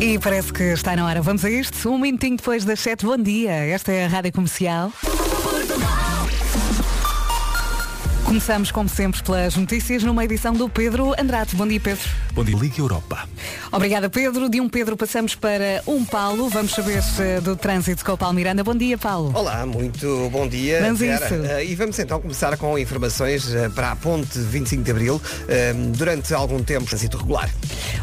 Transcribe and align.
E 0.00 0.18
parece 0.18 0.50
que 0.50 0.62
está 0.72 0.96
na 0.96 1.04
hora. 1.04 1.20
Vamos 1.20 1.44
a 1.44 1.50
isto. 1.50 1.90
Um 1.90 1.98
minutinho 1.98 2.38
depois 2.38 2.64
das 2.64 2.80
7. 2.80 3.04
Bom 3.04 3.18
dia. 3.18 3.52
Esta 3.52 3.92
é 3.92 4.06
a 4.06 4.08
Rádio 4.08 4.32
Comercial. 4.32 4.90
Começamos, 8.30 8.70
como 8.70 8.88
sempre, 8.88 9.20
pelas 9.24 9.56
notícias 9.56 10.04
numa 10.04 10.24
edição 10.24 10.52
do 10.52 10.68
Pedro 10.68 11.12
Andrade. 11.20 11.56
Bom 11.56 11.66
dia, 11.66 11.80
Pedro. 11.80 12.08
Bom 12.32 12.44
dia, 12.44 12.56
Liga 12.56 12.80
Europa. 12.80 13.28
Obrigada, 13.72 14.08
Pedro. 14.08 14.48
De 14.48 14.60
um 14.60 14.68
Pedro 14.68 14.96
passamos 14.96 15.34
para 15.34 15.82
um 15.84 16.04
Paulo. 16.04 16.48
Vamos 16.48 16.70
saber 16.70 17.02
eh, 17.18 17.40
do 17.40 17.56
trânsito 17.56 18.04
com 18.04 18.12
o 18.12 18.16
Paulo 18.16 18.36
Miranda. 18.36 18.62
Bom 18.62 18.76
dia, 18.76 18.96
Paulo. 18.96 19.32
Olá, 19.34 19.66
muito 19.66 20.28
bom 20.30 20.46
dia. 20.46 20.80
Vamos 20.80 21.00
isso. 21.00 21.34
Eh, 21.44 21.64
e 21.64 21.74
vamos 21.74 21.98
então 21.98 22.20
começar 22.20 22.56
com 22.56 22.78
informações 22.78 23.52
eh, 23.52 23.68
para 23.68 23.90
a 23.90 23.96
ponte 23.96 24.38
25 24.38 24.84
de 24.84 24.90
Abril. 24.92 25.20
Durante 25.96 26.32
algum 26.32 26.62
tempo, 26.62 26.86
trânsito 26.86 27.16
regular. 27.18 27.50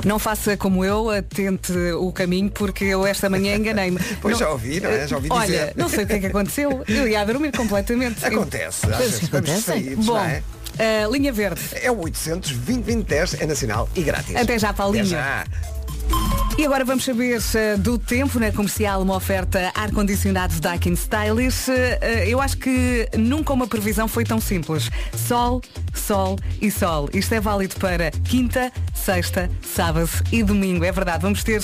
Não 0.04 0.20
faça 0.20 0.58
como 0.58 0.84
eu, 0.84 1.10
atente 1.10 1.72
o 1.98 2.12
caminho, 2.12 2.52
porque 2.52 2.84
eu 2.84 3.08
esta 3.08 3.30
manhã 3.30 3.56
enganei-me. 3.56 3.98
Pois 4.22 4.34
Não- 4.34 4.40
já 4.40 4.50
ouvi, 4.52 4.82
não 4.82 4.90
é? 4.90 5.08
Já 5.08 5.16
ouvi 5.16 5.28
Olha, 5.32 5.46
dizer. 5.46 5.74
não 5.78 5.88
sei 5.88 6.04
o 6.04 6.08
que 6.08 6.14
é 6.14 6.20
que 6.20 6.26
aconteceu. 6.26 6.84
Eu 6.86 7.08
ia 7.08 7.24
dormir 7.26 7.52
completamente. 7.56 8.26
Acontece. 8.26 8.86
às 8.88 8.98
Coisas 8.98 9.00
vezes 9.00 9.20
que 9.20 9.26
vamos 9.32 9.50
acontecem. 9.50 9.76
distraídos, 9.76 10.06
Bom, 10.20 10.26
é? 10.80 11.04
a 11.04 11.08
linha 11.08 11.34
verde. 11.34 11.62
É 11.74 11.92
o 11.92 12.00
800 12.02 12.52
2010 12.52 13.42
é 13.42 13.46
nacional 13.46 13.90
e 13.96 14.02
grátis. 14.02 14.36
Até 14.36 14.60
já, 14.60 14.74
Paulinho. 14.74 15.06
Até 15.06 15.12
já. 15.12 15.46
E 16.58 16.66
agora 16.66 16.84
vamos 16.84 17.06
saber 17.06 17.40
eh, 17.54 17.78
do 17.78 18.00
tempo 18.00 18.40
na 18.40 18.52
comercial, 18.52 19.04
uma 19.04 19.16
oferta 19.16 19.72
ar-condicionado 19.76 20.60
Daikin 20.60 20.94
Stylish. 20.94 21.70
Eh, 21.70 22.00
eh, 22.02 22.30
eu 22.30 22.42
acho 22.42 22.58
que 22.58 23.08
nunca 23.16 23.54
uma 23.54 23.68
previsão 23.68 24.08
foi 24.08 24.24
tão 24.24 24.42
simples. 24.42 24.90
Sol, 25.16 25.62
sol 25.94 26.36
e 26.60 26.72
sol. 26.72 27.10
Isto 27.14 27.36
é 27.36 27.40
válido 27.40 27.76
para 27.76 28.10
quinta, 28.10 28.72
sexta, 28.92 29.52
sábado 29.62 30.10
e 30.32 30.42
domingo. 30.42 30.84
É 30.84 30.92
verdade, 30.92 31.22
vamos 31.22 31.44
ter 31.44 31.64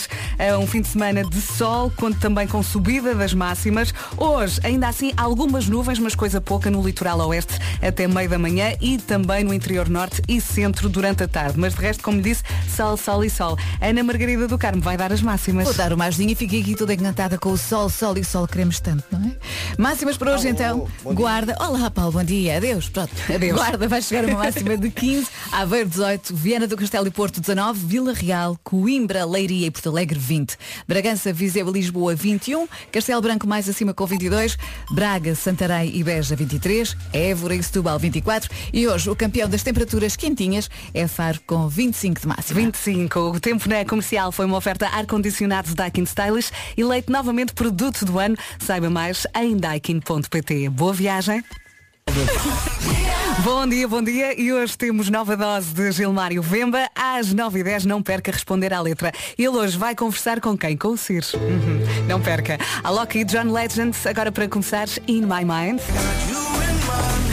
um 0.59 0.67
fim 0.67 0.81
de 0.81 0.87
semana 0.87 1.23
de 1.23 1.41
sol, 1.41 1.91
conto 1.97 2.19
também 2.19 2.47
com 2.47 2.61
subida 2.61 3.15
das 3.15 3.33
máximas. 3.33 3.91
Hoje, 4.15 4.59
ainda 4.63 4.87
assim, 4.87 5.11
algumas 5.17 5.67
nuvens, 5.67 5.97
mas 5.97 6.13
coisa 6.13 6.39
pouca 6.39 6.69
no 6.69 6.83
litoral 6.83 7.19
oeste 7.27 7.57
até 7.81 8.07
meio 8.07 8.29
da 8.29 8.37
manhã 8.37 8.73
e 8.79 8.99
também 8.99 9.43
no 9.43 9.53
interior 9.53 9.89
norte 9.89 10.21
e 10.27 10.39
centro 10.39 10.87
durante 10.87 11.23
a 11.23 11.27
tarde. 11.27 11.59
Mas 11.59 11.73
de 11.73 11.81
resto, 11.81 12.03
como 12.03 12.21
disse, 12.21 12.43
sol, 12.75 12.95
sol 12.95 13.23
e 13.23 13.29
sol. 13.29 13.57
Ana 13.81 14.03
Margarida 14.03 14.32
do 14.37 14.57
Carmo 14.57 14.81
vai 14.81 14.97
dar 14.97 15.11
as 15.13 15.21
máximas. 15.21 15.65
Vou 15.65 15.73
dar 15.73 15.93
uma 15.93 16.05
ajudinha 16.05 16.33
e 16.33 16.35
fiquei 16.35 16.61
aqui 16.61 16.75
toda 16.75 16.93
encantada 16.93 17.37
com 17.37 17.51
o 17.51 17.57
sol, 17.57 17.89
sol 17.89 18.17
e 18.17 18.23
sol 18.23 18.47
queremos 18.47 18.79
tanto, 18.79 19.03
não 19.11 19.27
é? 19.27 19.35
Máximas 19.77 20.17
para 20.17 20.33
hoje 20.33 20.47
Alô, 20.47 20.53
então. 20.53 21.13
Guarda. 21.13 21.55
Olá 21.59 21.89
Paulo, 21.89 22.13
bom 22.13 22.23
dia. 22.23 22.57
Adeus. 22.57 22.89
Pronto. 22.89 23.11
Adeus. 23.33 23.55
Guarda 23.55 23.87
vai 23.87 24.01
chegar 24.01 24.25
a 24.25 24.27
uma 24.27 24.39
máxima 24.39 24.75
de 24.75 24.89
15, 24.89 25.27
Aveiro 25.53 25.89
18, 25.89 26.35
Viana 26.35 26.67
do 26.67 26.75
Castelo 26.75 27.07
e 27.07 27.11
Porto 27.11 27.39
19, 27.39 27.85
Vila 27.85 28.13
Real, 28.13 28.57
Coimbra, 28.63 29.25
Leiria 29.25 29.67
e 29.67 29.71
Porto 29.71 29.89
Alegre 29.89 30.19
20. 30.19 30.57
Bragança, 30.87 31.31
Viseu 31.31 31.67
e 31.69 31.71
Lisboa 31.71 32.15
21, 32.15 32.67
Castelo 32.91 33.21
Branco 33.21 33.47
mais 33.47 33.69
acima 33.69 33.93
com 33.93 34.05
22, 34.05 34.57
Braga, 34.91 35.35
Santarém 35.35 35.95
e 35.95 36.03
Beja 36.03 36.35
23, 36.35 36.95
Évora 37.13 37.55
e 37.55 37.63
Setúbal 37.63 37.99
24 37.99 38.49
e 38.73 38.87
hoje 38.87 39.09
o 39.09 39.15
campeão 39.15 39.47
das 39.47 39.63
temperaturas 39.63 40.15
quentinhas 40.15 40.69
é 40.93 41.07
Faro 41.07 41.39
com 41.45 41.67
25 41.67 42.21
de 42.21 42.27
máxima. 42.27 42.59
25. 42.59 43.19
O 43.19 43.39
tempo 43.39 43.67
na 43.69 43.85
comercial 43.85 44.22
foi 44.31 44.45
uma 44.45 44.57
oferta 44.57 44.87
ar-condicionado 44.87 45.75
Daikin 45.75 46.03
Stylish, 46.03 46.51
eleito 46.77 47.11
novamente 47.11 47.53
produto 47.53 48.05
do 48.05 48.19
ano. 48.19 48.35
Saiba 48.59 48.89
mais 48.89 49.27
em 49.35 49.57
daikin.pt. 49.57 50.69
Boa 50.69 50.93
viagem. 50.93 51.43
Bom 53.43 53.67
dia, 53.67 53.87
bom 53.87 54.01
dia. 54.01 54.39
E 54.39 54.53
hoje 54.53 54.77
temos 54.77 55.09
nova 55.09 55.35
dose 55.35 55.73
de 55.73 55.91
Gilmário 55.91 56.41
Vemba. 56.41 56.89
Às 56.95 57.33
9h10, 57.33 57.85
não 57.85 58.01
perca 58.01 58.31
responder 58.31 58.73
à 58.73 58.79
letra. 58.79 59.11
Ele 59.37 59.49
hoje 59.49 59.77
vai 59.77 59.95
conversar 59.95 60.39
com 60.39 60.57
quem? 60.57 60.77
Com 60.77 60.89
o 60.89 60.97
Ciro. 60.97 61.25
Uhum. 61.35 62.07
Não 62.07 62.21
perca. 62.21 62.57
A 62.83 62.89
Loki 62.89 63.19
e 63.19 63.25
John 63.25 63.51
Legend, 63.51 63.97
agora 64.07 64.31
para 64.31 64.47
começar, 64.47 64.87
In 65.07 65.21
My 65.21 65.43
Mind. 65.43 66.42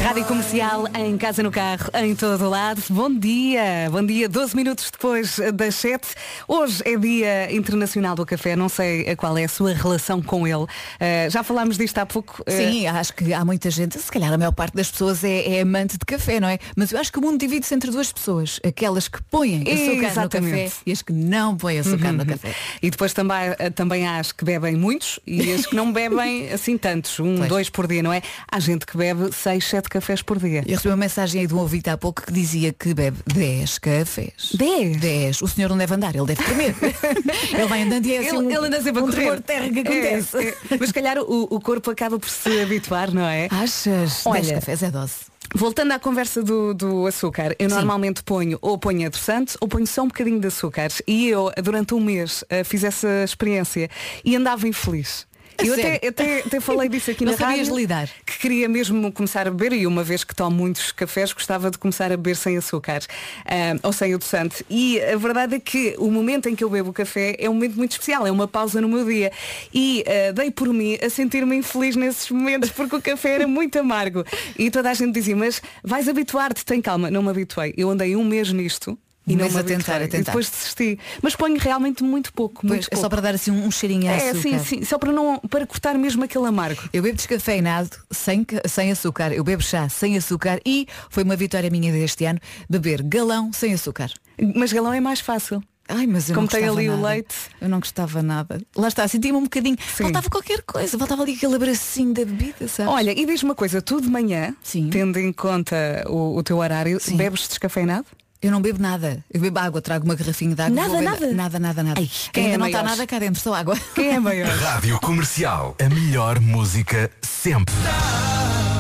Rádio 0.03 0.25
Comercial, 0.25 0.87
em 0.99 1.17
casa, 1.19 1.43
no 1.43 1.51
carro, 1.53 1.89
em 1.95 2.17
todo 2.17 2.45
o 2.45 2.49
lado. 2.49 2.83
Bom 2.89 3.13
dia, 3.13 3.89
bom 3.93 4.05
dia. 4.05 4.29
12 4.29 4.57
minutos 4.57 4.91
depois 4.91 5.39
das 5.55 5.75
7. 5.77 6.09
Hoje 6.49 6.83
é 6.85 6.97
Dia 6.97 7.55
Internacional 7.55 8.17
do 8.17 8.25
Café. 8.25 8.57
Não 8.57 8.69
sei 8.69 9.15
qual 9.17 9.37
é 9.37 9.45
a 9.45 9.49
sua 9.49 9.73
relação 9.75 10.23
com 10.23 10.47
ele. 10.49 10.65
Uh, 10.65 11.31
já 11.31 11.45
falámos 11.45 11.77
disto 11.77 11.99
há 11.99 12.07
pouco. 12.07 12.43
Uh, 12.43 12.51
Sim, 12.51 12.87
acho 12.87 13.15
que 13.15 13.33
há 13.33 13.45
muita 13.45 13.71
gente, 13.71 13.99
se 13.99 14.11
calhar 14.11 14.33
a 14.33 14.39
maior 14.39 14.53
parte 14.53 14.75
das 14.75 14.91
pessoas 14.91 15.23
é, 15.23 15.59
é 15.59 15.61
amante 15.61 15.93
de 15.93 16.05
café, 16.05 16.41
não 16.41 16.49
é? 16.49 16.59
Mas 16.75 16.91
eu 16.91 16.99
acho 16.99 17.13
que 17.13 17.19
o 17.19 17.23
mundo 17.23 17.39
divide-se 17.39 17.75
entre 17.75 17.91
duas 17.91 18.11
pessoas. 18.11 18.59
Aquelas 18.67 19.07
que 19.07 19.23
põem 19.25 19.63
açúcar 19.63 19.95
no 19.95 20.05
Exatamente. 20.05 20.65
café 20.65 20.73
e 20.87 20.93
as 20.93 21.03
que 21.03 21.13
não 21.13 21.57
põem 21.57 21.79
açúcar 21.79 22.13
no 22.13 22.25
café. 22.27 22.55
E 22.83 22.91
depois 22.91 23.13
também, 23.13 23.55
eh, 23.59 23.71
também 23.71 24.07
há 24.09 24.19
as 24.19 24.33
que 24.33 24.45
bebem 24.45 24.75
muitos 24.77 25.21
e 25.27 25.53
as 25.53 25.67
que 25.67 25.77
não 25.77 25.93
bebem 25.93 26.51
assim 26.51 26.79
tantos, 26.79 27.21
um, 27.21 27.37
Pois. 27.37 27.49
dois 27.49 27.71
por 27.71 27.87
dia, 27.87 28.03
não 28.03 28.13
é? 28.13 28.23
Há 28.51 28.59
gente 28.59 28.87
que 28.87 28.97
bebe 28.97 29.31
6, 29.33 29.65
7 29.67 29.90
cafés 29.91 30.23
por 30.23 30.39
dia. 30.39 30.63
Eu 30.67 30.77
recebi 30.77 30.89
uma 30.89 30.97
mensagem 30.97 31.43
aí 31.43 31.47
de 31.47 31.55
um 31.55 31.59
ouvinte 31.59 31.91
há 31.91 31.99
pouco 31.99 32.23
que 32.23 32.33
dizia 32.33 32.73
que 32.73 32.95
bebe 32.95 33.19
10 33.27 33.79
cafés. 33.79 34.53
10? 34.55 34.97
10. 34.97 35.43
O 35.43 35.49
senhor 35.49 35.69
não 35.69 35.77
deve 35.77 35.95
andar, 35.95 36.15
ele 36.15 36.27
deve 36.27 36.43
tremer. 36.43 36.75
ele 37.53 37.67
vai 37.67 37.83
andando 37.83 38.07
e 38.07 38.15
é 38.15 38.19
assim 38.19 38.29
Ele, 38.29 38.39
um, 38.39 38.51
ele 38.51 38.67
anda 38.67 38.83
sempre 38.83 39.01
a 39.01 39.05
um 39.05 39.07
correr. 39.07 39.17
tremor 39.17 39.37
de 39.37 39.43
terra 39.43 39.69
que 39.71 39.81
acontece. 39.81 40.37
É, 40.39 40.49
é. 40.49 40.79
Mas 40.79 40.93
calhar 40.93 41.19
o, 41.19 41.43
o 41.51 41.61
corpo 41.61 41.91
acaba 41.91 42.19
por 42.19 42.29
se 42.29 42.61
habituar, 42.63 43.13
não 43.13 43.27
é? 43.27 43.49
Achas? 43.51 44.25
Olha, 44.25 44.41
10 44.41 44.53
cafés 44.53 44.83
é 44.83 44.91
dose. 44.91 45.31
Voltando 45.53 45.91
à 45.93 45.99
conversa 45.99 46.45
do, 46.45 46.73
do 46.73 47.07
açúcar, 47.07 47.57
eu 47.59 47.69
Sim. 47.69 47.75
normalmente 47.75 48.23
ponho 48.23 48.57
ou 48.63 48.79
ponho 48.79 49.05
adoçante 49.07 49.57
ou 49.61 49.67
ponho 49.67 49.87
só 49.87 50.03
um 50.03 50.07
bocadinho 50.07 50.39
de 50.39 50.47
açúcar. 50.47 50.89
E 51.09 51.29
eu, 51.29 51.51
durante 51.63 51.93
um 51.93 51.99
mês, 51.99 52.45
eh, 52.49 52.63
fiz 52.63 52.85
essa 52.85 53.25
experiência 53.25 53.91
e 54.25 54.37
andava 54.37 54.69
infeliz. 54.69 55.27
Eu 55.65 55.75
até, 55.75 56.07
até, 56.07 56.39
até 56.41 56.61
falei 56.61 56.89
disso 56.89 57.11
aqui 57.11 57.25
Não 57.27 57.33
na 57.33 57.39
sabias 57.39 57.69
rádio. 57.69 57.77
lidar? 57.77 58.09
Que 58.25 58.39
queria 58.39 58.69
mesmo 58.69 59.13
começar 59.13 59.47
a 59.47 59.51
beber 59.51 59.73
e 59.73 59.87
uma 59.87 60.03
vez 60.03 60.25
que 60.25 60.35
tomo 60.35 60.57
muitos 60.57 60.93
cafés 60.93 61.33
gostava 61.33 61.71
de 61.71 61.79
começar 61.79 62.07
a 62.07 62.17
beber 62.17 62.37
sem 62.37 62.57
açúcar 62.57 63.01
ah, 63.45 63.79
ou 63.83 63.93
sem 63.93 64.15
adoçante. 64.15 64.65
E 64.69 65.01
a 65.01 65.17
verdade 65.17 65.57
é 65.57 65.61
que 65.61 65.95
o 65.99 66.11
momento 66.11 66.49
em 66.49 66.55
que 66.57 66.65
eu 66.65 66.71
bebo 66.71 66.91
o 66.91 66.93
café 66.93 67.37
é 67.39 67.49
um 67.49 67.55
momento 67.55 67.77
muito 67.77 67.93
especial, 67.93 68.27
é 68.27 68.31
uma 68.31 68.49
pausa 68.49 68.81
no 68.81 68.89
meu 68.89 69.05
dia. 69.05 69.33
E 69.73 70.05
ah, 70.07 70.33
dei 70.33 70.51
por 70.51 70.69
mim 70.69 70.99
a 71.03 71.11
sentir-me 71.11 71.57
infeliz 71.57 71.97
nesses 71.97 72.31
momentos 72.31 72.71
porque 72.71 72.97
o 72.97 73.03
café 73.03 73.35
era 73.37 73.47
muito 73.47 73.79
amargo. 73.79 74.25
E 74.59 74.71
toda 74.71 74.91
a 74.91 74.95
gente 74.95 75.13
dizia, 75.13 75.37
mas 75.37 75.63
vais 75.83 76.09
habituar-te, 76.09 76.65
tem 76.65 76.81
calma. 76.81 77.11
Não 77.11 77.23
me 77.23 77.31
habituei. 77.31 77.75
Eu 77.77 77.91
andei 77.91 78.17
um 78.17 78.25
mês 78.25 78.53
nisto. 78.53 78.99
E 79.27 79.37
não 79.37 79.49
me 79.49 79.59
a 79.59 79.63
tentar, 79.63 79.97
a 79.97 80.09
tentar. 80.09 80.19
E 80.19 80.23
depois 80.25 80.51
desisti. 80.51 80.99
Mas 81.23 81.37
ponho 81.37 81.57
realmente 81.59 82.03
muito 82.03 82.33
pouco. 82.33 82.63
Pois, 82.63 82.71
muito 82.73 82.89
é 82.91 82.97
só 82.97 83.09
para 83.09 83.21
dar 83.21 83.35
assim 83.35 83.51
um, 83.51 83.67
um 83.67 83.71
cheirinho 83.71 84.09
a 84.11 84.15
É, 84.15 84.31
açúcar. 84.31 84.41
sim, 84.43 84.59
sim, 84.59 84.85
só 84.85 84.99
para 84.99 85.13
não 85.13 85.39
para 85.39 85.67
cortar 85.67 85.95
mesmo 85.97 86.25
aquele 86.25 86.47
amargo. 86.47 86.83
Eu 86.93 87.03
bebo 87.03 87.17
descafeinado, 87.17 87.91
sem, 88.11 88.45
sem 88.67 88.91
açúcar. 88.91 89.33
Eu 89.33 89.45
bebo 89.45 89.63
chá 89.63 89.89
sem 89.89 90.17
açúcar 90.17 90.61
e 90.67 90.87
foi 91.11 91.23
uma 91.23 91.37
vitória 91.37 91.71
minha 91.71 91.93
deste 91.93 92.25
ano 92.25 92.41
beber 92.69 93.03
galão 93.03 93.53
sem 93.53 93.73
açúcar. 93.75 94.11
Mas 94.57 94.73
galão 94.73 94.93
é 94.93 95.01
mais 95.01 95.21
fácil. 95.21 95.63
Ai, 95.93 96.07
mas 96.07 96.29
eu 96.29 96.35
Como 96.37 96.45
não 96.47 96.49
tem 96.49 96.69
ali 96.69 96.89
o 96.89 96.97
nada. 96.97 97.09
leite. 97.09 97.35
Eu 97.61 97.69
não 97.69 97.81
gostava 97.81 98.23
nada. 98.23 98.61
Lá 98.77 98.87
está, 98.87 99.07
sentia-me 99.09 99.37
um 99.39 99.43
bocadinho. 99.43 99.77
Sim. 99.81 100.05
Faltava 100.05 100.31
qualquer 100.31 100.63
coisa, 100.63 100.97
faltava 100.97 101.23
ali 101.25 101.35
aquele 101.35 101.57
abracinho 101.57 102.15
da 102.15 102.25
bebida, 102.25 102.69
sabes? 102.69 102.93
Olha, 102.93 103.11
e 103.11 103.27
diz-me 103.27 103.49
uma 103.51 103.55
coisa, 103.57 103.83
tu 103.83 104.01
de 104.01 104.09
manhã, 104.09 104.55
Sim. 104.63 104.89
tendo 104.89 105.19
em 105.19 105.33
conta 105.33 106.05
o, 106.09 106.37
o 106.37 106.43
teu 106.45 106.59
horário, 106.59 107.01
Sim. 107.01 107.17
bebes 107.17 107.49
descafeinado? 107.49 108.07
Eu 108.43 108.51
não 108.51 108.63
bebo 108.63 108.81
nada. 108.81 109.23
Eu 109.31 109.39
bebo 109.39 109.59
água, 109.59 109.83
trago 109.83 110.07
uma 110.07 110.15
garrafinha 110.15 110.55
de 110.55 110.63
água. 110.63 110.75
Nada, 110.75 111.03
nada? 111.03 111.33
Nada, 111.33 111.59
nada, 111.59 111.83
nada. 111.83 112.01
Ai, 112.01 112.11
quem 112.33 112.45
Ainda 112.45 112.55
é 112.55 112.59
não 112.59 112.67
está 112.67 112.83
nada 112.83 113.07
cá 113.07 113.19
dentro, 113.19 113.39
só 113.39 113.53
água. 113.53 113.77
Quem 113.95 114.15
é 114.15 114.19
maior? 114.19 114.49
Rádio 114.57 114.99
Comercial. 114.99 115.77
A 115.79 115.89
melhor 115.91 116.41
música 116.41 117.11
sempre. 117.21 117.75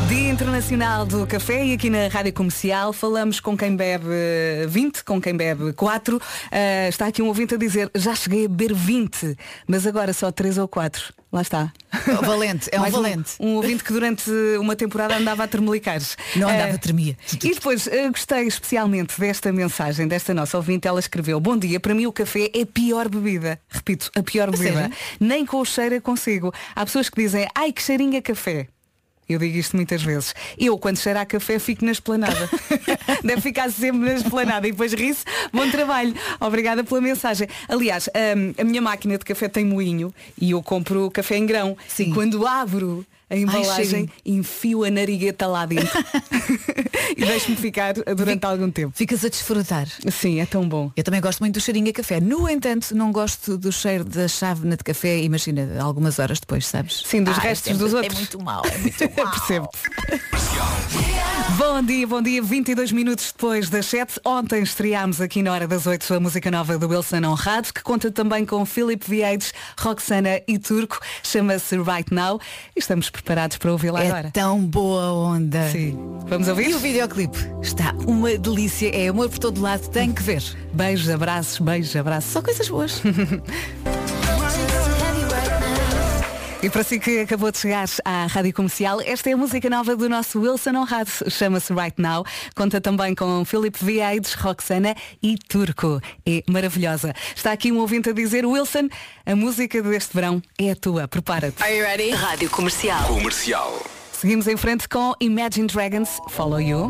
Dia 0.09 0.31
Internacional 0.31 1.05
do 1.05 1.27
Café 1.27 1.67
e 1.67 1.75
aqui 1.75 1.91
na 1.91 2.09
Rádio 2.09 2.33
Comercial 2.33 2.95
falamos 2.95 3.39
com 3.39 3.55
quem 3.55 3.77
bebe 3.77 4.07
20, 4.67 5.05
com 5.05 5.21
quem 5.21 5.37
bebe 5.37 5.75
4. 5.75 6.19
Ah, 6.51 6.89
está 6.89 7.09
aqui 7.09 7.21
um 7.21 7.27
ouvinte 7.27 7.55
a 7.55 7.59
dizer, 7.59 7.91
já 7.95 8.15
cheguei 8.15 8.47
a 8.47 8.49
beber 8.49 8.75
20, 8.75 9.37
mas 9.67 9.87
agora 9.87 10.15
só 10.15 10.33
3 10.33 10.57
ou 10.57 10.67
4. 10.67 11.20
Lá 11.33 11.43
está. 11.43 11.73
É 12.09 12.13
um 12.13 12.23
valente, 12.23 12.69
é 12.73 12.79
um 12.79 12.81
Mais 12.81 12.93
valente. 12.93 13.31
Um, 13.39 13.55
ouvinte 13.55 13.85
que 13.85 13.93
durante 13.93 14.29
uma 14.59 14.75
temporada 14.75 15.17
andava 15.17 15.45
a 15.45 15.47
termelicares. 15.49 16.17
Não 16.35 16.49
andava, 16.49 16.75
Ah, 16.75 16.79
tremia. 16.79 17.17
E 17.35 17.55
depois, 17.55 17.87
eh, 17.87 18.09
gostei 18.11 18.47
especialmente 18.49 19.19
desta 19.21 19.53
mensagem, 19.53 20.09
desta 20.09 20.35
nossa 20.35 20.57
ouvinte, 20.57 20.89
ela 20.89 20.99
escreveu, 20.99 21.39
bom 21.39 21.57
dia, 21.57 21.79
para 21.79 21.95
mim 21.95 22.07
o 22.07 22.13
café 22.13 22.51
é 22.53 22.63
a 22.63 22.67
pior 22.67 23.09
bebida. 23.09 23.61
Repito, 23.69 24.11
a 24.17 24.23
pior 24.25 24.51
bebida. 24.51 24.73
sério? 24.73 24.95
Nem 25.21 25.47
com 25.47 25.59
o 25.59 25.65
cheiro 25.65 26.01
consigo. 26.03 26.53
Há 26.75 26.85
pessoas 26.85 27.09
que 27.09 27.23
dizem, 27.23 27.47
ai 27.55 27.73
que 27.73 27.83
cheirinho 27.83 28.19
a 28.19 28.23
café. 28.23 28.67
Eu 29.31 29.39
digo 29.39 29.57
isto 29.57 29.77
muitas 29.77 30.03
vezes. 30.03 30.35
Eu, 30.59 30.77
quando 30.77 30.99
cheiro 30.99 31.21
a 31.21 31.25
café, 31.25 31.61
fico 31.61 31.85
na 31.85 31.93
esplanada. 31.93 32.51
Deve 33.23 33.41
ficar 33.41 33.71
sempre 33.71 34.01
na 34.01 34.15
esplanada 34.15 34.67
e 34.67 34.73
depois 34.73 34.93
ri-se. 34.93 35.25
Bom 35.53 35.71
trabalho. 35.71 36.13
Obrigada 36.41 36.83
pela 36.83 37.01
mensagem. 37.01 37.47
Aliás, 37.69 38.09
hum, 38.09 38.55
a 38.59 38.65
minha 38.65 38.83
máquina 38.83 39.17
de 39.17 39.25
café 39.25 39.49
tem 39.49 39.65
moinho 39.65 40.13
e 40.37 40.51
eu 40.51 40.61
compro 40.61 41.09
café 41.13 41.37
em 41.37 41.47
grão. 41.47 41.77
Sim. 41.87 42.11
E 42.11 42.13
quando 42.13 42.45
abro 42.45 43.07
a 43.31 43.37
embalagem, 43.37 43.85
cheirinho. 43.87 44.11
enfio 44.27 44.85
a 44.85 44.91
narigueta 44.91 45.47
lá 45.47 45.65
dentro 45.65 45.89
e 47.17 47.25
deixo-me 47.25 47.57
ficar 47.57 47.95
durante 47.95 48.45
algum 48.45 48.71
tempo. 48.71 48.93
Ficas 48.95 49.25
a 49.25 49.29
desfrutar. 49.29 49.87
Sim, 50.11 50.41
é 50.41 50.47
tão 50.47 50.69
bom. 50.69 50.91
Eu 50.97 51.05
também 51.05 51.21
gosto 51.21 51.39
muito 51.41 51.55
do 51.55 51.61
cheirinho 51.61 51.89
a 51.89 51.93
café. 51.93 52.21
No 52.21 52.49
entanto, 52.49 52.95
não 52.95 53.13
gosto 53.13 53.57
do 53.57 53.71
cheiro 53.73 54.05
da 54.05 54.27
chávena 54.27 54.77
de 54.77 54.83
café, 54.85 55.19
imagina, 55.21 55.81
algumas 55.81 56.19
horas 56.19 56.41
depois, 56.41 56.67
sabes? 56.67 57.03
Sim, 57.07 57.23
dos 57.23 57.39
Ah, 57.39 57.41
restos 57.41 57.71
é 57.71 57.75
dos 57.75 57.93
muito- 57.93 57.97
outros. 57.97 58.15
É 58.17 58.19
muito 58.19 58.43
mau, 58.43 58.63
é 58.67 58.79
muito 58.79 58.99
mau. 59.17 59.31
Percebo. 59.31 59.69
Bom 61.57 61.83
dia, 61.83 62.07
bom 62.07 62.23
dia. 62.23 62.43
22 62.43 62.91
minutos 62.93 63.33
depois 63.33 63.69
das 63.69 63.87
7. 63.87 64.21
Ontem 64.25 64.63
estreámos 64.63 65.21
aqui 65.21 65.43
na 65.43 65.53
hora 65.53 65.69
das 65.69 65.87
8 65.87 66.13
a 66.15 66.21
música 66.21 66.51
nova 66.51 66.79
do 66.79 66.89
Wilson 66.89 67.25
Honrado, 67.25 67.73
que 67.73 67.83
conta 67.83 68.11
também 68.11 68.45
com 68.47 68.65
Filipe 68.65 69.07
Vieides, 69.09 69.53
Roxana 69.79 70.41
e 70.49 70.59
Turco. 70.59 70.99
Chama-se 71.23 71.77
Right 71.77 72.13
Now. 72.13 72.41
E 72.75 72.81
estamos 72.81 73.11
preparados 73.21 73.57
para 73.59 73.71
ouvi-la 73.73 74.03
É 74.03 74.09
agora. 74.09 74.31
tão 74.33 74.59
boa 74.65 75.13
onda. 75.13 75.69
Sim. 75.71 75.97
Vamos 76.27 76.47
E 76.47 76.51
ouvir? 76.51 76.75
o 76.75 76.79
videoclipe 76.79 77.39
está 77.63 77.93
uma 78.07 78.37
delícia, 78.39 78.89
é 78.95 79.09
amor 79.09 79.29
por 79.29 79.39
todo 79.39 79.61
lado, 79.61 79.89
tem 79.89 80.13
que 80.13 80.23
ver. 80.23 80.43
Beijos, 80.73 81.09
abraços, 81.11 81.59
beijos, 81.59 81.95
abraços. 81.97 82.31
Só 82.33 82.41
coisas 82.43 82.69
boas. 82.69 83.03
E 86.63 86.69
para 86.69 86.85
si 86.85 87.01
que 87.01 87.21
acabou 87.21 87.51
de 87.51 87.57
chegar 87.57 87.87
à 88.05 88.27
Rádio 88.27 88.53
Comercial, 88.53 89.01
esta 89.01 89.31
é 89.31 89.33
a 89.33 89.37
música 89.37 89.71
nova 89.71 89.97
do 89.97 90.11
nosso 90.11 90.39
Wilson 90.41 90.77
Honrado. 90.77 91.11
Chama-se 91.31 91.73
Right 91.73 91.95
Now. 91.97 92.23
Conta 92.55 92.83
também 92.83 93.15
com 93.15 93.43
Filipe 93.47 93.83
Vieides, 93.83 94.35
Roxana 94.35 94.95
e 95.23 95.39
Turco. 95.39 96.03
É 96.27 96.43
maravilhosa. 96.51 97.15
Está 97.35 97.53
aqui 97.53 97.73
um 97.73 97.79
ouvinte 97.79 98.11
a 98.11 98.13
dizer, 98.13 98.45
Wilson, 98.45 98.89
a 99.25 99.35
música 99.35 99.83
deste 99.83 100.13
verão 100.13 100.43
é 100.59 100.73
a 100.73 100.77
tua. 100.77 101.09
Prepara-te. 101.09 101.63
Are 101.63 101.75
you 101.75 101.83
ready? 101.83 102.11
Rádio 102.11 102.51
Comercial. 102.51 103.05
Comercial. 103.05 103.83
Seguimos 104.13 104.47
em 104.47 104.57
frente 104.59 104.87
com 104.87 105.15
Imagine 105.19 105.67
Dragons, 105.67 106.21
Follow 106.29 106.61
You. 106.61 106.89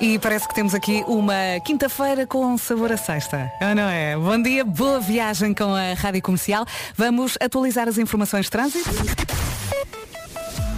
E 0.00 0.18
parece 0.18 0.46
que 0.46 0.54
temos 0.54 0.74
aqui 0.74 1.02
uma 1.06 1.34
quinta-feira 1.64 2.26
com 2.26 2.56
sabor 2.58 2.92
a 2.92 2.98
sexta. 2.98 3.50
Ah, 3.60 3.74
não 3.74 3.88
é? 3.88 4.14
Bom 4.14 4.40
dia, 4.40 4.62
boa 4.62 5.00
viagem 5.00 5.54
com 5.54 5.74
a 5.74 5.94
Rádio 5.94 6.20
Comercial. 6.20 6.66
Vamos 6.94 7.38
atualizar 7.40 7.88
as 7.88 7.96
informações 7.96 8.44
de 8.44 8.50
trânsito. 8.50 8.90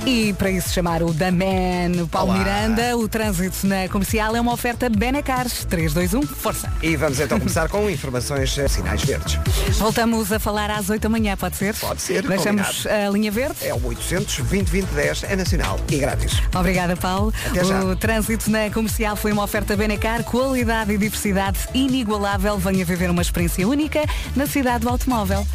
E 0.09 0.33
para 0.33 0.51
isso 0.51 0.73
chamar 0.73 1.03
o 1.03 1.13
da 1.13 1.31
Man, 1.31 2.03
o 2.03 2.09
Paulo 2.09 2.31
Olá. 2.31 2.39
Miranda, 2.39 2.97
o 2.97 3.07
trânsito 3.07 3.67
na 3.67 3.91
comercial 3.91 4.35
é 4.35 4.41
uma 4.41 4.55
oferta 4.55 4.89
Benecars 4.89 5.67
321, 5.67 6.23
força. 6.35 6.73
E 6.83 6.97
vamos 6.97 7.21
então 7.21 7.39
começar 7.39 7.69
com 7.69 7.91
informações 7.91 8.57
eh, 8.57 8.67
sinais 8.69 9.05
verdes. 9.05 9.39
Voltamos 9.77 10.33
a 10.33 10.39
falar 10.39 10.71
às 10.71 10.89
8 10.89 11.03
da 11.03 11.11
manhã, 11.11 11.37
pode 11.37 11.57
ser? 11.59 11.75
Pode 11.77 12.01
ser, 12.01 12.27
Deixamos 12.27 12.87
a 12.87 13.11
linha 13.11 13.31
verde? 13.31 13.57
É 13.61 13.75
o 13.75 13.85
800 13.85 14.39
2010 14.39 15.25
é 15.25 15.37
nacional 15.37 15.79
e 15.91 15.99
grátis. 15.99 16.41
Obrigada, 16.59 16.97
Paulo. 16.97 17.31
Até 17.47 17.63
já. 17.63 17.85
O 17.85 17.95
trânsito 17.95 18.51
na 18.51 18.71
comercial 18.71 19.15
foi 19.15 19.31
uma 19.31 19.45
oferta 19.45 19.77
Benecar, 19.77 20.25
qualidade 20.25 20.91
e 20.91 20.97
diversidade 20.97 21.59
inigualável. 21.75 22.57
Venha 22.57 22.83
viver 22.83 23.11
uma 23.11 23.21
experiência 23.21 23.69
única 23.69 24.03
na 24.35 24.47
cidade 24.47 24.87
do 24.87 24.89
automóvel. 24.89 25.47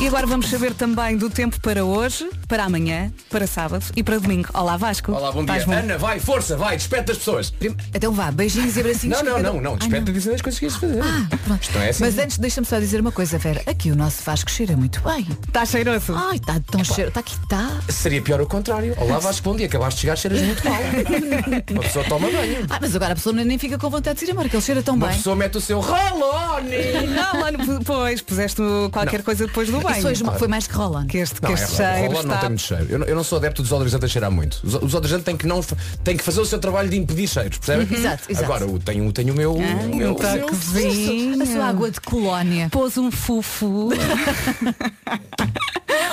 E 0.00 0.06
agora 0.06 0.26
vamos 0.26 0.48
saber 0.48 0.72
também 0.72 1.14
do 1.14 1.28
tempo 1.28 1.60
para 1.60 1.84
hoje, 1.84 2.26
para 2.48 2.64
amanhã, 2.64 3.12
para 3.28 3.46
sábado 3.46 3.84
e 3.94 4.02
para 4.02 4.18
domingo. 4.18 4.48
Olá 4.54 4.74
Vasco. 4.78 5.12
Olá, 5.12 5.30
bom 5.30 5.44
dia. 5.44 5.58
Estás 5.58 5.64
bom? 5.66 5.72
Ana, 5.74 5.98
vai, 5.98 6.18
força, 6.18 6.56
vai, 6.56 6.74
despete 6.78 7.12
as 7.12 7.18
pessoas. 7.18 7.50
Prim- 7.50 7.76
Então 7.94 8.10
vá, 8.10 8.30
beijinhos 8.30 8.76
e 8.78 8.80
abracinhos. 8.80 9.18
Não, 9.18 9.24
não, 9.24 9.36
Cada- 9.36 9.52
não, 9.52 9.60
não, 9.60 9.72
Ai, 9.72 9.78
despete 9.78 10.10
dizendo 10.10 10.34
as 10.36 10.40
coisas 10.40 10.58
que 10.58 10.64
ias 10.64 10.76
fazer. 10.76 11.02
pronto. 11.44 11.62
Isto 11.62 11.74
não 11.78 11.82
é 11.84 11.88
assim. 11.90 12.02
Mas 12.04 12.18
antes 12.18 12.38
deixa-me 12.38 12.66
só 12.66 12.78
dizer 12.78 12.98
uma 12.98 13.12
coisa, 13.12 13.36
Vera. 13.36 13.62
Aqui 13.66 13.90
o 13.90 13.94
nosso 13.94 14.22
Vasco 14.24 14.50
cheira 14.50 14.74
muito 14.74 15.02
bem. 15.02 15.26
Está 15.46 15.66
cheiroso. 15.66 16.14
Ai, 16.16 16.36
está 16.36 16.58
tão 16.70 16.82
cheiro. 16.82 17.08
Está 17.08 17.20
aqui, 17.20 17.34
está. 17.34 17.70
Seria 17.90 18.22
pior 18.22 18.40
o 18.40 18.46
contrário. 18.46 18.94
Olá, 18.96 19.18
Vasco, 19.18 19.42
bom 19.50 19.54
dia. 19.54 19.66
Acabaste 19.66 19.96
de 19.96 20.00
chegar, 20.00 20.16
cheiras 20.16 20.40
muito 20.40 20.64
mal. 20.66 20.80
Uma 21.72 21.82
pessoa 21.82 22.04
toma 22.06 22.30
banho. 22.30 22.66
Ah, 22.70 22.78
mas 22.80 22.96
agora 22.96 23.12
a 23.12 23.16
pessoa 23.16 23.34
nem 23.34 23.58
fica 23.58 23.76
com 23.78 23.90
vontade 23.90 24.18
de 24.18 24.24
ir 24.24 24.30
embora, 24.30 24.48
que 24.48 24.56
ele 24.56 24.62
cheira 24.64 24.82
tão 24.82 24.94
Uma 24.94 25.08
bem. 25.08 25.16
pessoa 25.18 25.36
mete 25.36 25.58
o 25.58 25.60
seu 25.60 25.78
rolone. 25.78 26.70
Não, 27.14 27.40
mano, 27.40 27.58
p- 27.58 27.84
pois, 27.84 28.22
puseste 28.22 28.62
qualquer 28.90 29.22
coisa 29.22 29.46
depois 29.46 29.68
do 29.68 29.89
Isso 29.92 30.02
banho. 30.02 30.16
foi, 30.16 30.38
foi 30.38 30.48
mais 30.48 30.66
que 30.66 30.74
Roland. 30.74 31.06
Que 31.06 31.18
este, 31.18 31.36
que 31.40 31.42
Não, 31.46 31.52
este 31.54 31.82
é, 31.82 31.94
cheiro 31.98 32.12
não 32.14 32.20
está... 32.20 32.36
tem 32.38 32.48
muito 32.48 32.62
cheiro. 32.62 32.86
Eu, 32.88 32.98
não- 32.98 33.06
eu 33.06 33.16
não 33.16 33.24
sou 33.24 33.38
adepto 33.38 33.62
dos 33.62 33.72
odorizantes 33.72 34.04
a 34.04 34.08
cheirar 34.12 34.30
muito. 34.30 34.60
Os, 34.64 34.74
os 34.74 34.94
odorizantes 34.94 35.24
têm 35.24 35.36
que, 35.36 35.46
não, 35.46 35.60
têm 36.04 36.16
que 36.16 36.22
fazer 36.24 36.40
o 36.40 36.46
seu 36.46 36.58
trabalho 36.58 36.88
de 36.88 36.96
impedir 36.98 37.28
cheiros, 37.28 37.58
percebe? 37.58 37.94
Exato, 37.94 38.24
exato. 38.28 38.44
Agora, 38.44 38.64
eu 38.64 38.78
tenho, 38.78 39.12
tenho 39.12 39.32
o 39.32 39.36
meu. 39.36 39.54
o 39.56 39.60
Ai, 39.60 39.86
meu, 39.86 40.10
um 40.12 40.14
toquezinho. 40.14 41.42
A 41.42 41.46
sua 41.46 41.64
água 41.66 41.90
de 41.90 42.00
colónia. 42.00 42.68
Pôs 42.70 42.96
um 42.98 43.10
fufu. 43.10 43.90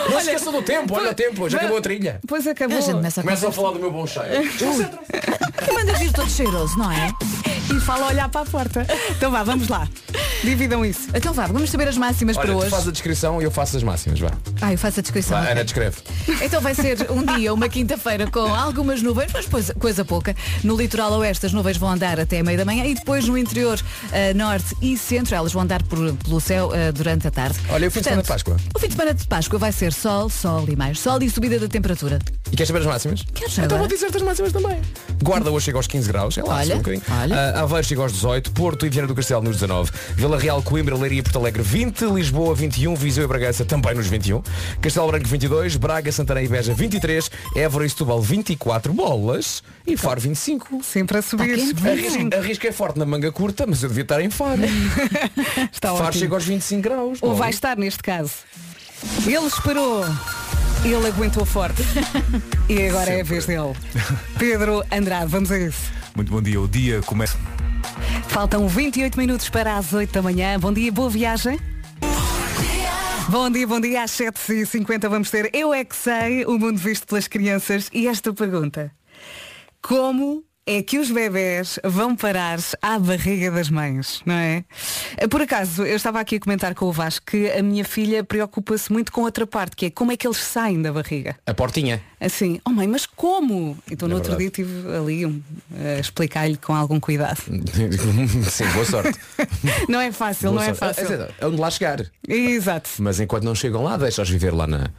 Não 0.10 0.22
se 0.22 0.28
esqueça 0.32 0.52
do 0.52 0.62
tempo, 0.62 0.96
olha 0.96 1.12
o 1.12 1.14
tempo, 1.14 1.50
já 1.50 1.58
acabou 1.58 1.78
a 1.78 1.82
trilha. 1.82 2.20
Pois 2.28 2.48
acabou. 2.48 2.78
A 2.78 2.82
gente 2.82 2.94
começa 2.96 3.20
a 3.22 3.24
Começa 3.24 3.48
a 3.50 3.52
falar 3.52 3.72
do 3.72 3.80
meu 3.80 3.92
bom 3.92 4.06
cheiro. 4.08 4.28
Que 5.68 5.74
manda 5.74 5.94
vir 5.94 6.14
todo 6.14 6.30
cheiroso, 6.30 6.78
não 6.78 6.90
é? 6.92 7.12
E 7.76 7.80
fala 7.82 8.06
a 8.06 8.10
olhar 8.10 8.30
para 8.30 8.42
a 8.42 8.46
porta. 8.46 8.88
Então 9.12 9.30
vá, 9.30 9.44
vamos 9.44 9.68
lá. 9.68 9.88
Dividam 10.44 10.86
isso. 10.86 11.08
Então 11.14 11.34
vá, 11.34 11.48
vamos 11.48 11.70
saber 11.70 11.88
as 11.88 11.98
máximas 11.98 12.38
Olha, 12.38 12.46
para 12.46 12.56
tu 12.56 12.60
hoje. 12.62 12.70
faz 12.70 12.88
a 12.88 12.92
descrição 12.92 13.42
e 13.42 13.46
eu 13.46 13.52
faço 13.52 13.76
as 13.78 13.84
máximas, 13.84 14.20
vá. 14.20 14.32
Ah, 14.62 14.72
eu 14.72 14.78
faço 14.78 15.00
a 15.00 15.02
descrição. 15.02 15.40
Vá. 15.42 15.50
Ana, 15.50 15.64
descreve. 15.64 15.98
Então 16.42 16.62
vai 16.62 16.74
ser 16.76 17.10
um 17.12 17.24
dia, 17.38 17.54
uma 17.54 17.68
quinta-feira 17.68 18.28
com 18.28 18.54
algumas 18.54 19.02
nuvens, 19.02 19.32
mas 19.34 19.46
coisa, 19.46 19.74
coisa 19.74 20.06
pouca. 20.06 20.36
No 20.64 20.76
litoral 20.78 21.12
oeste 21.20 21.46
as 21.46 21.54
nuvens 21.54 21.78
vão 21.78 21.90
andar 21.90 22.20
até 22.20 22.40
a 22.40 22.44
meia 22.44 22.58
da 22.58 22.66
manhã 22.66 22.86
e 22.86 22.94
depois 22.94 23.28
no 23.28 23.38
interior 23.38 23.80
eh, 24.12 24.34
norte 24.34 24.76
e 24.82 24.98
centro 24.98 25.36
elas 25.36 25.52
vão 25.54 25.64
andar 25.64 25.82
por- 25.84 26.14
pelo 26.14 26.40
céu 26.40 26.72
eh, 26.74 26.92
durante 26.92 27.28
a 27.28 27.32
tarde. 27.32 27.58
Olha, 27.70 27.86
e 27.86 27.88
o 27.88 27.92
fim 27.92 28.00
de 28.00 28.06
semana 28.06 28.22
de 28.22 28.28
Páscoa? 28.28 28.58
O 28.76 28.80
fim 28.80 28.88
de 28.88 28.94
semana 28.94 29.14
de 29.14 29.28
Páscoa 29.28 29.60
vai 29.60 29.72
ser 29.72 29.92
sol, 29.94 30.30
sol 30.30 30.66
e 30.70 30.76
mais 30.76 31.00
sol 31.00 31.22
e 31.22 31.30
subida 31.30 31.58
da 31.60 31.68
temperatura. 31.68 32.20
E 32.52 32.56
queres 32.56 32.68
saber 32.68 32.80
as 32.80 32.86
máximas? 32.86 33.26
Quero 33.34 33.52
já 33.52 33.66
Então 33.66 33.78
vou 33.78 33.88
dizer 33.88 34.08
as 34.16 34.22
máximas 34.22 34.52
também. 34.54 34.80
Guarda 35.24 35.52
hoje 35.52 35.66
chega 35.66 35.78
aos 35.78 35.88
15 35.88 36.08
graus, 36.08 36.38
é 36.38 36.44
lá, 36.44 36.58
Olha, 36.58 36.76
um 36.76 36.78
bocadinho. 36.78 37.04
olha. 37.22 37.36
Ah, 37.56 37.62
Aveiro 37.62 37.86
chega 37.88 38.02
aos 38.02 38.14
18, 38.14 38.52
Porto 38.52 38.86
e 38.86 38.90
Viana 38.90 39.08
do 39.08 39.16
Castelo 39.16 39.42
nos 39.42 39.56
19, 39.56 39.92
Vila 40.28 40.38
Real, 40.38 40.62
Coimbra, 40.62 40.94
Leiria 40.94 41.20
e 41.20 41.24
Porto 41.24 41.40
Alegre 41.40 41.64
20, 41.64 42.02
Lisboa 42.08 42.54
21, 42.54 42.94
Viseu 42.96 43.24
e 43.24 43.28
Bragança 43.28 43.64
também 43.64 43.96
nos 43.96 44.08
21, 44.08 44.44
Castelo 44.82 45.08
Branco 45.08 45.26
22, 45.26 45.78
Braga, 45.78 46.12
Santana 46.12 46.42
e 46.42 46.50
Beja 46.50 46.74
23, 46.74 47.32
Évora 47.56 47.86
e 47.86 47.90
Setúbal 47.90 48.22
24 48.22 48.92
bolas 48.92 49.64
e 49.86 49.96
Faro 49.96 50.20
25. 50.20 50.84
Sempre 50.84 51.20
a 51.20 51.22
subir. 51.22 51.54
Arrisco, 51.54 52.36
arrisco 52.38 52.68
é 52.68 52.74
forte 52.74 53.00
na 53.00 53.06
manga 53.06 53.32
curta, 53.32 53.66
mas 53.66 53.82
eu 53.82 53.88
devia 53.88 54.02
estar 54.02 54.20
em 54.20 54.30
Faro. 54.30 54.64
Está 55.72 55.94
Faro 55.94 56.08
ótimo. 56.08 56.20
chega 56.20 56.36
aos 56.36 56.44
25 56.44 56.82
graus. 56.82 57.20
Ou 57.22 57.32
é? 57.32 57.36
vai 57.36 57.50
estar 57.50 57.78
neste 57.78 58.04
caso. 58.04 58.34
Ele 59.26 59.48
esperou. 59.48 60.04
Ele 60.84 61.08
aguentou 61.08 61.46
forte. 61.46 61.82
E 62.68 62.86
agora 62.90 63.12
é 63.12 63.22
a 63.22 63.24
vez 63.24 63.46
dele. 63.46 63.74
Pedro 64.38 64.84
Andrade, 64.92 65.28
vamos 65.28 65.50
a 65.54 65.58
isso. 65.58 65.90
Muito 66.14 66.30
bom 66.30 66.42
dia. 66.42 66.60
O 66.60 66.68
dia 66.68 67.02
começa. 67.04 67.38
Faltam 68.28 68.68
28 68.68 69.18
minutos 69.18 69.50
para 69.50 69.78
as 69.78 69.94
8 69.94 70.12
da 70.12 70.22
manhã. 70.22 70.60
Bom 70.60 70.72
dia, 70.72 70.92
boa 70.92 71.10
viagem. 71.10 71.60
Bom 73.30 73.50
dia, 73.50 73.68
bom 73.68 73.80
dia. 73.80 74.04
Às 74.04 74.12
7h50 74.12 75.10
vamos 75.10 75.30
ter 75.30 75.50
Eu 75.54 75.74
É 75.74 75.84
Que 75.84 75.96
Sei, 75.96 76.46
o 76.46 76.58
mundo 76.58 76.78
visto 76.78 77.06
pelas 77.08 77.28
crianças. 77.28 77.90
E 77.92 78.08
esta 78.08 78.34
pergunta. 78.34 78.92
Como 79.82 80.44
é 80.68 80.84
que 80.84 81.00
os 81.00 81.10
bebés 81.10 81.80
vão 81.84 82.14
parar 82.16 82.60
à 82.82 83.00
barriga 83.00 83.50
das 83.50 83.70
mães, 83.70 84.22
não 84.26 84.36
é? 84.36 84.66
Por 85.30 85.42
acaso, 85.42 85.84
eu 85.86 85.96
estava 85.96 86.20
aqui 86.20 86.36
a 86.36 86.40
comentar 86.42 86.76
com 86.76 86.86
o 86.86 86.92
Vasco 86.92 87.26
que 87.26 87.50
a 87.50 87.64
minha 87.64 87.86
filha 87.86 88.22
preocupa-se 88.24 88.92
muito 88.92 89.12
com 89.12 89.22
outra 89.22 89.48
parte, 89.48 89.76
que 89.78 89.86
é 89.86 89.90
como 89.90 90.12
é 90.12 90.18
que 90.18 90.28
eles 90.28 90.38
saem 90.38 90.82
da 90.82 90.92
barriga. 90.92 91.38
A 91.46 91.54
portinha. 91.54 92.02
Assim, 92.20 92.60
oh 92.66 92.70
mãe, 92.72 92.86
mas 92.88 93.06
como? 93.06 93.78
Então 93.90 94.10
no 94.10 94.16
É 94.16 94.18
outro 94.18 94.36
dia 94.38 94.50
verdade. 94.50 94.62
estive 94.62 94.96
ali 94.98 95.26
um, 95.26 95.42
a 95.96 96.00
explicar-lhe 96.00 96.58
com 96.58 96.76
algum 96.76 97.00
cuidado. 97.00 97.40
Sim, 98.52 98.68
boa 98.74 98.86
sorte. 98.86 99.18
Não 99.88 100.02
é 100.02 100.12
fácil, 100.12 100.50
Boa 100.52 100.64
não 100.64 100.70
é 100.72 100.74
sorte. 100.74 101.00
fácil. 101.00 101.14
É, 101.24 101.30
é 101.40 101.46
onde 101.48 101.58
lá 101.62 101.72
chegar. 101.72 102.06
Exato. 102.28 102.90
Mas 103.00 103.20
enquanto 103.22 103.44
não 103.44 103.56
chegam 103.56 103.84
lá, 103.84 103.96
deixa-os 103.96 104.30
viver 104.30 104.54
lá 104.54 104.68
na, 104.68 104.90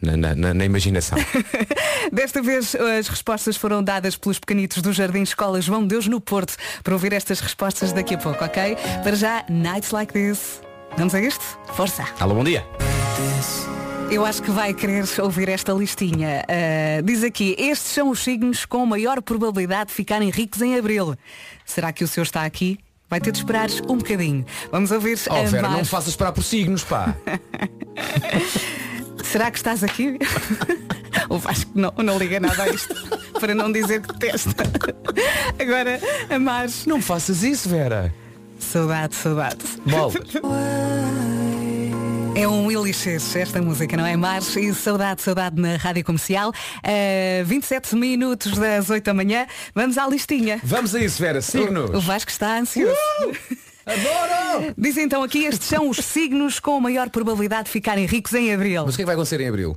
na, 0.00 0.16
na- 0.16 0.34
na- 0.34 0.54
na 0.54 0.64
imaginação. 0.64 1.18
Desta 2.12 2.42
vez 2.42 2.74
as 2.74 3.08
respostas 3.08 3.56
foram 3.56 3.82
dadas 3.82 4.16
pelos 4.16 4.38
pequenitos 4.38 4.82
do 4.82 4.92
Jardim 4.92 5.22
Escola 5.22 5.60
João 5.60 5.82
de 5.82 5.88
Deus 5.88 6.06
no 6.06 6.20
Porto. 6.20 6.54
Para 6.82 6.92
ouvir 6.94 7.12
estas 7.12 7.40
respostas 7.40 7.92
daqui 7.92 8.14
a 8.14 8.18
pouco, 8.18 8.44
ok? 8.44 8.76
Para 9.02 9.16
já, 9.16 9.44
Nights 9.48 9.90
Like 9.90 10.12
This. 10.12 10.60
Vamos 10.96 11.14
a 11.14 11.20
isto? 11.20 11.42
Força! 11.74 12.04
Alô, 12.20 12.34
bom 12.34 12.44
dia. 12.44 12.64
Eu 14.10 14.24
acho 14.24 14.42
que 14.42 14.50
vai 14.50 14.72
querer 14.74 15.04
ouvir 15.20 15.48
esta 15.48 15.72
listinha. 15.72 16.44
Ah, 16.46 17.00
diz 17.02 17.24
aqui, 17.24 17.56
estes 17.58 17.90
são 17.92 18.10
os 18.10 18.22
signos 18.22 18.64
com 18.66 18.84
maior 18.86 19.20
probabilidade 19.22 19.88
de 19.88 19.94
ficarem 19.94 20.30
ricos 20.30 20.60
em 20.62 20.78
abril. 20.78 21.16
Será 21.64 21.92
que 21.92 22.04
o 22.04 22.08
seu 22.08 22.22
está 22.22 22.44
aqui? 22.44 22.78
Vai 23.08 23.20
ter 23.20 23.32
de 23.32 23.38
esperar 23.38 23.68
um 23.88 23.96
bocadinho. 23.96 24.44
Vamos 24.70 24.90
ouvir 24.90 25.18
Oh, 25.30 25.44
Vera, 25.46 25.62
Mar- 25.62 25.70
não 25.72 25.78
me 25.80 25.84
faças 25.84 26.08
esperar 26.10 26.32
por 26.32 26.42
signos, 26.44 26.84
pá. 26.84 27.14
Será 29.34 29.50
que 29.50 29.56
estás 29.56 29.82
aqui? 29.82 30.16
o 31.28 31.38
Vasco 31.38 31.68
não, 31.74 31.92
não 32.04 32.16
liga 32.16 32.38
nada 32.38 32.62
a 32.62 32.68
isto. 32.68 32.94
para 33.40 33.52
não 33.52 33.72
dizer 33.72 34.00
que 34.00 34.16
testa. 34.16 34.62
Agora, 35.60 35.98
a 36.30 36.38
Mar. 36.38 36.68
Não 36.86 37.02
faças 37.02 37.42
isso, 37.42 37.68
Vera. 37.68 38.14
Saudade, 38.60 39.16
saudade. 39.16 39.58
Bola. 39.84 40.12
É 42.36 42.48
um 42.48 42.70
elixir 42.70 43.20
esta 43.36 43.62
música, 43.62 43.96
não 43.96 44.04
é? 44.04 44.16
Mars 44.16 44.56
e 44.56 44.74
saudade, 44.74 45.22
saudade 45.22 45.60
na 45.60 45.76
rádio 45.76 46.04
comercial. 46.04 46.50
Uh, 46.50 47.44
27 47.44 47.94
minutos 47.94 48.58
das 48.58 48.90
8 48.90 49.04
da 49.04 49.14
manhã. 49.14 49.46
Vamos 49.72 49.96
à 49.96 50.06
listinha. 50.08 50.60
Vamos 50.64 50.96
a 50.96 51.00
isso, 51.00 51.22
Vera. 51.22 51.40
Signos. 51.40 51.90
O 51.90 52.00
Vasco 52.00 52.30
está 52.30 52.58
ansioso. 52.58 52.96
Adoro! 53.86 54.74
Diz 54.76 54.96
então 54.96 55.22
aqui, 55.22 55.44
estes 55.44 55.68
são 55.68 55.88
os 55.88 55.98
signos 55.98 56.58
com 56.58 56.80
maior 56.80 57.10
probabilidade 57.10 57.64
de 57.64 57.70
ficarem 57.70 58.06
ricos 58.06 58.32
em 58.34 58.52
abril. 58.52 58.84
Mas 58.86 58.94
o 58.94 58.96
que 58.96 59.02
é 59.02 59.04
que 59.04 59.06
vai 59.06 59.14
acontecer 59.14 59.40
em 59.40 59.48
abril? 59.48 59.76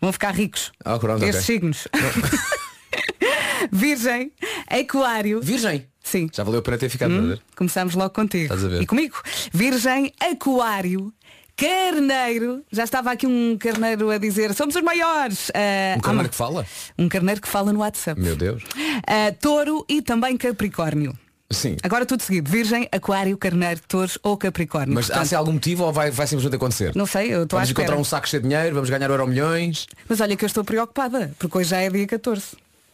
Vão 0.00 0.12
ficar 0.12 0.32
ricos. 0.34 0.72
Ah, 0.84 0.98
pronto, 0.98 1.22
estes 1.24 1.44
ok. 1.44 1.54
signos. 1.54 1.88
Virgem, 3.72 4.32
Aquário. 4.68 5.40
Virgem. 5.42 5.86
Sim. 6.02 6.28
Já 6.32 6.44
valeu 6.44 6.60
a 6.60 6.62
pena 6.62 6.78
ter 6.78 6.88
ficado 6.88 7.14
a 7.14 7.20
ver. 7.20 7.42
Começamos 7.56 7.94
logo 7.94 8.10
contigo. 8.10 8.44
Estás 8.44 8.64
a 8.64 8.68
ver? 8.68 8.82
E 8.82 8.86
comigo. 8.86 9.16
Virgem, 9.52 10.12
Aquário. 10.20 11.12
Carneiro, 11.56 12.62
já 12.70 12.84
estava 12.84 13.10
aqui 13.10 13.26
um 13.26 13.56
carneiro 13.58 14.10
a 14.10 14.18
dizer 14.18 14.52
somos 14.52 14.76
os 14.76 14.82
maiores. 14.82 15.50
Ah, 15.54 15.96
Um 15.96 16.00
carneiro 16.00 16.26
ah, 16.26 16.30
que 16.30 16.36
fala? 16.36 16.66
Um 16.98 17.08
carneiro 17.08 17.40
que 17.40 17.48
fala 17.48 17.72
no 17.72 17.80
WhatsApp. 17.80 18.20
Meu 18.20 18.36
Deus. 18.36 18.62
Ah, 19.06 19.32
touro 19.40 19.84
e 19.88 20.02
também 20.02 20.36
Capricórnio. 20.36 21.18
Sim. 21.50 21.76
Agora 21.82 22.04
tudo 22.04 22.22
seguido. 22.22 22.50
Virgem, 22.50 22.88
Aquário, 22.90 23.36
Carneiro, 23.36 23.80
Touros 23.86 24.18
ou 24.22 24.36
Capricórnio. 24.36 24.94
Mas 24.94 25.06
há 25.06 25.14
Portanto, 25.14 25.28
se 25.28 25.34
algum 25.34 25.52
motivo 25.52 25.84
ou 25.84 25.92
vai, 25.92 26.10
vai 26.10 26.26
simplesmente 26.26 26.56
acontecer? 26.56 26.92
Não 26.94 27.06
sei, 27.06 27.32
eu 27.32 27.44
estou 27.44 27.58
à 27.58 27.62
Vamos 27.62 27.70
encontrar 27.70 27.96
um 27.96 28.04
saco 28.04 28.28
cheio 28.28 28.42
de 28.42 28.48
dinheiro, 28.48 28.74
vamos 28.74 28.90
ganhar 28.90 29.08
euro 29.10 29.26
milhões. 29.26 29.86
Mas 30.08 30.20
olha 30.20 30.36
que 30.36 30.44
eu 30.44 30.48
estou 30.48 30.64
preocupada, 30.64 31.32
porque 31.38 31.58
hoje 31.58 31.70
já 31.70 31.78
é 31.78 31.88
dia 31.88 32.06
14. 32.06 32.42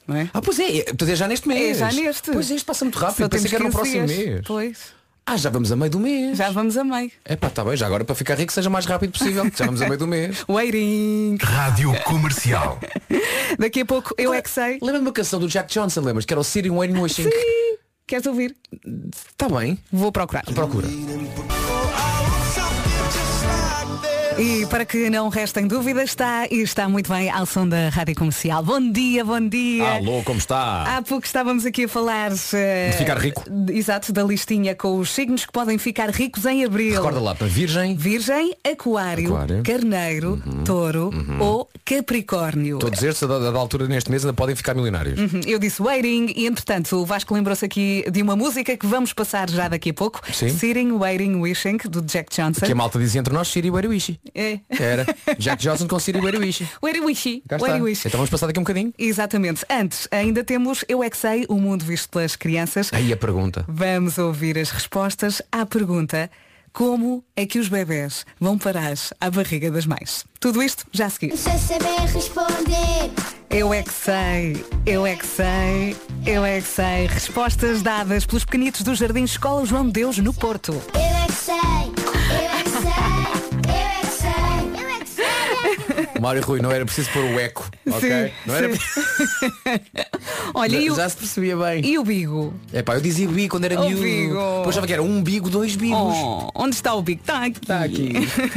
Não 0.06 0.16
é? 0.16 0.28
Ah, 0.34 0.42
pois 0.42 0.58
é, 0.58 0.80
é 0.80 1.16
já 1.16 1.28
neste 1.28 1.48
mês. 1.48 1.80
É 1.80 1.90
já 1.90 1.92
neste. 1.92 2.30
Pois 2.32 2.50
é, 2.50 2.54
isto 2.54 2.66
passa 2.66 2.84
muito 2.84 2.98
Só 2.98 3.06
rápido. 3.06 3.30
Pensei 3.30 3.48
temos 3.48 3.50
que 3.50 3.54
era 3.54 3.64
no 3.64 3.70
15 3.70 3.76
próximo 3.76 4.06
dias. 4.06 4.34
mês. 4.34 4.46
Pois. 4.46 5.02
Ah, 5.24 5.36
já 5.36 5.50
vamos 5.50 5.70
a 5.70 5.76
meio 5.76 5.90
do 5.90 6.00
mês. 6.00 6.36
Já 6.36 6.50
vamos 6.50 6.76
a 6.76 6.82
meio. 6.82 7.10
É 7.24 7.36
pá, 7.36 7.46
está 7.46 7.64
bem, 7.64 7.76
já 7.76 7.86
agora 7.86 8.04
para 8.04 8.14
ficar 8.14 8.34
rico 8.34 8.52
seja 8.52 8.68
o 8.68 8.72
mais 8.72 8.84
rápido 8.86 9.12
possível. 9.12 9.44
Já 9.54 9.66
vamos 9.66 9.80
a 9.80 9.86
meio 9.86 9.98
do 9.98 10.06
mês. 10.08 10.44
Waiting. 10.50 11.38
Rádio 11.40 11.92
Comercial. 12.02 12.80
Daqui 13.58 13.82
a 13.82 13.86
pouco 13.86 14.12
eu 14.18 14.34
é 14.34 14.42
que 14.42 14.50
sei. 14.50 14.78
Lembra-me 14.82 15.06
uma 15.06 15.12
canção 15.12 15.38
do 15.38 15.46
Jack 15.46 15.72
Johnson, 15.72 16.00
lembras? 16.00 16.24
Que 16.24 16.34
era 16.34 16.40
o 16.40 16.44
Sitting 16.44 16.70
Waiting 16.70 16.98
Wishing. 16.98 17.24
Sim. 17.24 17.72
Queres 18.12 18.26
ouvir? 18.26 18.54
Está 19.10 19.48
bem. 19.48 19.78
Vou 19.90 20.12
procurar. 20.12 20.44
Procura. 20.44 20.86
E 24.38 24.66
para 24.66 24.84
que 24.84 25.08
não 25.10 25.28
restem 25.28 25.66
dúvidas, 25.66 26.04
está 26.10 26.46
e 26.50 26.62
está 26.62 26.88
muito 26.88 27.12
bem 27.12 27.30
ao 27.30 27.46
som 27.46 27.68
da 27.68 27.88
Rádio 27.90 28.14
Comercial. 28.14 28.62
Bom 28.62 28.80
dia, 28.90 29.24
bom 29.24 29.40
dia. 29.40 29.94
Alô, 29.96 30.22
como 30.24 30.38
está? 30.38 30.82
Há 30.96 31.02
pouco 31.02 31.24
estávamos 31.26 31.64
aqui 31.66 31.84
a 31.84 31.88
falar 31.88 32.32
eh, 32.54 32.90
De 32.90 32.96
ficar 32.98 33.18
rico. 33.18 33.44
Exato, 33.70 34.12
da 34.12 34.22
listinha 34.22 34.74
com 34.74 34.98
os 34.98 35.10
signos 35.10 35.44
que 35.46 35.52
podem 35.52 35.78
ficar 35.78 36.10
ricos 36.10 36.44
em 36.46 36.64
abril. 36.64 36.94
Recorda 36.96 37.20
lá, 37.20 37.34
para 37.34 37.46
Virgem. 37.46 37.94
Virgem, 37.94 38.54
aquário, 38.64 39.34
Aquário. 39.34 39.56
Uhum. 39.56 39.62
carneiro, 39.62 40.42
touro 40.64 41.10
ou 41.40 41.68
capricórnio. 41.84 42.78
Todos 42.78 43.02
estes, 43.02 43.28
da, 43.28 43.38
da 43.50 43.58
altura 43.58 43.86
neste 43.86 44.10
mês, 44.10 44.24
ainda 44.24 44.34
podem 44.34 44.56
ficar 44.56 44.74
milionários. 44.74 45.18
Uhum, 45.20 45.40
Eu 45.46 45.58
disse 45.58 45.80
waiting 45.80 46.32
e 46.36 46.46
entretanto 46.46 46.96
o 46.96 47.04
Vasco 47.06 47.32
lembrou-se 47.34 47.64
aqui 47.64 48.04
de 48.10 48.22
uma 48.22 48.34
música 48.34 48.76
que 48.76 48.86
vamos 48.86 49.12
passar 49.12 49.48
já 49.50 49.68
daqui 49.68 49.90
a 49.90 49.94
pouco. 49.94 50.20
Sim. 50.32 50.48
Sitting, 50.48 50.92
Waiting, 50.92 51.36
Wishing, 51.36 51.78
do 51.88 52.02
Jack 52.02 52.34
Johnson. 52.34 52.64
Que 52.66 52.72
a 52.72 52.74
malta 52.74 52.98
dizia 52.98 53.20
entre 53.20 53.32
nós 53.32 53.48
Siri 53.48 53.70
Weriwishi. 53.70 54.18
É. 54.34 54.60
Era. 54.70 55.06
Jack 55.38 55.62
Johnson 55.62 55.86
Weriwishi. 56.22 56.68
Waiting, 56.82 57.00
Wishy. 57.00 57.42
Cá 57.48 57.56
está. 57.56 57.68
Waiting, 57.68 57.82
Wish. 57.82 58.06
Então 58.06 58.18
vamos 58.18 58.30
passar 58.30 58.46
daqui 58.46 58.58
um 58.58 58.62
bocadinho. 58.62 58.92
Exatamente. 58.98 59.64
Antes, 59.68 60.08
ainda 60.10 60.44
temos 60.44 60.84
Eu 60.88 61.02
é 61.02 61.10
que 61.10 61.16
sei, 61.16 61.44
o 61.48 61.56
mundo 61.56 61.84
visto 61.84 62.08
pelas 62.08 62.36
crianças. 62.36 62.92
Aí 62.92 63.12
a 63.12 63.16
pergunta. 63.16 63.64
Vamos 63.68 64.18
ouvir 64.18 64.58
as 64.58 64.70
respostas 64.70 65.42
à 65.50 65.66
pergunta 65.66 66.30
como 66.72 67.22
é 67.36 67.44
que 67.44 67.58
os 67.58 67.68
bebés 67.68 68.24
vão 68.40 68.56
parar 68.56 68.94
à 69.20 69.30
barriga 69.30 69.70
das 69.70 69.84
mães? 69.84 70.24
Tudo 70.40 70.62
isto 70.62 70.86
já 70.90 71.06
a 71.06 71.10
seguir. 71.10 71.36
Sem 71.36 71.58
saber 71.58 72.00
responder. 72.00 73.10
Eu 73.50 73.74
é 73.74 73.82
que 73.82 73.92
sei, 73.92 74.64
eu 74.86 75.06
é 75.06 75.14
que 75.14 75.26
sei, 75.26 75.94
eu 76.24 76.42
é 76.42 76.60
que 76.62 76.66
sei. 76.66 77.06
Respostas 77.06 77.82
dadas 77.82 78.24
pelos 78.24 78.46
pequenitos 78.46 78.80
do 78.80 78.94
Jardim 78.94 79.24
Escola 79.24 79.66
João 79.66 79.84
de 79.84 79.92
Deus 79.92 80.16
no 80.16 80.32
Porto. 80.32 80.72
Eu 80.72 81.00
é 81.00 81.26
que 81.26 81.32
sei. 81.32 81.81
Mário 86.22 86.40
Rui, 86.42 86.60
não 86.62 86.70
era 86.70 86.84
preciso 86.84 87.10
pôr 87.10 87.24
o 87.24 87.40
eco. 87.40 87.68
Ok? 87.84 88.00
Sim, 88.08 88.32
não 88.46 88.54
era. 88.54 88.68
Olha, 90.54 90.76
e 90.76 90.88
o, 90.90 90.94
Já 90.94 91.08
se 91.08 91.16
percebia 91.16 91.56
bem. 91.56 91.84
e 91.84 91.98
o 91.98 92.04
bigo? 92.04 92.54
É 92.72 92.80
pá, 92.80 92.94
eu 92.94 93.00
dizia 93.00 93.26
bigo 93.26 93.50
quando 93.50 93.64
era 93.64 93.80
O 93.80 93.84
miúdo. 93.88 94.02
bigo. 94.02 94.34
Depois 94.34 94.68
achava 94.68 94.86
que 94.86 94.92
era 94.92 95.02
um 95.02 95.20
bigo, 95.22 95.50
dois 95.50 95.74
bigos. 95.74 95.98
Oh, 95.98 96.48
onde 96.54 96.76
está 96.76 96.94
o 96.94 97.02
bigo? 97.02 97.20
Está 97.22 97.44
aqui. 97.44 97.58
Está 97.60 97.80
aqui. 97.80 98.12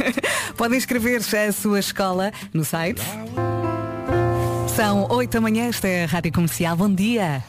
Podem 0.56 0.78
inscrever-se 0.78 1.36
à 1.36 1.52
sua 1.52 1.80
escola 1.80 2.32
no 2.54 2.64
site. 2.64 3.02
São 4.76 5.06
8 5.10 5.32
da 5.32 5.40
manhã, 5.40 5.68
esta 5.68 5.88
é 5.88 6.04
a 6.04 6.06
Rádio 6.06 6.32
Comercial. 6.32 6.76
Bom 6.76 6.92
dia. 6.94 7.42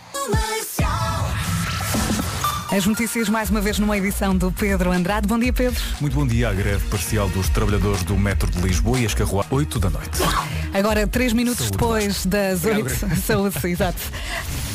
As 2.70 2.86
notícias 2.86 3.30
mais 3.30 3.50
uma 3.50 3.62
vez 3.62 3.80
numa 3.80 3.98
edição 3.98 4.36
do 4.36 4.52
Pedro 4.52 4.92
Andrade. 4.92 5.26
Bom 5.26 5.40
dia, 5.40 5.54
Pedro. 5.54 5.82
Muito 6.02 6.14
bom 6.14 6.28
dia 6.28 6.50
à 6.50 6.54
greve 6.54 6.86
parcial 6.90 7.30
dos 7.30 7.48
trabalhadores 7.48 8.04
do 8.04 8.18
metro 8.18 8.52
de 8.52 8.60
Lisboa 8.60 9.00
e 9.00 9.06
as 9.06 9.14
carruagens 9.14 9.54
8 9.54 9.80
da 9.80 9.90
noite. 9.90 10.20
Agora, 10.74 11.08
três 11.08 11.32
minutos 11.32 11.72
depois 11.72 12.26
das 12.26 12.66
8. 12.66 13.16
Saúde, 13.22 13.56
exato. 13.68 14.02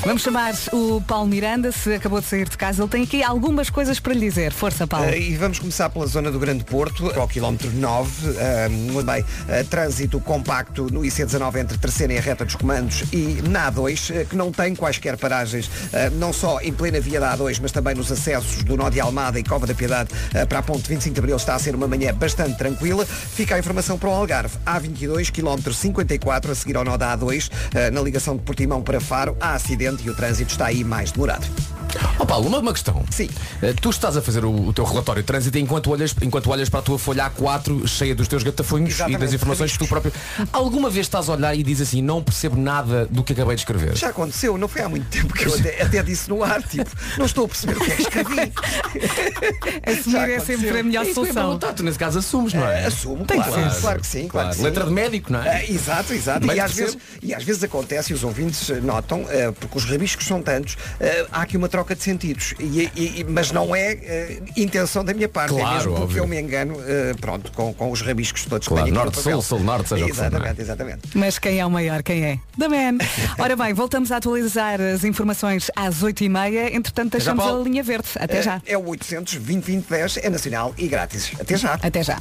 Vamos 0.04 0.22
chamar 0.22 0.52
o 0.72 1.00
Paulo 1.00 1.28
Miranda, 1.28 1.70
se 1.70 1.94
acabou 1.94 2.20
de 2.20 2.26
sair 2.26 2.48
de 2.48 2.58
casa. 2.58 2.82
Ele 2.82 2.90
tem 2.90 3.04
aqui 3.04 3.22
algumas 3.22 3.70
coisas 3.70 4.00
para 4.00 4.12
lhe 4.12 4.18
dizer. 4.18 4.52
Força, 4.52 4.84
Paulo. 4.84 5.06
Eh, 5.06 5.20
e 5.20 5.36
vamos 5.36 5.60
começar 5.60 5.88
pela 5.90 6.04
zona 6.06 6.28
do 6.28 6.40
Grande 6.40 6.64
Porto, 6.64 7.08
ao 7.16 7.28
quilómetro 7.28 7.70
9. 7.70 8.30
Uh, 8.30 9.02
bem, 9.04 9.24
eh, 9.48 9.62
trânsito 9.62 10.18
compacto 10.18 10.88
no 10.92 11.02
IC19 11.02 11.60
entre 11.60 11.78
Terceira 11.78 12.14
e 12.14 12.18
a 12.18 12.20
reta 12.20 12.44
dos 12.44 12.56
comandos 12.56 13.04
e 13.12 13.40
na 13.48 13.70
A2, 13.70 14.10
eh, 14.10 14.24
que 14.28 14.34
não 14.34 14.50
tem 14.50 14.74
quaisquer 14.74 15.16
paragens, 15.16 15.70
eh, 15.92 16.10
não 16.10 16.32
só 16.32 16.60
em 16.60 16.72
plena 16.72 17.00
via 17.00 17.20
da 17.20 17.36
A2, 17.36 17.60
mas 17.62 17.70
também 17.70 17.94
nos 17.94 18.10
acessos 18.10 18.64
do 18.64 18.76
Nó 18.76 18.90
de 18.90 18.98
Almada 18.98 19.38
e 19.38 19.44
Cova 19.44 19.68
da 19.68 19.74
Piedade 19.74 20.10
para 20.48 20.58
a 20.58 20.62
ponte 20.62 20.88
25 20.88 21.14
de 21.14 21.20
Abril. 21.20 21.36
Está 21.36 21.54
a 21.54 21.58
ser 21.60 21.76
uma 21.76 21.86
manhã 21.86 22.12
bastante 22.12 22.58
tranquila. 22.58 23.06
Fica 23.06 23.54
a 23.54 23.58
informação 23.58 23.96
para 23.96 24.08
o 24.08 24.12
Algarve. 24.12 24.58
A22, 24.66 25.30
quilómetro 25.30 25.72
54, 25.72 26.50
a 26.50 26.54
seguir 26.56 26.76
ao 26.76 26.84
Nó 26.84 26.96
da 26.96 27.16
A2, 27.16 27.48
eh, 27.72 27.90
na 27.92 28.00
ligação 28.00 28.36
de 28.36 28.42
Portimão 28.42 28.82
para 28.82 29.00
Faro, 29.00 29.36
há 29.40 29.54
acidente 29.54 29.91
e 30.02 30.10
o 30.10 30.14
trânsito 30.14 30.50
está 30.50 30.66
aí 30.66 30.84
mais 30.84 31.12
demorado. 31.12 31.46
Ó 32.18 32.24
Paulo, 32.24 32.48
uma, 32.48 32.58
uma 32.58 32.72
questão. 32.72 33.04
Sim. 33.10 33.28
Eh, 33.62 33.72
Tu 33.80 33.90
estás 33.90 34.16
a 34.16 34.22
fazer 34.22 34.44
o, 34.44 34.68
o 34.68 34.72
teu 34.72 34.84
relatório 34.84 35.22
de 35.22 35.26
trânsito 35.26 35.58
enquanto 35.58 35.90
olhas, 35.90 36.14
enquanto 36.22 36.50
olhas 36.50 36.68
para 36.68 36.80
a 36.80 36.82
tua 36.82 36.98
folha 36.98 37.30
A4 37.30 37.86
cheia 37.86 38.14
dos 38.14 38.28
teus 38.28 38.42
gatafunhos 38.42 38.90
e 38.90 38.92
Exatamente, 38.94 39.20
das 39.20 39.32
informações 39.32 39.72
que 39.72 39.78
tu 39.78 39.86
próprio. 39.86 40.12
Alguma 40.52 40.88
vez 40.90 41.06
estás 41.06 41.28
a 41.28 41.32
olhar 41.32 41.54
e 41.54 41.62
dizes 41.62 41.88
assim, 41.88 42.02
não 42.02 42.22
percebo 42.22 42.56
nada 42.60 43.06
do 43.10 43.22
que 43.24 43.32
acabei 43.32 43.54
de 43.56 43.62
escrever? 43.62 43.96
Já 43.96 44.08
aconteceu, 44.08 44.56
não 44.56 44.68
foi 44.68 44.82
há 44.82 44.88
muito 44.88 45.06
tempo 45.08 45.32
que 45.34 45.44
eu 45.46 45.54
até, 45.54 45.82
até 45.82 46.02
disse 46.02 46.28
no 46.30 46.42
ar, 46.42 46.62
tipo, 46.62 46.90
não 47.18 47.26
estou 47.26 47.44
a 47.44 47.48
perceber 47.48 47.76
o 47.76 47.80
que 47.80 47.90
é 47.90 47.94
que 47.96 48.02
escrevi. 48.02 48.52
Assumir 49.86 50.30
é 50.30 50.40
sempre 50.40 50.78
a 50.78 50.82
melhor 50.82 51.02
É 51.04 51.08
que 51.08 51.14
solução. 51.14 51.34
perguntar, 51.44 51.72
tu 51.74 51.82
nesse 51.82 51.98
caso 51.98 52.18
assumes, 52.18 52.54
não 52.54 52.66
é? 52.66 52.86
Assumo, 52.86 53.24
Tem 53.26 53.40
que 53.40 53.48
claro, 53.48 53.70
ser. 53.70 53.80
claro 53.80 54.00
que 54.00 54.06
sim, 54.06 54.28
claro, 54.28 54.48
que 54.50 54.56
sim. 54.56 54.62
Letra 54.62 54.84
de 54.84 54.90
médico, 54.90 55.32
não 55.32 55.42
é? 55.42 55.56
Ah, 55.56 55.64
exato, 55.70 56.12
exato. 56.12 56.46
E 56.46 56.60
às, 56.60 56.72
percebo. 56.72 56.86
vezes, 56.98 56.98
e 57.22 57.34
às 57.34 57.44
vezes 57.44 57.64
acontece, 57.64 58.12
e 58.12 58.14
os 58.14 58.24
ouvintes 58.24 58.68
notam, 58.82 59.24
porque 59.60 59.78
os 59.78 59.84
rabiscos 59.84 60.26
são 60.26 60.40
tantos, 60.42 60.76
há 61.30 61.42
aqui 61.42 61.56
uma 61.56 61.68
troca 61.68 61.81
de 61.94 62.02
sentidos. 62.02 62.54
E, 62.58 62.90
e- 62.94 63.20
e- 63.20 63.24
mas 63.28 63.50
não 63.50 63.74
é 63.74 63.92
eh, 63.92 64.42
intenção 64.56 65.04
da 65.04 65.12
minha 65.12 65.28
parte, 65.28 65.50
Claro, 65.54 65.66
é 65.68 65.74
mesmo 65.74 65.90
porque 65.92 66.04
óbvio. 66.04 66.18
eu 66.22 66.26
me 66.26 66.40
engano, 66.40 66.76
eh, 66.86 67.12
pronto, 67.20 67.50
com, 67.52 67.72
com 67.74 67.90
os 67.90 68.00
rabiscos 68.00 68.44
todos 68.44 68.68
Claro, 68.68 68.86
que 68.86 68.92
norte, 68.92 69.20
sul, 69.20 69.42
sul, 69.42 69.60
norte, 69.60 69.88
seja 69.88 70.04
o 70.04 70.08
que 70.08 70.14
for, 70.14 70.22
é? 70.24 70.26
Exatamente, 70.28 70.60
exatamente. 70.60 71.00
Mas 71.14 71.38
quem 71.38 71.58
é 71.60 71.66
o 71.66 71.70
maior? 71.70 72.02
Quem 72.02 72.24
é? 72.24 72.38
Da 72.56 72.68
Man. 72.68 72.98
Ora 73.38 73.56
bem, 73.56 73.72
voltamos 73.74 74.10
a 74.12 74.16
atualizar 74.16 74.80
as 74.80 75.04
informações 75.04 75.70
às 75.76 76.02
8h30. 76.02 76.72
Entretanto, 76.74 77.12
já, 77.12 77.18
deixamos 77.18 77.44
Paulo. 77.44 77.60
a 77.60 77.64
linha 77.64 77.82
verde. 77.82 78.08
Até 78.18 78.42
já. 78.42 78.62
É 78.66 78.76
o 78.78 78.86
800 78.88 79.34
2010 79.36 80.18
é 80.18 80.30
nacional 80.30 80.74
e 80.78 80.86
grátis. 80.88 81.32
Até 81.40 81.56
já. 81.56 81.74
Até 81.74 82.02
já. 82.02 82.18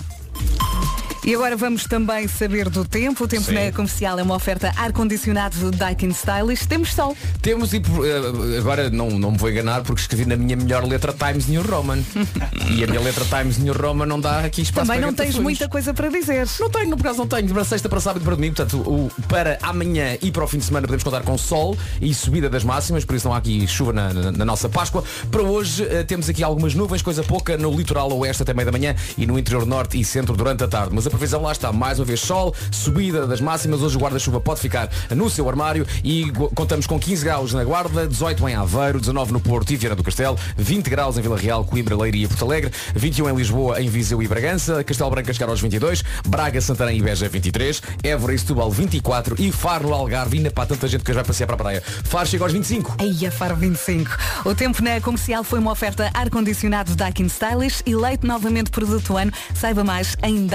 E 1.24 1.36
agora 1.36 1.56
vamos 1.56 1.84
também 1.86 2.28
saber 2.28 2.68
do 2.68 2.84
tempo. 2.84 3.24
O 3.26 3.28
tempo 3.28 3.44
Sim. 3.44 3.54
na 3.54 3.72
comercial 3.72 4.18
é 4.18 4.24
uma 4.24 4.36
oferta 4.36 4.72
ar-condicionado 4.76 5.56
do 5.60 5.70
Daikin 5.72 6.10
Stylish. 6.10 6.66
Temos 6.68 6.94
sol. 6.96 7.16
Temos 7.44 7.74
e 7.74 7.78
eh, 7.78 8.58
agora 8.58 8.90
não, 8.90 9.10
não 9.12 9.32
me 9.32 9.38
vou 9.38 9.50
enganar 9.52 9.84
porque 9.84 10.02
escrevi 10.02 10.26
na 10.26 10.36
minha 10.36 10.56
melhor 10.56 10.84
letra 10.84 11.14
Times 11.14 11.46
New 11.48 11.62
Roman. 11.62 12.00
e 12.76 12.84
a 12.84 12.88
minha 12.88 13.00
letra 13.00 13.24
Times 13.26 13.60
New 13.60 13.72
Roman 13.74 14.08
não 14.08 14.20
dá 14.20 14.40
aqui 14.40 14.64
espaço 14.64 14.88
Também 14.88 15.00
não 15.00 15.14
tens 15.14 15.38
muita 15.38 15.70
coisa 15.70 15.94
para 15.94 16.10
dizer. 16.10 16.48
Não 16.60 16.70
tenho, 16.72 16.90
por 16.98 17.02
acaso 17.06 17.20
não 17.20 17.28
tenho. 17.28 17.48
Para 17.54 17.66
sexta, 17.66 17.88
para 17.88 18.00
sábado 18.00 18.24
e 18.24 18.26
para 18.26 18.36
domingo. 18.36 18.56
Portanto, 18.56 18.78
o, 18.80 19.12
para 19.28 19.60
amanhã 19.62 20.18
e 20.24 20.32
para 20.32 20.44
o 20.44 20.48
fim 20.48 20.58
de 20.58 20.66
semana 20.66 20.88
podemos 20.88 21.04
contar 21.04 21.22
com 21.22 21.38
sol 21.38 21.78
e 22.02 22.16
subida 22.16 22.50
das 22.50 22.64
máximas, 22.64 23.06
por 23.06 23.16
isso 23.16 23.28
não 23.28 23.36
há 23.36 23.38
aqui 23.38 23.68
chuva 23.68 23.94
na, 23.94 24.12
na- 24.12 24.32
na 24.32 24.46
nossa 24.46 24.68
Páscoa. 24.68 25.04
Para 25.30 25.44
hoje 25.44 25.86
eh, 25.88 26.04
temos 26.04 26.28
aqui 26.30 26.44
algumas 26.44 26.74
nuvens, 26.74 27.04
coisa 27.04 27.22
pouca, 27.22 27.58
no 27.60 27.72
litoral 27.76 28.12
oeste 28.18 28.42
até 28.42 28.54
meio 28.56 28.66
da 28.66 28.72
manhã 28.72 28.96
e 29.18 29.28
no 29.28 29.38
interior 29.38 29.68
norte 29.68 30.00
e 30.00 30.04
centro 30.04 30.36
durante 30.36 30.64
a 30.64 30.68
tarde. 30.68 30.90
Mas 30.96 31.11
previsão, 31.12 31.42
lá 31.42 31.52
está, 31.52 31.72
mais 31.72 32.00
uma 32.00 32.06
vez 32.06 32.22
sol, 32.22 32.56
subida 32.72 33.28
das 33.28 33.42
máximas, 33.42 33.82
hoje 33.82 33.98
o 33.98 34.00
guarda-chuva 34.00 34.40
pode 34.40 34.60
ficar 34.60 34.90
no 35.10 35.30
seu 35.30 35.48
armário 35.48 35.86
e 36.04 36.32
contamos 36.56 36.88
com 36.88 37.00
15 37.00 37.24
graus 37.24 37.54
na 37.54 37.64
Guarda, 37.64 38.08
18 38.08 38.48
em 38.50 38.56
Aveiro, 38.56 39.00
19 39.00 39.34
no 39.34 39.40
Porto 39.40 39.72
e 39.72 39.76
Viana 39.76 39.96
do 39.96 40.04
Castelo, 40.04 40.38
20 40.58 40.90
graus 40.90 41.18
em 41.18 41.22
Vila 41.22 41.38
Real, 41.38 41.64
Coimbra, 41.64 41.96
Leiria 41.96 42.26
e 42.26 42.28
Porto 42.28 42.46
Alegre, 42.46 42.72
21 42.96 43.30
em 43.30 43.36
Lisboa, 43.36 43.82
em 43.82 43.90
Viseu 43.90 44.22
e 44.22 44.28
Bragança, 44.28 44.84
Castelo 44.84 45.10
Branco 45.10 45.34
chegar 45.34 45.50
aos 45.50 45.62
22, 45.62 46.04
Braga, 46.26 46.62
Santarém 46.62 46.98
e 46.98 47.02
Beja 47.02 47.28
23, 47.28 47.82
Évora 48.04 48.34
e 48.34 48.40
Setúbal 48.40 48.72
24 48.72 49.36
e 49.40 49.52
Faro 49.52 49.90
no 49.90 49.94
Algarve, 49.94 50.38
ainda 50.38 50.52
para 50.52 50.66
tanta 50.66 50.88
gente 50.88 51.04
que 51.04 51.14
vai 51.14 51.24
passear 51.24 51.48
para 51.48 51.56
a 51.56 51.60
praia. 51.60 51.84
Faro 52.04 52.28
chega 52.28 52.44
aos 52.44 52.54
25. 52.54 52.96
Aí 53.00 53.26
a 53.26 53.32
Faro 53.32 53.56
25. 53.56 54.10
O 54.46 54.56
tempo 54.56 54.82
na 54.84 55.00
comercial 55.02 55.44
foi 55.44 55.60
uma 55.60 55.72
oferta 55.72 56.10
ar-condicionado 56.14 56.96
Daikin 56.96 57.26
Stylish 57.26 57.84
e 57.86 57.96
leite 57.96 58.26
novamente 58.26 58.70
produto 58.72 59.18
ano. 59.18 59.32
Saiba 59.54 59.84
mais 59.84 60.16
em 60.24 60.46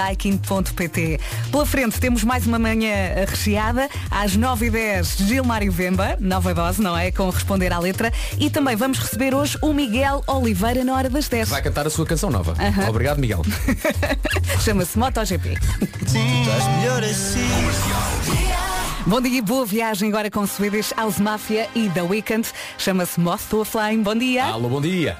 daikin.pt. 0.47 1.21
Pela 1.51 1.67
frente 1.67 2.01
temos 2.01 2.23
mais 2.25 2.47
uma 2.47 2.59
manhã 2.59 2.91
recheada. 3.27 3.89
Às 4.11 4.37
9h10, 4.37 5.27
Gilmário 5.27 5.71
Vemba, 5.73 6.17
nova 6.21 6.55
dose, 6.55 6.81
não 6.81 6.97
é? 6.97 7.11
Com 7.11 7.29
responder 7.29 7.73
à 7.73 7.79
letra. 7.79 8.13
E 8.39 8.49
também 8.49 8.77
vamos 8.77 8.99
receber 8.99 9.35
hoje 9.35 9.59
o 9.61 9.73
Miguel 9.73 10.23
Oliveira 10.27 10.85
na 10.85 10.95
hora 10.95 11.11
das 11.11 11.29
10. 11.29 11.49
Vai 11.49 11.63
cantar 11.63 11.87
a 11.87 11.91
sua 11.91 12.07
canção 12.07 12.31
nova. 12.31 12.55
Obrigado, 12.89 13.19
Miguel. 13.19 13.43
Chama-se 14.65 14.99
MotoGP. 14.99 15.59
Bom 19.07 19.21
dia 19.21 19.39
e 19.39 19.43
boa 19.43 19.65
viagem 19.65 20.09
agora 20.09 20.31
com 20.31 20.47
Swedish 20.47 20.93
House 20.97 21.21
Mafia 21.21 21.69
e 21.75 21.89
The 21.91 22.03
Weeknd. 22.03 22.49
Chama-se 22.79 23.21
Moth 23.21 23.43
to 23.49 23.61
a 23.61 23.65
Flame. 23.65 24.03
Bom 24.03 24.17
dia. 24.17 24.45
Alô, 24.47 24.69
bom 24.69 24.81
dia. 24.81 25.17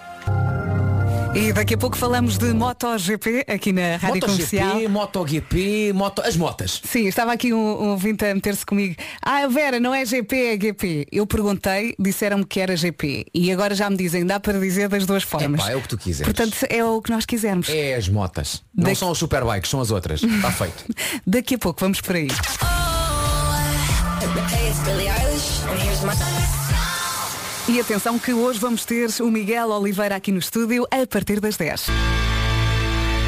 E 1.37 1.53
daqui 1.53 1.75
a 1.75 1.77
pouco 1.79 1.99
falamos 1.99 2.39
de 2.39 2.51
MotoGP 2.55 3.45
aqui 3.47 3.71
na 3.71 3.97
Rádio 3.99 4.23
Comercial. 4.23 4.81
MotoGP, 4.89 4.89
MotoGP, 4.89 5.93
moto... 5.93 6.23
as 6.23 6.35
motas. 6.35 6.81
Sim, 6.83 7.07
estava 7.07 7.31
aqui 7.31 7.53
um, 7.53 7.59
um 7.59 7.89
ouvinte 7.91 8.25
a 8.25 8.35
meter-se 8.35 8.65
comigo. 8.65 8.97
Ah, 9.21 9.47
Vera, 9.47 9.79
não 9.79 9.95
é 9.95 10.03
GP, 10.07 10.35
é 10.35 10.59
GP. 10.59 11.07
Eu 11.13 11.27
perguntei, 11.27 11.95
disseram-me 11.99 12.47
que 12.47 12.59
era 12.59 12.75
GP. 12.75 13.27
E 13.35 13.53
agora 13.53 13.75
já 13.75 13.91
me 13.91 13.99
dizem, 13.99 14.25
dá 14.25 14.41
para 14.41 14.59
dizer 14.59 14.89
das 14.89 15.05
duas 15.05 15.25
formas. 15.25 15.61
Epá, 15.61 15.73
é 15.73 15.77
o 15.77 15.83
que 15.83 15.89
tu 15.89 15.99
quiseres. 15.99 16.33
Portanto, 16.33 16.57
é 16.71 16.83
o 16.83 17.03
que 17.03 17.11
nós 17.11 17.27
quisermos. 17.27 17.69
É 17.69 17.95
as 17.97 18.09
motas. 18.09 18.63
Não 18.75 18.85
Daqui- 18.85 18.97
são 18.97 19.11
os 19.11 19.19
superbikes, 19.19 19.71
são 19.71 19.83
as 19.83 19.91
outras. 19.91 20.23
Está 20.23 20.51
feito. 20.51 20.85
Daqui 21.27 21.57
a 21.57 21.59
pouco 21.59 21.79
vamos 21.81 22.01
por 22.01 22.17
aí. 22.17 22.29
E 27.69 27.81
atenção 27.81 28.17
que 28.17 28.33
hoje 28.33 28.61
vamos 28.61 28.85
ter 28.85 29.09
o 29.21 29.29
Miguel 29.29 29.71
Oliveira 29.71 30.15
aqui 30.15 30.31
no 30.31 30.39
estúdio 30.39 30.87
a 30.89 31.05
partir 31.05 31.41
das 31.41 31.57
10. 31.57 31.87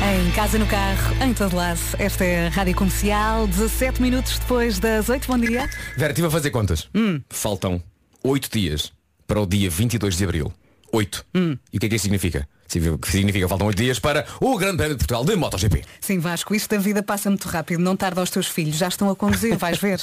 Em 0.00 0.30
casa, 0.30 0.56
no 0.58 0.66
carro, 0.66 1.24
em 1.24 1.34
todo 1.34 1.56
lado. 1.56 1.80
Esta 1.98 2.24
é 2.24 2.46
a 2.46 2.50
Rádio 2.50 2.76
Comercial, 2.76 3.48
17 3.48 4.00
minutos 4.00 4.38
depois 4.38 4.78
das 4.78 5.08
8. 5.08 5.26
Bom 5.26 5.38
dia. 5.38 5.68
Vera, 5.96 6.12
estive 6.12 6.28
a 6.28 6.30
fazer 6.30 6.50
contas. 6.50 6.88
Faltam 7.28 7.82
8 8.22 8.48
dias 8.52 8.92
para 9.26 9.40
o 9.40 9.46
dia 9.46 9.68
22 9.68 10.16
de 10.16 10.22
Abril. 10.22 10.52
8. 10.92 11.26
E 11.72 11.76
o 11.76 11.80
que 11.80 11.86
é 11.86 11.88
que 11.88 11.96
isso 11.96 12.04
significa? 12.04 12.48
Significa 12.68 13.10
significa 13.10 13.44
que 13.46 13.48
faltam 13.48 13.66
8 13.66 13.76
dias 13.76 13.98
para 13.98 14.26
o 14.40 14.56
Grande 14.58 14.76
Prémio 14.76 14.94
de 14.94 14.98
Portugal 14.98 15.24
de 15.24 15.34
MotoGP. 15.36 15.84
Sim, 16.00 16.18
Vasco, 16.18 16.54
isto 16.54 16.74
da 16.74 16.78
vida 16.80 17.02
passa 17.02 17.30
muito 17.30 17.48
rápido. 17.48 17.80
Não 17.80 17.96
tarda 17.96 18.20
aos 18.20 18.30
teus 18.30 18.46
filhos, 18.46 18.76
já 18.76 18.88
estão 18.88 19.08
a 19.10 19.16
conduzir, 19.16 19.56
vais 19.58 19.78
ver. 19.78 19.98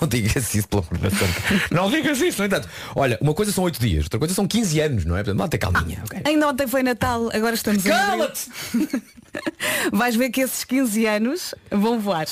Não 0.00 0.06
digas 0.06 0.54
isso, 0.54 0.68
pelo 0.68 0.86
amor 0.90 1.10
de 1.10 1.16
Deus. 1.16 1.30
Não 1.70 1.90
digas 1.90 2.20
isso, 2.20 2.38
no 2.40 2.46
entanto. 2.46 2.68
Olha, 2.94 3.18
uma 3.20 3.34
coisa 3.34 3.50
são 3.52 3.64
8 3.64 3.80
dias, 3.80 4.04
outra 4.04 4.18
coisa 4.18 4.34
são 4.34 4.46
15 4.46 4.80
anos, 4.80 5.04
não 5.04 5.16
é? 5.16 5.24
Portanto, 5.24 5.38
não 5.38 5.48
ter 5.48 5.58
calminha. 5.58 6.00
ok? 6.04 6.20
Ainda 6.24 6.48
ontem 6.48 6.66
foi 6.66 6.82
Natal, 6.82 7.28
agora 7.32 7.54
estamos. 7.54 7.82
Cala-te! 7.82 8.50
Vais 9.92 10.14
ver 10.16 10.30
que 10.30 10.40
esses 10.40 10.64
15 10.64 11.06
anos 11.06 11.54
vão 11.70 11.98
voar. 11.98 12.26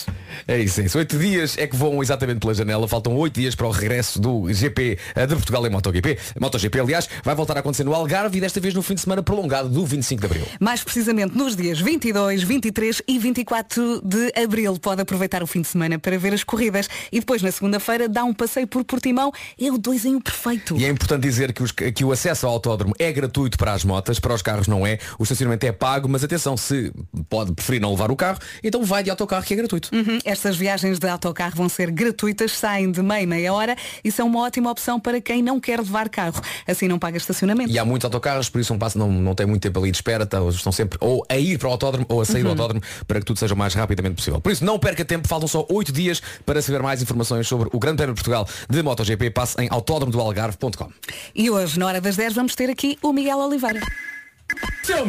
É 0.47 0.59
isso, 0.59 0.81
é 0.81 0.85
isso. 0.85 0.99
8 0.99 1.19
dias 1.19 1.57
é 1.59 1.67
que 1.67 1.76
voam 1.76 2.02
exatamente 2.02 2.40
pela 2.40 2.55
janela. 2.55 2.87
Faltam 2.87 3.14
8 3.17 3.35
dias 3.35 3.55
para 3.55 3.67
o 3.67 3.71
regresso 3.71 4.21
do 4.21 4.52
GP 4.52 4.99
eh, 5.14 5.26
de 5.26 5.35
Portugal 5.35 5.67
em 5.67 5.71
MotoGP. 5.71 6.19
MotoGP, 6.40 6.81
aliás, 6.81 7.09
vai 7.25 7.35
voltar 7.35 7.57
a 7.57 7.61
acontecer 7.61 7.85
no 7.85 7.95
Algarve 7.95 8.38
e 8.38 8.40
desta 8.40 8.61
vez 8.61 8.75
no 8.75 8.83
fim 8.83 8.95
de 8.95 9.00
semana 9.00 9.23
prolongado 9.23 9.69
do 9.69 9.85
25 9.87 10.21
de 10.21 10.26
Abril. 10.26 10.47
Mais 10.61 10.83
precisamente 10.83 11.37
nos 11.37 11.57
dias 11.57 11.81
22, 11.81 12.43
23 12.43 13.02
e 13.09 13.19
24 13.19 14.02
de 14.05 14.33
Abril. 14.40 14.78
Pode 14.78 15.00
aproveitar 15.02 15.43
o 15.43 15.47
fim 15.47 15.62
de 15.62 15.69
semana 15.69 15.99
para 15.99 16.19
ver 16.19 16.33
as 16.35 16.45
corridas. 16.45 16.88
E 17.11 17.21
depois, 17.21 17.43
na 17.43 17.50
segunda-feira, 17.50 18.09
dá 18.09 18.25
um 18.25 18.35
passeio 18.35 18.67
por 18.67 18.85
Portimão. 18.85 19.33
É 19.61 19.71
o 19.71 19.78
2 19.78 20.05
em 20.05 20.14
1 20.17 20.21
perfeito. 20.21 20.76
E 20.76 20.85
é 20.85 20.88
importante 20.88 21.23
dizer 21.23 21.52
que, 21.52 21.62
os- 21.62 21.73
que 21.73 22.05
o 22.05 22.12
acesso 22.12 22.47
ao 22.47 22.52
autódromo 22.52 22.95
é 22.99 23.11
gratuito 23.12 23.57
para 23.59 23.73
as 23.73 23.85
motas, 23.85 24.19
para 24.21 24.35
os 24.35 24.43
carros 24.43 24.67
não 24.69 24.87
é. 24.87 24.99
O 25.19 25.23
estacionamento 25.23 25.64
é 25.67 25.73
pago, 25.73 26.09
mas 26.09 26.23
atenção, 26.23 26.57
se 26.57 26.88
pode 27.28 27.52
preferir 27.52 27.80
não 27.80 27.90
levar 27.90 28.11
o 28.11 28.16
carro, 28.16 28.38
então 28.62 28.85
vai 28.85 29.02
de 29.02 29.11
autocarro 29.11 29.45
que 29.45 29.54
é 29.54 29.57
gratuito. 29.57 29.90
Uhum. 29.95 30.18
Estas 30.25 30.57
viagens 30.57 30.99
de 30.99 31.08
autocarro 31.08 31.54
vão 31.56 31.69
ser 31.69 31.91
gratuitas, 31.91 32.52
saem 32.52 32.91
de 32.91 33.02
meia 33.02 33.26
meia 33.26 33.52
hora 33.52 33.76
e 34.02 34.10
são 34.10 34.26
uma 34.26 34.41
ótima 34.41 34.71
opção 34.71 34.99
para 34.99 35.21
quem 35.21 35.43
não 35.43 35.60
quer 35.60 35.78
levar 35.78 36.08
carro. 36.08 36.41
Assim 36.67 36.89
não 36.89 36.99
paga 36.99 37.17
estacionamento. 37.17 37.71
E 37.71 37.78
há 37.78 37.84
muitos 37.84 38.04
autocarros, 38.04 38.49
por 38.49 38.60
isso 38.60 38.73
não, 38.73 38.78
passa, 38.78 38.99
não, 38.99 39.10
não 39.10 39.34
tem 39.34 39.47
muito 39.47 39.62
tempo 39.62 39.78
ali 39.78 39.91
de 39.91 39.97
espera, 39.97 40.26
tá, 40.26 40.39
estão 40.49 40.73
sempre 40.73 40.99
ou 41.00 41.25
a 41.28 41.36
ir 41.36 41.58
para 41.58 41.69
o 41.69 41.73
autódromo 41.73 42.06
ou 42.08 42.21
a 42.21 42.25
sair 42.25 42.43
do 42.43 42.50
autódromo 42.50 42.82
para 43.06 43.21
que 43.21 43.26
tudo 43.26 43.39
seja 43.39 43.54
o 43.54 43.56
mais 43.56 43.75
rapidamente 43.75 44.17
possível. 44.17 44.41
Por 44.41 44.52
isso 44.52 44.65
não 44.65 44.78
perca 44.78 45.04
tempo, 45.04 45.28
faltam 45.28 45.49
só 45.49 45.67
8 45.69 45.93
dias 45.93 46.23
para 46.45 46.60
saber 46.62 46.82
mais 46.82 47.02
informações 47.02 47.47
sobre 47.47 47.69
o 47.73 47.78
Grande 47.78 47.97
Prémio 47.97 48.15
de 48.15 48.23
Portugal 48.23 48.49
de 48.69 48.82
MotoGP. 48.82 49.30
Passe 49.30 49.60
em 49.60 49.69
autódromodoalgarve.com. 49.71 50.91
E 51.34 51.50
hoje, 51.50 51.78
na 51.78 51.86
hora 51.86 52.00
das 52.00 52.17
10, 52.17 52.34
vamos 52.34 52.54
ter 52.54 52.71
aqui 52.71 52.99
o 53.02 53.12
Miguel 53.12 53.39
Oliveira. 53.39 53.80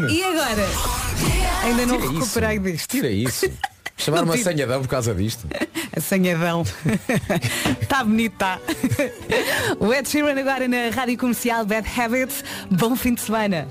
E 0.10 0.23
agora? 0.23 0.67
Ainda 1.63 1.86
não 1.86 1.97
Tira 1.97 2.06
isso. 2.12 2.19
recuperei 2.19 2.60
disto. 2.60 2.89
Tira 2.89 3.10
isso. 3.10 3.52
Chamar 3.97 4.23
uma 4.23 4.38
tiro. 4.38 4.49
senhadão 4.49 4.82
por 4.82 4.88
causa 4.88 5.13
disto. 5.13 5.45
Assanhadão. 5.95 6.63
Está 7.82 8.04
bonito, 8.04 8.34
tá? 8.38 8.60
O 9.80 9.93
Ed 9.93 10.08
Sheeran 10.08 10.39
agora 10.39 10.67
na 10.69 10.89
Rádio 10.89 11.17
Comercial 11.17 11.65
Bad 11.65 11.86
Habits. 11.99 12.43
Bom 12.71 12.95
fim 12.95 13.13
de 13.13 13.21
semana. 13.21 13.67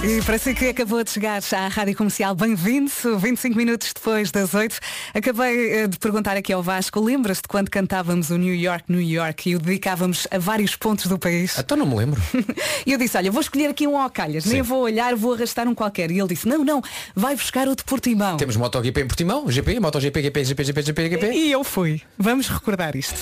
E 0.00 0.22
para 0.22 0.38
si 0.38 0.54
que 0.54 0.66
acabou 0.68 1.02
de 1.02 1.10
chegar 1.10 1.42
à 1.52 1.66
Rádio 1.66 1.96
Comercial, 1.96 2.32
bem-vindo, 2.32 2.90
25 3.18 3.56
minutos 3.56 3.92
depois 3.92 4.30
das 4.30 4.54
8. 4.54 4.78
Acabei 5.12 5.72
eh, 5.72 5.88
de 5.88 5.98
perguntar 5.98 6.36
aqui 6.36 6.52
ao 6.52 6.62
Vasco, 6.62 7.00
lembras-te 7.00 7.42
de 7.42 7.48
quando 7.48 7.68
cantávamos 7.68 8.30
o 8.30 8.36
New 8.36 8.54
York, 8.54 8.84
New 8.88 9.00
York 9.00 9.50
e 9.50 9.56
o 9.56 9.58
dedicávamos 9.58 10.28
a 10.30 10.38
vários 10.38 10.76
pontos 10.76 11.06
do 11.06 11.18
país? 11.18 11.58
Então 11.58 11.76
não 11.76 11.84
me 11.86 11.96
lembro. 11.96 12.22
E 12.86 12.92
eu 12.92 12.98
disse, 12.98 13.16
olha, 13.18 13.30
vou 13.30 13.40
escolher 13.40 13.66
aqui 13.66 13.86
um 13.86 13.98
ao 13.98 14.08
calhas, 14.08 14.46
nem 14.46 14.62
vou 14.62 14.82
olhar, 14.82 15.14
vou 15.14 15.34
arrastar 15.34 15.68
um 15.68 15.74
qualquer. 15.74 16.10
E 16.10 16.18
ele 16.18 16.28
disse, 16.28 16.48
não, 16.48 16.64
não, 16.64 16.80
vai 17.14 17.34
buscar 17.34 17.68
o 17.68 17.74
de 17.76 17.84
Portimão. 17.84 18.36
Temos 18.38 18.56
MotoGP 18.56 19.02
em 19.02 19.06
Portimão, 19.06 19.50
GP, 19.50 19.78
MotoGP, 19.80 20.22
GP, 20.22 20.44
GP, 20.44 20.64
GP, 20.64 20.82
GP, 20.82 21.10
GP. 21.10 21.32
E 21.32 21.52
eu 21.52 21.62
fui. 21.64 22.00
Vamos 22.16 22.48
recordar 22.48 22.96
isto. 22.96 23.18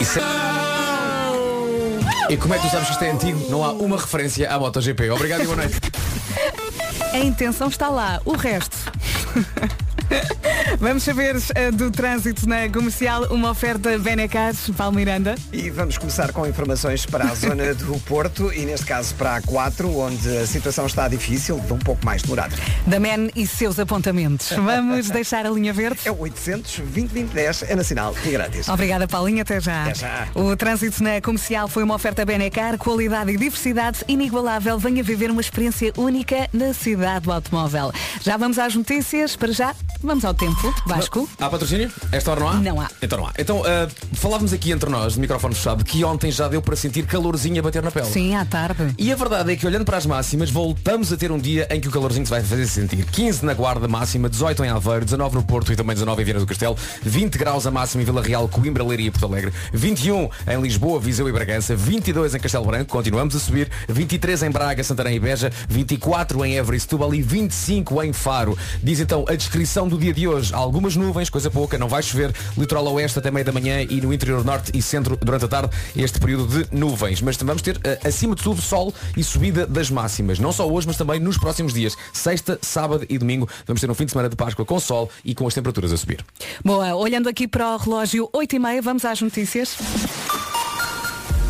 Isso 0.00 0.18
é- 0.18 0.53
E 2.28 2.36
como 2.36 2.54
é 2.54 2.58
que 2.58 2.66
tu 2.66 2.70
sabes 2.70 2.86
que 2.86 2.92
isto 2.92 3.04
é 3.04 3.10
antigo? 3.10 3.50
Não 3.50 3.64
há 3.64 3.72
uma 3.72 3.96
referência 3.96 4.50
à 4.50 4.58
MotoGP. 4.58 5.10
Obrigado 5.10 5.42
e 5.42 5.44
boa 5.44 5.56
noite. 5.56 5.78
A 7.12 7.18
intenção 7.18 7.68
está 7.68 7.88
lá, 7.88 8.20
o 8.24 8.32
resto. 8.32 8.76
Vamos 10.84 11.02
saber 11.02 11.34
eh, 11.54 11.70
do 11.70 11.90
trânsito 11.90 12.46
na 12.46 12.68
comercial, 12.68 13.24
uma 13.30 13.50
oferta 13.50 13.98
Benecar, 13.98 14.52
Paulo 14.76 14.94
Miranda. 14.94 15.34
E 15.50 15.70
vamos 15.70 15.96
começar 15.96 16.30
com 16.30 16.46
informações 16.46 17.06
para 17.06 17.24
a 17.24 17.34
zona 17.34 17.72
do 17.74 17.98
Porto 18.00 18.52
e 18.52 18.66
neste 18.66 18.84
caso 18.84 19.14
para 19.14 19.36
a 19.36 19.40
4, 19.40 19.96
onde 19.96 20.28
a 20.36 20.46
situação 20.46 20.84
está 20.84 21.08
difícil, 21.08 21.58
de 21.58 21.72
um 21.72 21.78
pouco 21.78 22.04
mais 22.04 22.20
demorada. 22.20 22.54
Da 22.86 23.00
MEN 23.00 23.30
e 23.34 23.46
seus 23.46 23.78
apontamentos. 23.78 24.50
Vamos 24.50 25.08
deixar 25.08 25.46
a 25.46 25.50
linha 25.50 25.72
verde? 25.72 26.00
É 26.04 26.10
o 26.10 26.18
800 26.18 26.80
2010 26.80 27.62
é 27.62 27.74
nacional 27.74 28.14
e 28.22 28.28
grátis. 28.28 28.68
Obrigada, 28.68 29.08
Paulinho. 29.08 29.40
Até 29.40 29.62
já. 29.62 29.84
Até 29.84 29.94
já. 29.94 30.28
O 30.34 30.54
trânsito 30.54 31.02
na 31.02 31.18
comercial 31.22 31.66
foi 31.66 31.82
uma 31.82 31.94
oferta 31.94 32.26
Benecar, 32.26 32.76
qualidade 32.76 33.32
e 33.32 33.38
diversidade 33.38 34.04
inigualável. 34.06 34.78
Venha 34.78 35.02
viver 35.02 35.30
uma 35.30 35.40
experiência 35.40 35.94
única 35.96 36.46
na 36.52 36.74
cidade 36.74 37.24
do 37.24 37.32
automóvel. 37.32 37.90
Já 38.20 38.36
vamos 38.36 38.58
às 38.58 38.74
notícias. 38.74 39.34
Para 39.34 39.50
já, 39.50 39.74
vamos 40.02 40.26
ao 40.26 40.34
tempo. 40.34 40.73
Vasco. 40.86 41.28
Há 41.40 41.48
patrocínio? 41.48 41.90
Esta 42.12 42.30
hora 42.30 42.40
não 42.40 42.48
há? 42.48 42.54
Não 42.54 42.80
há. 42.80 42.90
Então 43.00 43.18
não 43.18 43.26
há. 43.26 43.32
Então, 43.38 43.62
ah, 43.64 43.88
falávamos 44.14 44.52
aqui 44.52 44.70
entre 44.72 44.90
nós, 44.90 45.14
de 45.14 45.20
microfone 45.20 45.54
fechado, 45.54 45.84
que 45.84 46.04
ontem 46.04 46.30
já 46.30 46.48
deu 46.48 46.60
para 46.60 46.76
sentir 46.76 47.06
calorzinho 47.06 47.58
a 47.60 47.62
bater 47.62 47.82
na 47.82 47.90
pele. 47.90 48.06
Sim, 48.06 48.34
à 48.34 48.44
tarde. 48.44 48.94
E 48.98 49.12
a 49.12 49.16
verdade 49.16 49.52
é 49.52 49.56
que 49.56 49.66
olhando 49.66 49.84
para 49.84 49.96
as 49.96 50.06
máximas, 50.06 50.50
voltamos 50.50 51.12
a 51.12 51.16
ter 51.16 51.32
um 51.32 51.38
dia 51.38 51.66
em 51.70 51.80
que 51.80 51.88
o 51.88 51.90
calorzinho 51.90 52.26
se 52.26 52.30
vai 52.30 52.42
fazer 52.42 52.66
sentir. 52.66 53.04
15 53.06 53.44
na 53.44 53.54
Guarda 53.54 53.88
máxima, 53.88 54.28
18 54.28 54.64
em 54.64 54.68
Aveiro, 54.68 55.04
19 55.04 55.36
no 55.36 55.42
Porto 55.42 55.72
e 55.72 55.76
também 55.76 55.94
19 55.94 56.22
em 56.22 56.24
Viana 56.24 56.40
do 56.40 56.46
Castelo, 56.46 56.76
20 57.02 57.38
graus 57.38 57.66
a 57.66 57.70
máxima 57.70 58.02
em 58.02 58.06
Vila 58.06 58.22
Real, 58.22 58.48
Coimbra, 58.48 58.84
Leiria 58.84 59.08
e 59.08 59.10
Porto 59.10 59.26
Alegre, 59.26 59.52
21 59.72 60.28
em 60.48 60.60
Lisboa, 60.60 61.00
Viseu 61.00 61.28
e 61.28 61.32
Bragança, 61.32 61.74
22 61.74 62.34
em 62.34 62.38
Castelo 62.38 62.64
Branco, 62.64 62.90
continuamos 62.90 63.34
a 63.34 63.38
subir, 63.38 63.70
23 63.88 64.44
em 64.44 64.50
Braga, 64.50 64.82
Santarém 64.84 65.16
e 65.16 65.20
Beja, 65.20 65.50
24 65.68 66.44
em 66.44 66.58
Évora 66.58 66.76
e 66.76 66.80
Setúbal 66.80 67.14
e 67.14 67.22
25 67.22 68.02
em 68.02 68.12
Faro. 68.12 68.56
Diz 68.82 69.00
então 69.00 69.24
a 69.28 69.34
descrição 69.34 69.88
do 69.88 69.98
dia 69.98 70.12
de 70.12 70.28
hoje, 70.28 70.53
algumas 70.54 70.96
nuvens, 70.96 71.28
coisa 71.28 71.50
pouca, 71.50 71.76
não 71.76 71.88
vai 71.88 72.02
chover, 72.02 72.32
litoral 72.56 72.86
oeste 72.94 73.18
até 73.18 73.30
meia 73.30 73.44
da 73.44 73.52
manhã 73.52 73.82
e 73.82 74.00
no 74.00 74.12
interior 74.12 74.44
norte 74.44 74.70
e 74.74 74.80
centro 74.80 75.16
durante 75.16 75.44
a 75.44 75.48
tarde, 75.48 75.76
este 75.96 76.18
período 76.18 76.46
de 76.46 76.76
nuvens. 76.76 77.20
Mas 77.20 77.36
vamos 77.36 77.62
ter, 77.62 77.78
eh, 77.84 77.98
acima 78.04 78.34
de 78.34 78.42
tudo, 78.42 78.60
sol 78.60 78.94
e 79.16 79.22
subida 79.22 79.66
das 79.66 79.90
máximas. 79.90 80.38
Não 80.38 80.52
só 80.52 80.68
hoje, 80.68 80.86
mas 80.86 80.96
também 80.96 81.20
nos 81.20 81.36
próximos 81.36 81.74
dias. 81.74 81.96
Sexta, 82.12 82.58
sábado 82.62 83.04
e 83.08 83.18
domingo, 83.18 83.48
vamos 83.66 83.80
ter 83.80 83.90
um 83.90 83.94
fim 83.94 84.04
de 84.04 84.12
semana 84.12 84.28
de 84.28 84.36
Páscoa 84.36 84.64
com 84.64 84.78
sol 84.78 85.10
e 85.24 85.34
com 85.34 85.46
as 85.46 85.54
temperaturas 85.54 85.92
a 85.92 85.96
subir. 85.96 86.24
Boa, 86.64 86.94
olhando 86.94 87.28
aqui 87.28 87.46
para 87.48 87.74
o 87.74 87.76
relógio 87.76 88.28
8 88.32 88.56
e 88.56 88.58
meia, 88.58 88.82
vamos 88.82 89.04
às 89.04 89.20
notícias. 89.20 89.76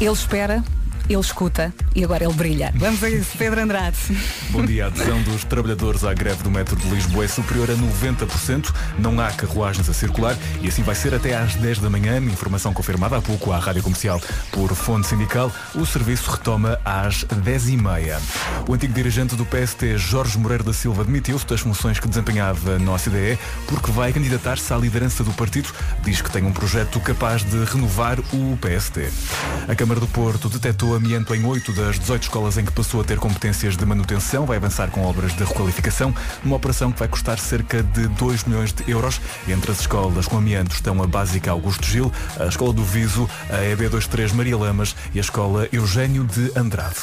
Ele 0.01 0.13
espera, 0.13 0.65
ele 1.09 1.21
escuta 1.21 1.73
e 1.95 2.03
agora 2.03 2.25
ele 2.25 2.33
brilha. 2.33 2.73
Vamos 2.77 3.03
a 3.03 3.11
isso, 3.11 3.37
Pedro 3.37 3.61
Andrade. 3.61 3.97
Bom 4.51 4.65
dia. 4.65 4.85
A 4.85 4.87
adesão 4.89 5.23
dos 5.23 5.45
trabalhadores 5.45 6.05
à 6.05 6.13
greve 6.13 6.43
do 6.43 6.51
metro 6.51 6.77
de 6.77 6.89
Lisboa 6.89 7.25
é 7.25 7.29
superior 7.29 7.71
a 7.71 7.75
90%. 7.75 8.73
Não 8.99 9.21
há 9.21 9.31
carruagens 9.31 9.89
a 9.89 9.93
circular 9.93 10.37
e 10.61 10.69
assim 10.69 10.83
vai 10.83 10.95
ser 10.95 11.15
até 11.15 11.37
às 11.37 11.55
10 11.55 11.79
da 11.79 11.91
manhã. 11.91 12.19
Informação 12.19 12.73
confirmada 12.73 13.17
há 13.17 13.23
pouco 13.23 13.53
à 13.53 13.59
Rádio 13.59 13.83
Comercial 13.83 14.21
por 14.51 14.75
fonte 14.75 15.07
sindical. 15.07 15.53
O 15.75 15.85
serviço 15.85 16.31
retoma 16.31 16.79
às 16.85 17.25
10h30. 17.25 18.21
O 18.69 18.75
antigo 18.75 18.93
dirigente 18.93 19.37
do 19.37 19.45
PST, 19.45 19.99
Jorge 19.99 20.39
Moreira 20.39 20.65
da 20.65 20.73
Silva, 20.73 21.05
demitiu-se 21.05 21.47
das 21.47 21.61
funções 21.61 21.99
que 21.99 22.09
desempenhava 22.09 22.79
na 22.79 22.93
OCDE 22.93 23.39
porque 23.67 23.91
vai 23.91 24.13
candidatar-se 24.13 24.73
à 24.73 24.77
liderança 24.77 25.23
do 25.23 25.33
partido. 25.33 25.69
Diz 26.03 26.21
que 26.21 26.31
tem 26.31 26.45
um 26.45 26.53
projeto 26.53 26.99
capaz 27.01 27.43
de 27.43 27.65
renovar 27.65 28.19
o 28.33 28.57
PST. 28.57 29.11
A 29.69 29.75
Câmara 29.75 30.01
do 30.01 30.07
Porto 30.07 30.49
detectou 30.49 30.94
amianto 30.95 31.35
em 31.35 31.45
8 31.45 31.73
das 31.73 31.99
18 31.99 32.23
escolas 32.23 32.59
em 32.59 32.65
que 32.65 32.73
passou 32.73 33.01
a 33.01 33.05
ter 33.05 33.19
competências 33.19 33.77
de 33.77 33.85
manutenção. 33.85 34.47
Vai 34.47 34.57
avançar 34.57 34.91
com 34.91 35.05
obras 35.05 35.35
de 35.35 35.45
requalificação, 35.45 36.15
numa 36.43 36.57
operação 36.57 36.93
que 36.93 36.99
vai 36.99 37.09
custar 37.09 37.39
cerca 37.39 37.83
de 37.83 38.07
2 38.09 38.45
milhões 38.45 38.73
de 38.73 38.91
euros. 38.91 39.21
Entre 39.49 39.71
as 39.71 39.81
escolas 39.81 40.27
com 40.27 40.39
amianto 40.39 40.75
estão 40.75 41.03
a 41.03 41.07
Básica 41.07 41.51
Augusto 41.51 41.87
Gil, 41.87 42.13
a 42.39 42.47
Escola 42.47 42.73
do 42.73 42.85
Viso, 42.85 43.29
a 43.51 43.59
EB23 43.75 44.33
Maria 44.33 44.57
Lamas 44.57 44.95
e 45.13 45.19
a 45.19 45.21
Escola 45.21 45.69
Eugênio 45.73 46.25
de 46.25 46.53
Andrade. 46.57 46.97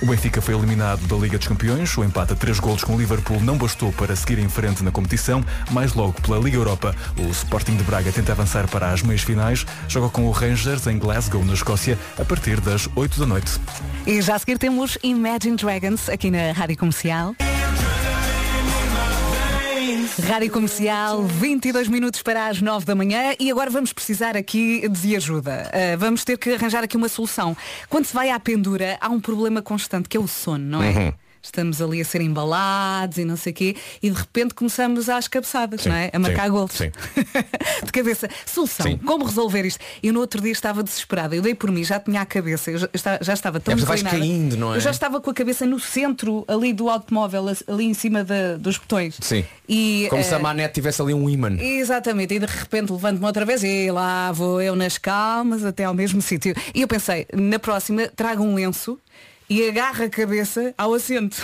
O 0.00 0.06
Benfica 0.06 0.40
foi 0.40 0.54
eliminado 0.54 1.06
da 1.06 1.16
Liga 1.16 1.38
dos 1.38 1.48
Campeões. 1.48 1.96
O 1.96 2.04
empate 2.04 2.32
a 2.32 2.36
3 2.36 2.58
golos 2.60 2.84
com 2.84 2.94
o 2.94 2.98
Liverpool 2.98 3.40
não 3.40 3.56
bastou 3.56 3.92
para 3.92 4.16
seguir 4.16 4.38
em 4.38 4.48
frente 4.48 4.82
na 4.82 4.90
competição. 4.90 5.44
Mais 5.70 5.94
logo 5.94 6.20
pela 6.20 6.38
Liga 6.38 6.56
Europa, 6.56 6.94
o 7.16 7.30
Sporting 7.30 7.76
de 7.76 7.84
Braga 7.84 8.12
tenta 8.12 8.32
avançar 8.32 8.66
para 8.68 8.90
as 8.90 9.02
meias 9.02 9.22
finais. 9.22 9.64
Joga 9.88 10.08
com 10.08 10.26
o 10.26 10.30
Rangers 10.30 10.86
em 10.86 10.98
Glasgow, 10.98 11.44
na 11.44 11.54
Escócia, 11.54 11.98
a 12.18 12.24
partir 12.24 12.60
das 12.60 12.88
8 12.94 13.20
da 13.20 13.21
noite. 13.26 13.52
E 14.06 14.20
já 14.20 14.34
a 14.34 14.38
seguir 14.38 14.58
temos 14.58 14.98
Imagine 15.02 15.56
Dragons 15.56 16.08
aqui 16.08 16.30
na 16.30 16.52
Rádio 16.52 16.76
Comercial. 16.76 17.34
Rádio 20.28 20.50
Comercial, 20.50 21.22
22 21.22 21.88
minutos 21.88 22.22
para 22.22 22.46
as 22.46 22.60
9 22.60 22.84
da 22.84 22.94
manhã 22.94 23.34
e 23.40 23.50
agora 23.50 23.70
vamos 23.70 23.92
precisar 23.92 24.36
aqui 24.36 24.88
de 24.88 25.16
ajuda. 25.16 25.70
Uh, 25.72 25.98
vamos 25.98 26.24
ter 26.24 26.36
que 26.36 26.50
arranjar 26.50 26.84
aqui 26.84 26.96
uma 26.96 27.08
solução. 27.08 27.56
Quando 27.88 28.04
se 28.04 28.14
vai 28.14 28.30
à 28.30 28.38
pendura, 28.38 28.98
há 29.00 29.08
um 29.08 29.20
problema 29.20 29.62
constante 29.62 30.08
que 30.08 30.16
é 30.16 30.20
o 30.20 30.28
sono, 30.28 30.64
não 30.64 30.82
é? 30.82 31.14
Estamos 31.42 31.82
ali 31.82 32.00
a 32.00 32.04
ser 32.04 32.20
embalados 32.20 33.18
e 33.18 33.24
não 33.24 33.36
sei 33.36 33.52
o 33.52 33.54
quê 33.54 33.76
e 34.02 34.10
de 34.10 34.16
repente 34.16 34.54
começamos 34.54 35.08
às 35.08 35.26
cabeçadas, 35.26 35.82
Sim, 35.82 35.88
não 35.88 35.96
é? 35.96 36.10
A 36.12 36.18
marcar 36.18 36.44
sim, 36.44 36.50
gols. 36.50 36.70
sim. 36.72 36.90
de 37.84 37.92
cabeça. 37.92 38.28
Solução. 38.46 38.86
Sim. 38.86 38.96
Como 38.98 39.24
resolver 39.24 39.64
isto? 39.66 39.80
Eu 40.02 40.12
no 40.12 40.20
outro 40.20 40.40
dia 40.40 40.52
estava 40.52 40.82
desesperada. 40.82 41.34
Eu 41.34 41.42
dei 41.42 41.54
por 41.54 41.70
mim, 41.70 41.82
já 41.82 41.98
tinha 41.98 42.20
a 42.20 42.26
cabeça. 42.26 42.70
Eu 42.70 42.78
já, 42.78 42.88
já 43.20 43.32
estava 43.34 43.58
tão 43.58 43.74
É, 43.74 43.76
vais 43.76 44.02
caindo, 44.02 44.56
não 44.56 44.72
é? 44.72 44.76
Eu 44.76 44.80
já 44.80 44.90
estava 44.90 45.20
com 45.20 45.30
a 45.30 45.34
cabeça 45.34 45.66
no 45.66 45.80
centro 45.80 46.44
ali 46.46 46.72
do 46.72 46.88
automóvel, 46.88 47.46
ali 47.66 47.84
em 47.86 47.94
cima 47.94 48.22
da- 48.22 48.56
dos 48.56 48.78
botões. 48.78 49.16
Sim. 49.20 49.44
E, 49.68 50.06
Como 50.10 50.22
se 50.22 50.34
a 50.34 50.38
eh, 50.38 50.40
manete 50.40 50.74
tivesse 50.74 51.02
ali 51.02 51.12
um 51.14 51.28
imã. 51.28 51.56
Exatamente, 51.58 52.34
e 52.34 52.38
de 52.38 52.46
repente 52.46 52.92
levanto-me 52.92 53.24
outra 53.26 53.44
vez 53.44 53.62
e 53.64 53.90
lá 53.90 54.30
vou 54.32 54.60
eu 54.62 54.76
nas 54.76 54.96
calmas 54.98 55.64
até 55.64 55.84
ao 55.84 55.94
mesmo 55.94 56.20
sítio. 56.22 56.54
E 56.74 56.82
eu 56.82 56.88
pensei, 56.88 57.26
na 57.32 57.58
próxima 57.58 58.08
trago 58.14 58.42
um 58.42 58.54
lenço 58.54 58.98
e 59.52 59.68
agarro 59.68 60.04
a 60.04 60.08
cabeça 60.08 60.74
ao 60.78 60.94
assento. 60.94 61.36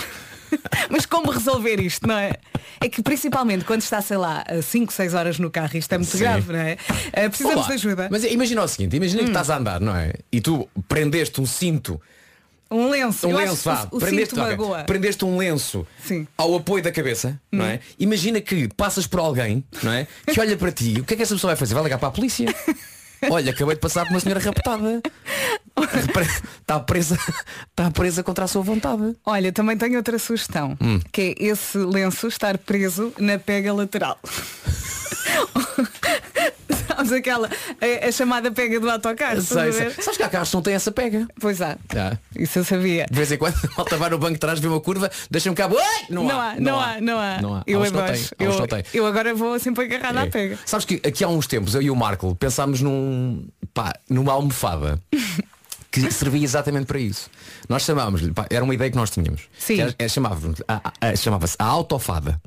Mas 0.91 1.05
como 1.05 1.31
resolver 1.31 1.79
isto, 1.81 2.07
não 2.07 2.17
é? 2.17 2.33
É 2.81 2.89
que 2.89 3.03
principalmente 3.03 3.65
quando 3.65 3.83
está, 3.83 4.01
sei 4.01 4.17
lá, 4.17 4.45
5, 4.63 4.93
6 4.93 5.13
horas 5.15 5.39
no 5.39 5.51
carro, 5.51 5.77
isto 5.77 5.93
é 5.93 5.99
muito 5.99 6.11
Sim. 6.13 6.19
grave, 6.19 6.53
não 6.53 6.59
é? 6.59 6.77
Eh, 7.13 7.29
precisamos 7.29 7.59
Olá. 7.59 7.67
de 7.69 7.73
ajuda. 7.75 8.05
Hum. 8.05 8.09
Mas 8.11 8.25
imagina 8.25 8.63
o 8.63 8.69
seguinte, 8.69 8.97
imagina 8.97 9.23
que 9.23 9.29
estás 9.29 9.51
a 9.51 9.59
andar, 9.59 9.81
não 9.81 9.95
é? 9.95 10.15
E 10.33 10.41
tu 10.41 10.67
prendeste 10.89 11.41
um 11.41 11.45
cinto, 11.47 12.01
Um 12.71 12.89
lenço. 12.89 13.27
um 13.27 13.31
Eu 13.33 13.37
lenço, 13.39 13.65
vá, 13.65 13.89
o, 13.91 13.97
o 13.97 14.01
prendeste, 14.01 14.31
cinto 14.31 14.41
ok, 14.43 14.51
magoa. 14.57 14.85
prendeste 14.85 15.25
um 15.25 15.37
lenço 15.37 15.87
Sim. 16.03 16.21
Hum. 16.21 16.27
ao 16.39 16.57
apoio 16.57 16.83
da 16.83 16.93
cabeça, 16.93 17.39
não 17.53 17.65
é? 17.65 17.81
Imagina 17.99 18.41
que 18.41 18.69
passas 18.77 19.07
por 19.07 19.21
alguém, 19.21 19.63
não 19.83 19.93
é? 19.93 20.07
Que 20.33 20.41
olha 20.41 20.57
para 20.57 20.71
ti, 20.73 20.95
o 21.01 21.05
que 21.05 21.15
é 21.15 21.17
que 21.17 21.23
essa 21.25 21.35
pessoa 21.35 21.51
vai 21.51 21.57
fazer? 21.57 21.75
Vai 21.75 21.83
ligar 21.83 21.99
para 21.99 22.09
a 22.09 22.13
polícia? 22.13 22.47
Olha, 23.31 23.51
acabei 23.51 23.75
de 23.75 23.81
passar 23.81 24.05
por 24.05 24.13
uma 24.13 24.21
senhora 24.21 24.39
raptada. 24.39 25.03
Está 26.61 26.81
presa, 26.81 27.19
está 27.71 27.91
presa 27.91 28.23
contra 28.23 28.45
a 28.45 28.49
sua 28.49 28.63
vontade. 28.63 29.17
Olha, 29.25 29.53
também 29.53 29.77
tenho 29.77 29.97
outra 29.97 30.19
sugestão, 30.19 30.77
Hum. 30.81 31.01
que 31.13 31.35
é 31.39 31.45
esse 31.47 31.79
lenço 31.79 32.27
estar 32.29 32.59
preso 32.59 33.13
na 33.19 33.39
pega 33.39 33.73
lateral. 33.73 34.19
Sabes 36.89 37.13
aquela, 37.13 37.49
a, 37.49 38.09
a 38.09 38.13
chamada 38.13 38.51
pega 38.51 38.81
do 38.81 38.91
autocarro? 38.91 39.41
Sei, 39.41 39.73
sei. 39.73 39.91
Sabes 39.91 40.17
que 40.17 40.23
há 40.23 40.29
carros 40.29 40.53
não 40.53 40.61
têm 40.63 40.75
essa 40.75 40.91
pega? 40.91 41.29
Pois 41.41 41.63
há. 41.63 41.77
Já. 41.93 42.19
Isso 42.35 42.59
eu 42.59 42.65
sabia. 42.65 43.07
De 43.09 43.17
vez 43.17 43.31
em 43.31 43.39
quando 43.39 43.55
malta 43.77 43.97
vai 43.97 44.11
no 44.11 44.19
banco 44.19 44.33
de 44.35 44.39
trás, 44.41 44.59
vê 44.59 44.67
uma 44.67 44.81
curva, 44.81 45.11
deixa 45.31 45.51
um 45.51 45.55
cabo. 45.55 45.77
Ai! 45.79 46.07
Não, 46.11 46.25
Não 46.25 46.41
há, 46.41 46.55
não 46.59 46.81
há, 46.81 47.01
não 47.01 47.19
há. 47.19 47.41
Não 47.41 47.55
há. 47.55 47.63
Eu 47.67 47.79
Há 47.79 47.83
uns 47.83 47.91
que 47.91 47.97
não 47.97 48.07
Eu, 48.53 48.59
não 48.59 48.67
têm. 48.67 48.85
eu 48.95 49.07
agora 49.07 49.35
vou 49.35 49.59
sempre 49.61 49.85
agarrada 49.85 50.21
à 50.21 50.25
É. 50.25 50.31
pega. 50.31 50.59
Sabes 50.67 50.85
que 50.87 50.95
aqui 51.07 51.23
há 51.23 51.29
uns 51.29 51.47
tempos, 51.47 51.75
eu 51.75 51.83
e 51.83 51.91
o 51.91 51.95
Marco 51.97 52.35
pensámos 52.35 52.81
num, 52.81 53.47
pá, 53.73 53.95
numa 54.11 54.33
almofada 54.33 55.01
que 56.07 56.15
servia 56.15 56.45
exatamente 56.45 56.87
para 56.87 56.99
isso. 57.01 57.29
Nós 57.69 57.83
chamávamos-lhe, 57.83 58.33
pá, 58.33 58.47
era 58.51 58.63
uma 58.65 58.75
ideia 58.75 58.91
que 58.91 58.97
nós 58.97 59.11
tínhamos. 59.11 59.43
Sim. 59.59 59.75
Que 59.77 59.81
era- 59.83 59.95
é, 59.99 60.09
chamávamos, 60.09 60.63
a- 60.69 60.93
a- 61.01 61.17
chamava-se 61.17 61.57
a 61.59 61.65
autofada. 61.65 62.41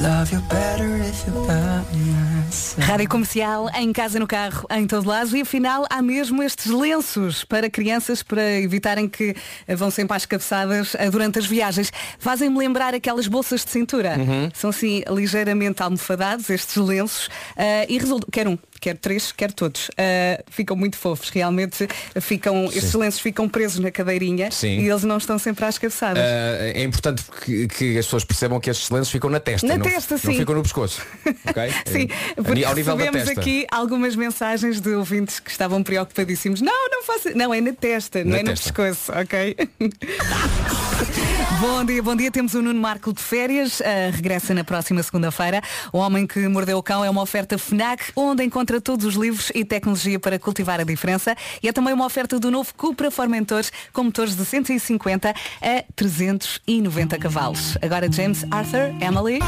Rádio 2.78 3.08
Comercial, 3.08 3.68
em 3.74 3.92
casa, 3.92 4.18
no 4.18 4.26
carro, 4.26 4.66
em 4.70 4.86
todo 4.86 5.06
lado 5.08 5.36
e 5.36 5.42
afinal 5.42 5.84
há 5.90 6.00
mesmo 6.00 6.42
estes 6.42 6.66
lenços 6.72 7.44
para 7.44 7.68
crianças 7.68 8.22
para 8.22 8.42
evitarem 8.60 9.06
que 9.08 9.34
vão 9.76 9.90
sempre 9.90 10.16
às 10.16 10.24
cabeçadas 10.24 10.94
eh, 10.94 11.10
durante 11.10 11.38
as 11.38 11.46
viagens. 11.46 11.92
Fazem-me 12.18 12.56
lembrar 12.58 12.94
aquelas 12.94 13.26
bolsas 13.26 13.64
de 13.64 13.70
cintura. 13.70 14.14
São 14.54 14.70
assim 14.70 14.87
ligeiramente 15.08 15.82
almofadados 15.82 16.50
estes 16.50 16.76
lenços 16.76 17.28
eh, 17.56 17.86
e 17.88 17.98
resulta, 17.98 18.26
quer 18.30 18.46
um, 18.48 18.58
quer 18.80 18.96
três, 18.96 19.32
quer 19.32 19.52
todos. 19.52 19.90
Eh, 19.96 20.42
ficam 20.50 20.76
muito 20.76 20.96
fofos, 20.96 21.28
realmente 21.30 21.88
ficam, 22.20 22.66
estes 22.66 22.94
lenços 22.94 23.20
ficam 23.20 23.48
presos 23.48 23.78
na 23.78 23.90
cadeirinha 23.90 24.50
Sim. 24.50 24.78
e 24.80 24.88
eles 24.88 25.04
não 25.04 25.16
estão 25.18 25.38
sempre 25.38 25.64
às 25.64 25.78
cabeçadas. 25.78 26.22
Ah, 26.22 26.66
é 26.74 26.82
importante 26.82 27.22
que, 27.44 27.68
que 27.68 27.98
as 27.98 28.06
pessoas 28.06 28.24
percebam 28.24 28.58
que 28.60 28.70
estes 28.70 28.88
lenços 28.90 29.10
ficam 29.10 29.30
na 29.30 29.40
testa. 29.40 29.66
Na 29.66 29.76
não, 29.76 29.84
testa, 29.84 30.14
Não 30.14 30.20
sim. 30.20 30.38
ficam 30.38 30.54
no 30.54 30.62
pescoço. 30.62 31.02
ok? 31.48 31.72
Sim, 31.86 32.08
porque 32.36 32.64
ao 32.64 32.74
nível 32.74 32.96
da 32.96 33.04
recebemos 33.04 33.28
testa. 33.28 33.40
aqui 33.40 33.66
algumas 33.70 34.14
mensagens 34.16 34.80
de 34.80 34.90
ouvintes 34.94 35.40
que 35.40 35.50
estavam 35.50 35.82
preocupadíssimos. 35.82 36.60
Não, 36.60 36.90
não 36.90 37.02
faça. 37.02 37.30
Não, 37.34 37.52
é 37.52 37.60
na 37.60 37.72
testa, 37.72 38.22
não 38.24 38.32
Na 38.32 38.38
é 38.38 38.42
testa. 38.44 38.68
no 38.70 38.74
pescoço, 38.74 39.12
ok? 39.12 39.56
Bom 41.60 41.84
dia, 41.84 42.02
bom 42.02 42.16
dia. 42.16 42.30
Temos 42.30 42.54
o 42.54 42.62
Nuno 42.62 42.80
Marco 42.80 43.12
de 43.12 43.22
férias. 43.22 43.80
ah, 43.80 44.10
regressa 44.10 44.52
na 44.54 44.64
próxima 44.64 45.02
segunda-feira. 45.02 45.62
O 45.92 45.98
Homem 45.98 46.26
que 46.26 46.46
Mordeu 46.48 46.78
o 46.78 46.82
Cão 46.82 47.04
é 47.04 47.10
uma 47.10 47.22
oferta 47.22 47.56
FNAC, 47.56 48.12
onde 48.16 48.44
encontra 48.44 48.80
todos 48.80 49.06
os 49.06 49.14
livros 49.14 49.50
e 49.54 49.64
tecnologia 49.64 50.18
para 50.18 50.38
cultivar 50.38 50.80
a 50.80 50.84
diferença. 50.84 51.36
E 51.62 51.68
é 51.68 51.72
também 51.72 51.94
uma 51.94 52.06
oferta 52.06 52.38
do 52.38 52.50
novo 52.50 52.74
Cupra 52.74 53.10
Formentores, 53.10 53.72
com 53.92 54.04
motores 54.04 54.36
de 54.36 54.44
150 54.44 55.30
a 55.30 55.84
390 55.94 57.18
cavalos. 57.18 57.76
Agora 57.80 58.10
James 58.10 58.44
Arthur, 58.50 58.94
Emily. 59.00 59.38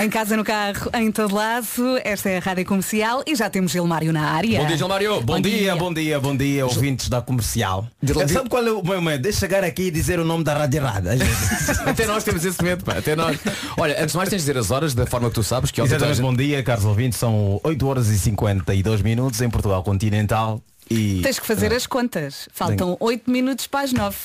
Em 0.00 0.08
casa, 0.08 0.36
no 0.36 0.44
carro, 0.44 0.90
em 0.94 1.10
todo 1.10 1.34
lado. 1.34 1.66
Esta 2.04 2.30
é 2.30 2.38
a 2.38 2.40
Rádio 2.40 2.64
Comercial 2.64 3.22
e 3.26 3.34
já 3.34 3.50
temos 3.50 3.72
Gilmário 3.72 4.12
na 4.12 4.30
área. 4.30 4.60
Bom 4.60 4.66
dia, 4.66 4.76
Gilmário. 4.76 5.20
Bom, 5.20 5.40
dia, 5.40 5.76
bom 5.76 5.92
dia, 5.92 6.20
bom 6.20 6.36
dia, 6.36 6.66
ouvintes 6.66 7.08
da 7.08 7.20
comercial. 7.20 7.86
Sabe 8.28 8.48
qual 8.48 8.66
é 8.66 8.70
o 8.70 8.82
meu 8.82 9.00
medo? 9.02 9.22
Deixa 9.22 9.40
chegar 9.40 9.64
aqui 9.64 9.84
e 9.84 9.90
dizer 9.90 10.18
o 10.18 10.24
nome 10.24 10.44
da 10.44 10.54
rádio 10.54 10.78
errada. 10.78 11.12
Até 11.86 12.06
nós 12.06 12.24
temos 12.24 12.44
esse 12.44 12.62
medo, 12.62 12.84
pá. 12.84 12.98
Até 12.98 13.14
nós. 13.16 13.38
Olha, 13.76 13.94
antes 14.00 14.12
de 14.12 14.16
mais 14.16 14.28
tens 14.28 14.38
de 14.42 14.46
dizer 14.46 14.58
as 14.58 14.70
horas 14.70 14.94
da 14.94 15.06
forma 15.06 15.28
que 15.28 15.34
tu 15.34 15.42
sabes 15.42 15.70
que 15.70 15.80
ontem 15.80 15.94
Exatamente, 15.94 16.20
a 16.20 16.22
bom 16.22 16.34
dia, 16.34 16.62
caros 16.62 16.84
ouvintes. 16.84 17.18
São 17.18 17.60
8 17.62 17.86
horas 17.86 18.08
e 18.08 18.18
52 18.18 19.02
minutos 19.02 19.40
em 19.40 19.50
Portugal 19.50 19.82
continental. 19.82 20.62
E 20.90 21.20
Tens 21.22 21.38
que 21.38 21.46
fazer 21.46 21.72
as 21.72 21.86
contas. 21.86 22.48
Faltam 22.52 22.96
8 23.00 23.30
minutos 23.30 23.66
para 23.66 23.84
as 23.84 23.92
9. 23.92 24.16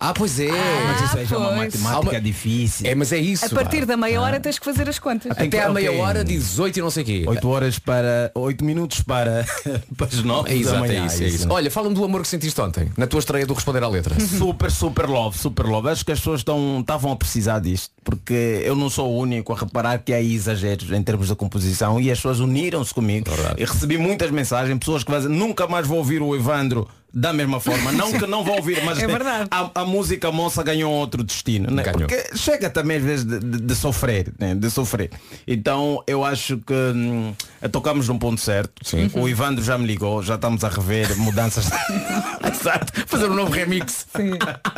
Ah, 0.00 0.14
pois 0.14 0.40
é. 0.40 0.48
mas 0.50 1.02
isso 1.02 1.18
aí 1.18 1.26
já 1.26 1.36
é 1.36 1.38
uma 1.38 1.48
pois. 1.56 1.74
matemática 1.80 2.16
Ah, 2.16 2.20
difícil. 2.20 2.86
É, 2.90 2.94
mas 2.94 3.12
é 3.12 3.18
isso. 3.18 3.44
A 3.44 3.48
partir 3.50 3.84
da 3.84 3.96
meia 3.98 4.20
hora 4.20 4.40
tens 4.40 4.58
que 4.58 4.64
fazer 4.64 4.88
as 4.88 4.98
contas. 4.98 5.30
Até 5.32 5.60
à 5.62 5.70
Ok. 5.70 5.74
meia 5.74 5.92
hora, 5.92 6.24
18 6.24 6.78
e 6.78 6.82
não 6.82 6.90
sei 6.90 7.02
o 7.02 7.06
quê. 7.06 7.24
8 7.26 7.48
horas 7.48 7.78
para 7.78 8.32
8 8.34 8.64
minutos 8.64 9.02
para, 9.02 9.44
para 9.96 10.06
as 10.06 10.22
9 10.22 10.50
É 10.50 10.56
exato, 10.56 10.74
da 10.74 10.80
manhã. 10.80 11.02
é 11.02 11.06
isso, 11.06 11.22
é 11.22 11.26
isso. 11.26 11.46
Olha, 11.50 11.70
fala-me 11.70 11.94
do 11.94 12.02
amor 12.02 12.22
que 12.22 12.28
sentiste 12.28 12.58
ontem, 12.60 12.90
na 12.96 13.06
tua 13.06 13.18
estreia 13.20 13.44
do 13.44 13.52
Responder 13.52 13.82
à 13.82 13.88
Letra. 13.88 14.18
Super, 14.40 14.70
super 14.70 15.06
love, 15.06 15.36
super 15.36 15.66
love. 15.66 15.88
Acho 15.90 16.04
que 16.04 16.12
as 16.12 16.18
pessoas 16.18 16.40
estão, 16.40 16.78
estavam 16.80 17.12
a 17.12 17.16
precisar 17.16 17.58
disto, 17.58 17.90
porque 18.02 18.62
eu 18.64 18.74
não 18.74 18.88
sou 18.88 19.10
o 19.12 19.18
único 19.18 19.52
a 19.52 19.56
reparar 19.56 19.98
que 19.98 20.14
há 20.14 20.20
exageros 20.22 20.90
em 20.92 21.02
termos 21.02 21.28
da 21.28 21.36
composição 21.36 22.00
e 22.00 22.10
as 22.10 22.16
pessoas 22.18 22.40
uniram-se 22.40 22.94
comigo. 22.94 23.26
E 23.58 23.64
recebi 23.66 23.98
muitas 23.98 24.30
mensagens, 24.30 24.78
pessoas 24.78 25.04
que 25.04 25.10
vão 25.10 25.20
dizer, 25.20 25.32
nunca 25.32 25.66
mais 25.66 25.86
vou 25.86 25.98
ouvir 25.98 26.22
o 26.22 26.34
Evandro 26.34 26.88
da 27.12 27.32
mesma 27.32 27.60
forma. 27.60 27.92
Não 27.92 28.12
que 28.18 28.26
não 28.26 28.44
vou 28.44 28.56
ouvir, 28.56 28.82
mas 28.84 28.98
É 29.02 29.06
verdade. 29.06 29.48
a, 29.50 29.70
a 29.80 29.84
música 29.84 30.30
moça 30.30 30.62
ganhou 30.62 30.92
outro 30.92 31.22
destino. 31.24 31.70
Né? 31.70 31.82
Ganhou. 31.82 32.00
Porque 32.08 32.36
chega 32.36 32.70
também 32.70 32.98
às 32.98 33.02
vezes 33.02 33.24
de, 33.24 33.38
de- 33.38 33.60
de 33.60 33.74
sofrer, 33.74 34.32
né? 34.38 34.54
de 34.54 34.70
sofrer. 34.70 35.10
Então 35.46 36.02
eu 36.06 36.24
acho 36.24 36.58
que 36.58 36.72
hum, 36.74 37.34
tocamos 37.72 38.08
num 38.08 38.18
ponto 38.18 38.40
certo. 38.40 38.72
Sim. 38.86 39.10
O 39.14 39.28
Evandro 39.28 39.62
já 39.64 39.76
me 39.78 39.86
ligou, 39.86 40.22
já 40.22 40.34
estamos 40.36 40.62
a 40.64 40.68
rever 40.68 41.16
mudanças. 41.18 41.66
Exato. 42.44 42.92
Fazer 43.06 43.26
um 43.30 43.34
novo 43.34 43.50
remix. 43.50 44.06
Sim. 44.14 44.30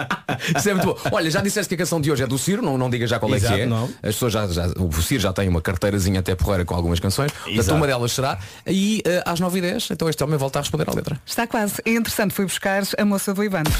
Isso 0.56 0.68
é 0.70 0.74
muito 0.74 0.86
bom. 0.86 0.96
Olha, 1.12 1.30
já 1.30 1.40
disseste 1.40 1.68
que 1.68 1.74
a 1.74 1.78
canção 1.78 2.00
de 2.00 2.10
hoje 2.10 2.22
é 2.22 2.26
do 2.26 2.38
Ciro, 2.38 2.62
não, 2.62 2.76
não 2.78 2.88
diga 2.90 3.06
já 3.06 3.18
qual 3.18 3.32
é 3.32 3.36
Exato, 3.36 3.54
que 3.54 3.60
é. 3.62 3.66
não. 3.66 3.84
As 4.02 4.14
pessoas 4.14 4.32
já, 4.32 4.46
já, 4.48 4.66
o 4.78 4.92
Ciro 5.02 5.22
já 5.22 5.32
tem 5.32 5.48
uma 5.48 5.60
carteirazinha 5.60 6.20
até 6.20 6.34
porreira 6.34 6.64
com 6.64 6.74
algumas 6.74 7.00
canções. 7.00 7.32
Portanto, 7.32 7.58
Exato. 7.58 7.76
uma 7.76 7.86
delas 7.86 8.12
será. 8.12 8.38
E 8.66 9.02
eh, 9.04 9.22
às 9.26 9.40
9h10, 9.40 9.90
então 9.90 10.08
este 10.08 10.22
homem 10.22 10.36
volta 10.38 10.58
a 10.58 10.62
responder 10.62 10.88
à 10.88 10.94
letra. 10.94 11.20
Está 11.26 11.46
quase. 11.46 11.74
É 11.84 11.90
interessante, 11.90 12.21
fui 12.30 12.44
buscar 12.44 12.82
a 12.96 13.04
moça 13.04 13.34
do 13.34 13.42
Ivandro. 13.42 13.72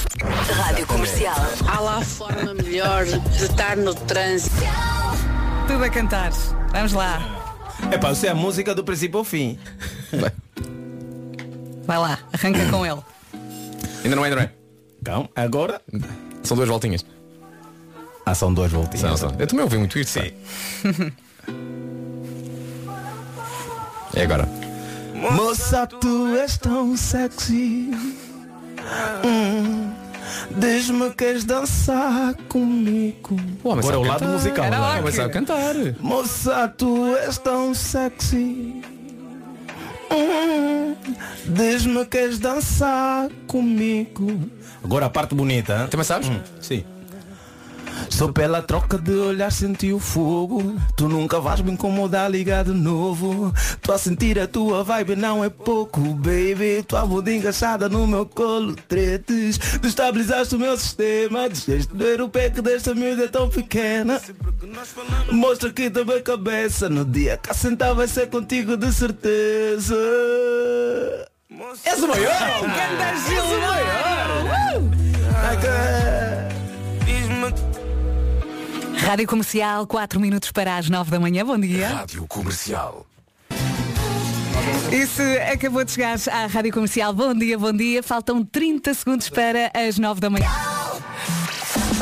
Rádio 0.55 0.85
Comercial. 0.87 1.35
Há 1.67 1.79
lá 1.79 2.01
forma 2.01 2.53
melhor 2.53 3.05
de 3.05 3.43
estar 3.43 3.77
no 3.77 3.93
trânsito. 3.93 4.55
Tudo 5.67 5.83
a 5.83 5.89
cantar. 5.89 6.31
Vamos 6.71 6.93
lá. 6.93 7.21
É 7.91 7.97
pá, 7.97 8.11
isso 8.11 8.25
é 8.25 8.29
a 8.29 8.35
música 8.35 8.73
do 8.73 8.83
princípio 8.83 9.19
ao 9.19 9.23
fim. 9.23 9.57
Vai 11.85 11.97
lá, 11.97 12.19
arranca 12.31 12.65
com 12.69 12.85
ele. 12.85 13.01
Ainda 14.03 14.15
não 14.15 14.25
é, 14.25 14.29
não 14.29 14.41
é? 14.41 14.51
Então, 15.01 15.29
agora. 15.35 15.81
São 16.43 16.55
duas 16.57 16.69
voltinhas. 16.69 17.05
Ah, 18.25 18.33
são 18.33 18.53
duas 18.53 18.71
voltinhas. 18.71 19.19
São, 19.19 19.29
são. 19.29 19.39
Eu 19.39 19.47
também 19.47 19.63
ouvi 19.63 19.77
muito 19.77 19.99
isso. 19.99 20.19
Sim. 20.19 20.31
é 24.15 24.23
agora. 24.23 24.47
Moça, 25.13 25.87
tu 25.87 26.27
és 26.35 26.57
tão 26.57 26.95
sexy. 26.97 27.91
Hum, 29.25 29.91
Diz-me 30.57 31.09
que 31.09 31.15
queres 31.15 31.43
dançar 31.45 32.35
comigo. 32.49 33.35
O 33.63 33.69
homem 33.69 33.79
Agora 33.79 33.95
é 33.95 33.99
o 33.99 34.03
lado 34.03 34.25
musical. 34.27 34.65
Era 34.65 34.77
não 34.77 34.93
é? 34.95 35.01
Mas 35.01 35.15
sabe 35.15 35.33
cantar. 35.33 35.75
Moça, 35.99 36.67
tu 36.77 37.15
és 37.17 37.37
tão 37.37 37.73
sexy. 37.73 38.81
Hum, 40.11 40.95
Diz-me 41.47 41.99
que 42.05 42.17
queres 42.17 42.39
dançar 42.39 43.29
comigo. 43.47 44.39
Agora 44.83 45.07
a 45.07 45.09
parte 45.09 45.33
bonita. 45.33 45.81
hein? 45.83 45.87
Também 45.89 46.03
sabes? 46.03 46.29
Sim. 46.61 46.83
Só 48.09 48.31
pela 48.31 48.61
troca 48.61 48.97
de 48.97 49.11
olhar 49.11 49.51
senti 49.51 49.91
o 49.91 49.99
fogo. 49.99 50.75
Tu 50.95 51.07
nunca 51.07 51.39
vais 51.39 51.61
me 51.61 51.71
incomodar 51.71 52.29
ligar 52.29 52.63
de 52.63 52.73
novo. 52.73 53.53
Tô 53.81 53.91
a 53.91 53.97
sentir 53.97 54.39
a 54.39 54.47
tua 54.47 54.83
vibe 54.83 55.15
não 55.15 55.43
é 55.43 55.49
pouco 55.49 55.99
Baby, 55.99 56.83
tua 56.87 57.05
bunda 57.05 57.31
engaixada 57.31 57.89
no 57.89 58.05
meu 58.07 58.25
colo 58.25 58.75
Tretes, 58.87 59.57
destabilizaste 59.81 60.55
o 60.55 60.59
meu 60.59 60.77
sistema 60.77 61.49
Deixaste 61.49 61.93
doer 61.93 62.21
o 62.21 62.29
pé 62.29 62.49
que 62.49 62.61
desta 62.61 62.93
miúda 62.93 63.25
é 63.25 63.27
tão 63.27 63.49
pequena. 63.49 64.21
Mostra 65.31 65.71
que 65.71 65.89
também 65.89 66.21
cabeça 66.21 66.89
No 66.89 67.05
dia 67.05 67.37
que 67.37 67.49
assentar 67.49 67.95
vai 67.95 68.07
ser 68.07 68.29
contigo 68.29 68.77
de 68.77 68.91
certeza. 68.91 69.95
És 71.85 72.01
o 72.01 72.07
maior! 72.07 72.61
Ganda 72.61 73.15
Gil! 73.27 73.43
Rádio 78.97 79.27
Comercial, 79.27 79.85
4 79.85 80.19
minutos 80.19 80.51
para 80.51 80.77
as 80.77 80.89
9 80.89 81.11
da 81.11 81.19
manhã. 81.19 81.45
Bom 81.45 81.59
dia. 81.59 81.89
Rádio 81.89 82.25
Comercial. 82.27 83.05
Isso 84.91 85.21
acabou 85.51 85.83
de 85.83 85.91
chegar 85.91 86.17
à 86.31 86.45
Rádio 86.45 86.71
Comercial. 86.71 87.13
Bom 87.13 87.33
dia, 87.33 87.57
bom 87.57 87.73
dia. 87.73 88.01
Faltam 88.01 88.43
30 88.43 88.93
segundos 88.93 89.29
para 89.29 89.71
as 89.73 89.97
9 89.97 90.21
da 90.21 90.29
manhã. 90.29 90.72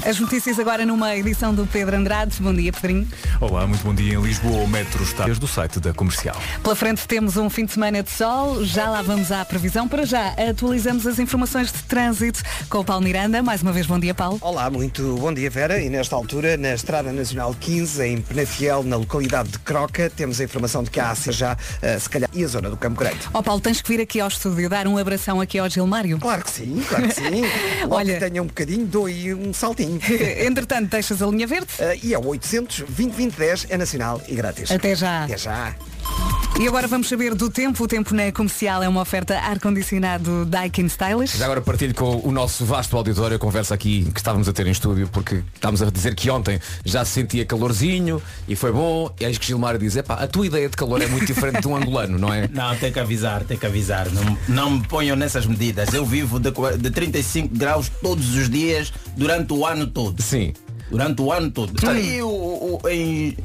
As 0.03 0.19
notícias 0.19 0.57
agora 0.57 0.83
numa 0.83 1.15
edição 1.15 1.53
do 1.53 1.67
Pedro 1.67 1.95
Andrade. 1.95 2.35
Bom 2.41 2.51
dia, 2.53 2.73
Pedrinho. 2.73 3.07
Olá, 3.39 3.67
muito 3.67 3.83
bom 3.83 3.93
dia. 3.93 4.15
Em 4.15 4.21
Lisboa, 4.21 4.63
o 4.63 4.67
metro 4.67 5.03
está 5.03 5.25
desde 5.25 5.45
o 5.45 5.47
site 5.47 5.79
da 5.79 5.93
comercial. 5.93 6.35
Pela 6.63 6.75
frente 6.75 7.07
temos 7.07 7.37
um 7.37 7.49
fim 7.51 7.65
de 7.65 7.73
semana 7.73 8.01
de 8.01 8.09
sol. 8.09 8.65
Já 8.65 8.89
lá 8.89 9.03
vamos 9.03 9.31
à 9.31 9.45
previsão. 9.45 9.87
Para 9.87 10.03
já, 10.03 10.29
atualizamos 10.49 11.05
as 11.05 11.19
informações 11.19 11.71
de 11.71 11.83
trânsito 11.83 12.41
com 12.67 12.79
o 12.79 12.83
Paulo 12.83 13.03
Miranda. 13.03 13.43
Mais 13.43 13.61
uma 13.61 13.71
vez, 13.71 13.85
bom 13.85 13.99
dia, 13.99 14.13
Paulo. 14.15 14.39
Olá, 14.41 14.71
muito 14.71 15.17
bom 15.17 15.31
dia 15.31 15.49
Vera. 15.51 15.79
E 15.79 15.87
nesta 15.87 16.15
altura, 16.15 16.57
na 16.57 16.73
Estrada 16.73 17.11
Nacional 17.13 17.53
15, 17.59 18.03
em 18.03 18.21
Penafiel, 18.21 18.81
na 18.83 18.95
localidade 18.97 19.49
de 19.49 19.59
Croca, 19.59 20.09
temos 20.09 20.41
a 20.41 20.43
informação 20.43 20.83
de 20.83 20.89
que 20.89 20.99
há 20.99 21.11
assim 21.11 21.31
já, 21.31 21.55
eh, 21.81 21.99
se 21.99 22.09
calhar, 22.09 22.29
e 22.33 22.43
a 22.43 22.47
zona 22.47 22.71
do 22.71 22.77
Campo 22.77 22.99
Grande. 22.99 23.19
Ó 23.33 23.41
Paulo, 23.43 23.61
tens 23.61 23.81
que 23.81 23.87
vir 23.95 24.01
aqui 24.01 24.19
ao 24.19 24.27
estúdio 24.29 24.67
dar 24.67 24.87
um 24.87 24.97
abração 24.97 25.39
aqui 25.39 25.59
ao 25.59 25.69
Gilmário. 25.69 26.17
Claro 26.19 26.43
que 26.43 26.49
sim, 26.51 26.83
claro 26.89 27.07
que 27.07 27.13
sim. 27.13 27.43
Olha- 27.89 28.15
que 28.15 28.19
tenha 28.19 28.41
um 28.41 28.47
bocadinho, 28.47 28.85
dou 28.87 29.05
aí 29.05 29.31
um 29.33 29.53
saltinho. 29.53 29.90
Entretanto, 30.45 30.89
deixas 30.89 31.21
a 31.21 31.27
linha 31.27 31.47
verde. 31.47 31.67
Eh, 31.79 31.99
e 32.03 32.13
é 32.13 32.19
o 32.19 32.25
800 32.25 32.85
2010 32.89 33.67
é 33.69 33.77
nacional 33.77 34.21
e 34.27 34.35
grátis. 34.35 34.71
Até 34.71 34.95
já. 34.95 35.23
Até 35.25 35.37
já. 35.37 35.75
E 36.59 36.67
agora 36.67 36.87
vamos 36.87 37.09
saber 37.09 37.33
do 37.33 37.49
tempo. 37.49 37.83
O 37.83 37.87
tempo 37.87 38.13
na 38.13 38.31
comercial 38.31 38.83
é 38.83 38.87
uma 38.87 39.01
oferta 39.01 39.35
ar-condicionado 39.39 40.45
Daikin 40.45 40.85
Stylish. 40.85 41.35
Já 41.37 41.45
agora 41.45 41.59
partilho 41.59 41.95
com 41.95 42.21
o 42.23 42.31
nosso 42.31 42.65
vasto 42.65 42.95
auditório 42.95 43.35
a 43.35 43.39
conversa 43.39 43.73
aqui 43.73 44.05
que 44.13 44.19
estávamos 44.19 44.47
a 44.47 44.53
ter 44.53 44.67
em 44.67 44.71
estúdio, 44.71 45.07
porque 45.07 45.41
estávamos 45.55 45.81
a 45.81 45.89
dizer 45.89 46.13
que 46.13 46.29
ontem 46.29 46.59
já 46.85 47.03
se 47.03 47.13
sentia 47.13 47.45
calorzinho 47.47 48.21
e 48.47 48.55
foi 48.55 48.71
bom. 48.71 49.09
E 49.19 49.23
eis 49.25 49.39
que 49.39 49.47
Gilmar 49.47 49.75
diz, 49.79 49.95
epá, 49.95 50.15
a 50.15 50.27
tua 50.27 50.45
ideia 50.45 50.69
de 50.69 50.75
calor 50.77 51.01
é 51.01 51.07
muito 51.07 51.25
diferente 51.25 51.61
de 51.61 51.67
um 51.67 51.75
angolano, 51.75 52.19
não 52.19 52.31
é? 52.31 52.47
Não, 52.53 52.75
tem 52.75 52.91
que 52.91 52.99
avisar, 52.99 53.43
tem 53.43 53.57
que 53.57 53.65
avisar. 53.65 54.07
Não, 54.11 54.37
não 54.47 54.69
me 54.71 54.87
ponham 54.87 55.15
nessas 55.15 55.47
medidas. 55.47 55.91
Eu 55.93 56.05
vivo 56.05 56.39
de, 56.39 56.51
de 56.77 56.91
35 56.91 57.55
graus 57.57 57.89
todos 58.03 58.35
os 58.35 58.47
dias 58.49 58.93
durante 59.17 59.51
o 59.53 59.65
ano 59.65 59.87
todo. 59.87 60.21
Sim. 60.21 60.53
Durante 60.91 61.21
o 61.21 61.31
ano 61.31 61.49
todo. 61.49 61.73
Aí 61.87 62.21
o, 62.21 62.27
o- 62.27 62.89
em 62.89 63.35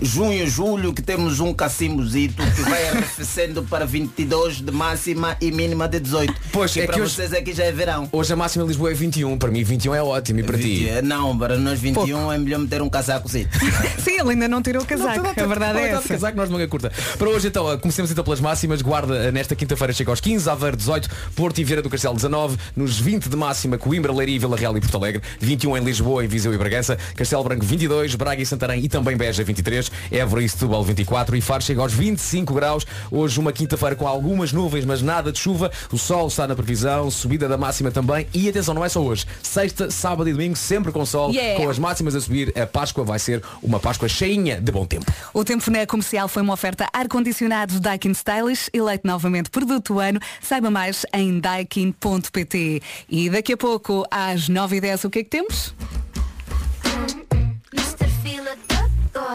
junho, 0.00 0.46
julho, 0.48 0.92
que 0.92 1.02
temos 1.02 1.40
um 1.40 1.52
cacimbozito 1.52 2.42
que 2.54 2.62
vai 2.62 2.88
arrefecendo 2.90 3.62
para 3.64 3.84
22 3.86 4.60
de 4.60 4.70
máxima 4.72 5.36
e 5.40 5.50
mínima 5.50 5.88
de 5.88 6.00
18. 6.00 6.34
Pois, 6.52 6.74
e 6.76 6.80
é 6.80 6.86
para 6.86 6.94
que 6.94 7.00
hoje- 7.02 7.14
vocês 7.14 7.32
aqui 7.32 7.52
já 7.52 7.64
é 7.64 7.72
verão. 7.72 8.08
Hoje 8.12 8.32
a 8.32 8.36
máxima 8.36 8.64
em 8.64 8.68
Lisboa 8.68 8.90
é 8.90 8.94
21, 8.94 9.36
para 9.38 9.50
mim 9.50 9.62
21 9.62 9.94
é 9.94 10.02
ótimo 10.02 10.40
e 10.40 10.42
para 10.42 10.58
ti? 10.58 10.84
Vinte- 10.84 11.02
Não, 11.02 11.36
para 11.36 11.56
nós 11.58 11.78
21 11.80 12.32
é 12.32 12.38
melhor 12.38 12.58
meter 12.60 12.82
um 12.82 12.88
casacozito. 12.90 13.50
Sim, 14.02 14.18
ele 14.20 14.30
ainda 14.30 14.48
não 14.48 14.62
tirou 14.62 14.82
o 14.82 14.86
casaco. 14.86 15.26
a 15.26 15.46
verdade 15.46 15.78
é 15.78 15.88
essa. 15.92 16.08
Casaco, 16.08 16.36
nós 16.36 16.48
de 16.48 16.52
manga 16.54 16.68
curta. 16.68 16.92
Para 17.18 17.28
hoje 17.28 17.48
então, 17.48 17.78
comecemos 17.78 18.10
então 18.10 18.24
pelas 18.24 18.40
máximas. 18.40 18.82
Guarda 18.82 19.14
eh, 19.16 19.32
nesta 19.32 19.54
quinta-feira 19.54 19.92
chega 19.92 20.10
aos 20.10 20.20
15, 20.20 20.48
Aveiro 20.48 20.76
18, 20.76 21.08
Porto 21.34 21.58
e 21.60 21.64
Vieira 21.64 21.82
do 21.82 21.88
Castelo 21.90 22.14
19, 22.14 22.56
nos 22.76 22.98
20 22.98 23.28
de 23.28 23.36
máxima 23.36 23.78
Coimbra, 23.78 24.12
Leiria, 24.12 24.38
Vila 24.38 24.56
Real 24.56 24.76
e 24.76 24.80
Porto 24.80 24.96
Alegre, 24.96 25.22
21 25.40 25.76
em 25.76 25.84
Lisboa, 25.84 26.24
em 26.24 26.28
Viseu 26.28 26.52
e 26.52 26.58
Bragança, 26.58 26.98
Castelo 27.16 27.42
Branco 27.44 27.64
22, 27.64 28.14
Braga 28.14 28.42
e 28.42 28.46
Santarém 28.46 28.84
e 28.84 28.88
também 28.88 29.16
Beja 29.16 29.42
23. 29.44 29.71
23, 29.72 29.90
Évora 30.10 30.42
e 30.42 30.48
Setúbal 30.48 30.84
24 30.84 31.36
e 31.36 31.40
Faro 31.40 31.62
chega 31.62 31.80
aos 31.80 31.92
25 31.92 32.52
graus. 32.52 32.86
Hoje 33.10 33.40
uma 33.40 33.52
quinta-feira 33.52 33.96
com 33.96 34.06
algumas 34.06 34.52
nuvens, 34.52 34.84
mas 34.84 35.00
nada 35.00 35.32
de 35.32 35.38
chuva. 35.38 35.70
O 35.90 35.98
sol 35.98 36.28
está 36.28 36.46
na 36.46 36.54
previsão, 36.54 37.10
subida 37.10 37.48
da 37.48 37.56
máxima 37.56 37.90
também. 37.90 38.26
E 38.34 38.48
atenção, 38.48 38.74
não 38.74 38.84
é 38.84 38.88
só 38.88 39.00
hoje. 39.00 39.26
Sexta, 39.42 39.90
sábado 39.90 40.28
e 40.28 40.32
domingo, 40.32 40.56
sempre 40.56 40.92
com 40.92 41.04
sol, 41.06 41.32
Yeah. 41.32 41.62
com 41.62 41.70
as 41.70 41.78
máximas 41.78 42.14
a 42.14 42.20
subir. 42.20 42.52
A 42.58 42.66
Páscoa 42.66 43.04
vai 43.04 43.18
ser 43.18 43.42
uma 43.62 43.80
Páscoa 43.80 44.08
cheinha 44.08 44.60
de 44.60 44.70
bom 44.70 44.84
tempo. 44.84 45.10
O 45.32 45.44
tempo 45.44 45.70
na 45.70 45.86
comercial 45.86 46.28
foi 46.28 46.42
uma 46.42 46.52
oferta 46.52 46.86
ar-condicionado 46.92 47.80
Daikin 47.80 48.10
Stylish, 48.10 48.68
eleito 48.72 49.06
novamente 49.06 49.48
produto 49.48 49.94
do 49.94 50.00
ano. 50.00 50.20
Saiba 50.42 50.70
mais 50.70 51.06
em 51.14 51.40
daikin.pt. 51.40 52.82
E 53.08 53.30
daqui 53.30 53.54
a 53.54 53.56
pouco, 53.56 54.04
às 54.10 54.48
9h10, 54.48 55.04
o 55.06 55.10
que 55.10 55.20
é 55.20 55.24
que 55.24 55.30
temos? 55.30 55.74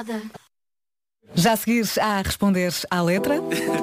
Da 0.04 0.14
Goda. 0.14 0.22
Já 1.36 1.54
a 1.54 1.56
seguir 1.56 1.86
a 2.00 2.22
responder 2.22 2.74
à 2.90 3.02
letra. 3.02 3.36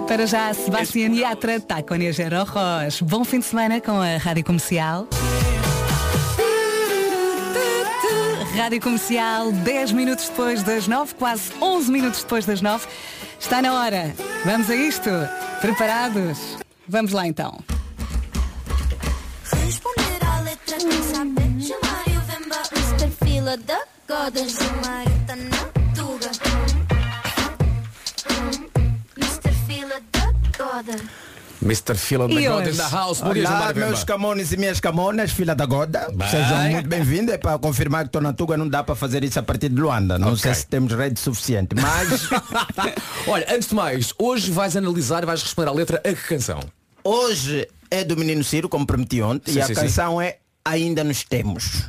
Para 0.08 0.26
já, 0.26 0.52
Sebastián 0.54 1.14
Yatra, 1.14 1.60
Taconia 1.60 2.12
Gero 2.12 2.44
Ross. 2.44 3.00
Bom 3.02 3.24
fim 3.24 3.38
de 3.38 3.44
semana 3.44 3.80
com 3.80 4.00
a 4.00 4.16
Rádio 4.16 4.44
Comercial. 4.44 5.06
Rádio 8.56 8.80
Comercial, 8.80 9.52
10 9.52 9.92
minutos 9.92 10.28
depois 10.28 10.62
das 10.62 10.88
9, 10.88 11.14
quase 11.14 11.52
11 11.60 11.90
minutos 11.90 12.22
depois 12.22 12.46
das 12.46 12.60
9. 12.60 12.86
Está 13.38 13.60
na 13.60 13.74
hora. 13.74 14.14
Vamos 14.44 14.70
a 14.70 14.76
isto? 14.76 15.10
Preparados? 15.60 16.56
Vamos 16.88 17.12
lá 17.12 17.26
então. 17.26 17.62
Responder 19.64 20.24
à 20.24 20.40
letra 20.40 20.76
quem 20.78 21.02
sabe 21.02 21.44
chamar 21.66 22.02
e 22.06 22.16
o 22.16 22.20
Vemba. 22.22 22.62
Mr. 22.72 23.24
Fila 23.24 23.56
da 23.58 23.80
Goda. 24.08 24.48
Chamar 24.48 25.04
tá 25.26 25.83
Goda. 30.74 30.96
Mr. 31.62 31.94
Fila 31.94 32.26
da 32.26 32.34
God 32.34 32.62
hoje? 32.66 32.70
in 32.72 32.76
the 32.76 32.82
house. 32.90 33.20
Bom 33.20 33.30
Olá, 33.30 33.72
meus 33.72 34.02
camones 34.02 34.50
e 34.52 34.56
minhas 34.56 34.80
camonas, 34.80 35.30
filha 35.30 35.54
da 35.54 35.64
Goda. 35.64 36.12
Sejam 36.28 36.58
muito 36.70 36.88
bem-vindos. 36.88 37.32
É 37.32 37.38
para 37.38 37.56
confirmar 37.58 38.02
que 38.02 38.08
estou 38.08 38.20
na 38.20 38.32
Tuga, 38.32 38.56
não 38.56 38.68
dá 38.68 38.82
para 38.82 38.94
fazer 38.96 39.22
isso 39.22 39.38
a 39.38 39.42
partir 39.42 39.68
de 39.68 39.80
Luanda. 39.80 40.18
Não 40.18 40.28
Ok. 40.28 40.38
sei 40.40 40.54
se 40.54 40.66
temos 40.66 40.92
rede 40.92 41.18
suficiente, 41.20 41.74
mas 41.76 42.28
Olha, 43.28 43.46
antes 43.54 43.68
de 43.68 43.74
mais, 43.74 44.12
hoje 44.18 44.50
vais 44.50 44.76
analisar 44.76 45.22
e 45.22 45.26
vais 45.26 45.42
responder 45.42 45.68
à 45.70 45.72
letra 45.72 45.98
a 46.04 46.08
que 46.12 46.14
canção? 46.28 46.58
hoje 47.04 47.68
é 47.90 48.02
do 48.02 48.16
Menino 48.16 48.42
Ciro, 48.42 48.68
como 48.68 48.84
prometi 48.84 49.22
ontem, 49.22 49.52
Sim, 49.52 49.58
e 49.60 49.62
a 49.62 49.66
sim, 49.66 49.74
sim. 49.74 49.80
canção 49.82 50.20
é 50.20 50.38
Ainda 50.64 51.04
Nos 51.04 51.22
Temos. 51.22 51.84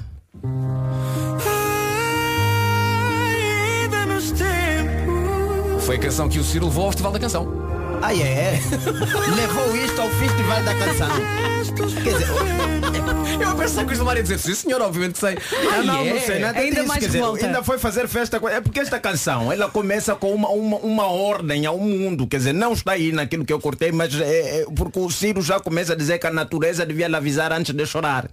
Foi 5.82 5.96
a 5.98 6.00
canção 6.00 6.28
que 6.30 6.40
o 6.40 6.44
Ciro 6.44 6.66
levou 6.66 6.86
ao 6.86 6.92
Festival 6.92 7.12
da 7.12 7.20
Canção. 7.20 7.48
Ah, 8.02 8.14
é? 8.14 8.60
Levou 9.36 9.76
isto 9.76 10.02
ao 10.02 10.10
Festival 10.12 10.64
da 10.64 10.76
Canção. 10.76 11.10
Quer 12.04 12.14
dizer, 12.14 12.28
Eu 13.42 13.50
a 13.50 13.56
pensar 13.56 13.86
que 13.86 13.92
o 13.92 13.96
Gilmar 13.96 14.16
ia 14.16 14.24
dizer, 14.24 14.38
sim 14.40 14.54
senhor, 14.54 14.82
obviamente 14.82 15.18
sei. 15.18 15.38
Ah, 15.74 15.84
não, 15.84 16.06
é. 16.06 16.14
não 16.14 16.20
sei 16.22 16.40
nada 16.40 16.60
Ainda 16.60 16.76
disso. 16.76 16.88
mais 16.88 17.00
Quer 17.00 17.08
dizer, 17.08 17.46
ainda 17.46 17.64
foi 17.64 17.78
fazer 17.78 18.08
festa 18.08 18.40
com... 18.40 18.48
É 18.48 18.62
porque 18.62 18.80
esta 18.80 19.00
canção, 19.00 19.52
ela 19.52 19.70
começa 19.70 20.16
com 20.16 20.34
uma, 20.34 20.50
uma, 20.50 20.78
uma 20.78 21.08
ordem 21.08 21.66
ao 21.66 21.78
mundo. 21.78 22.28
Quer 22.28 22.38
dizer, 22.38 22.54
não 22.54 22.74
está 22.74 22.94
aí 22.94 23.12
naquilo 23.12 23.44
que 23.46 23.52
eu 23.52 23.60
cortei, 23.60 23.92
mas 23.92 24.14
é, 24.20 24.62
é 24.62 24.66
porque 24.76 25.00
o 25.00 25.10
Ciro 25.10 25.42
já 25.42 25.60
começa 25.60 25.94
a 25.94 25.96
dizer 25.96 26.18
que 26.20 26.28
a 26.28 26.32
natureza 26.32 26.86
devia 26.86 27.08
lhe 27.08 27.16
avisar 27.16 27.52
antes 27.52 27.74
de 27.74 27.86
chorar. 27.86 28.30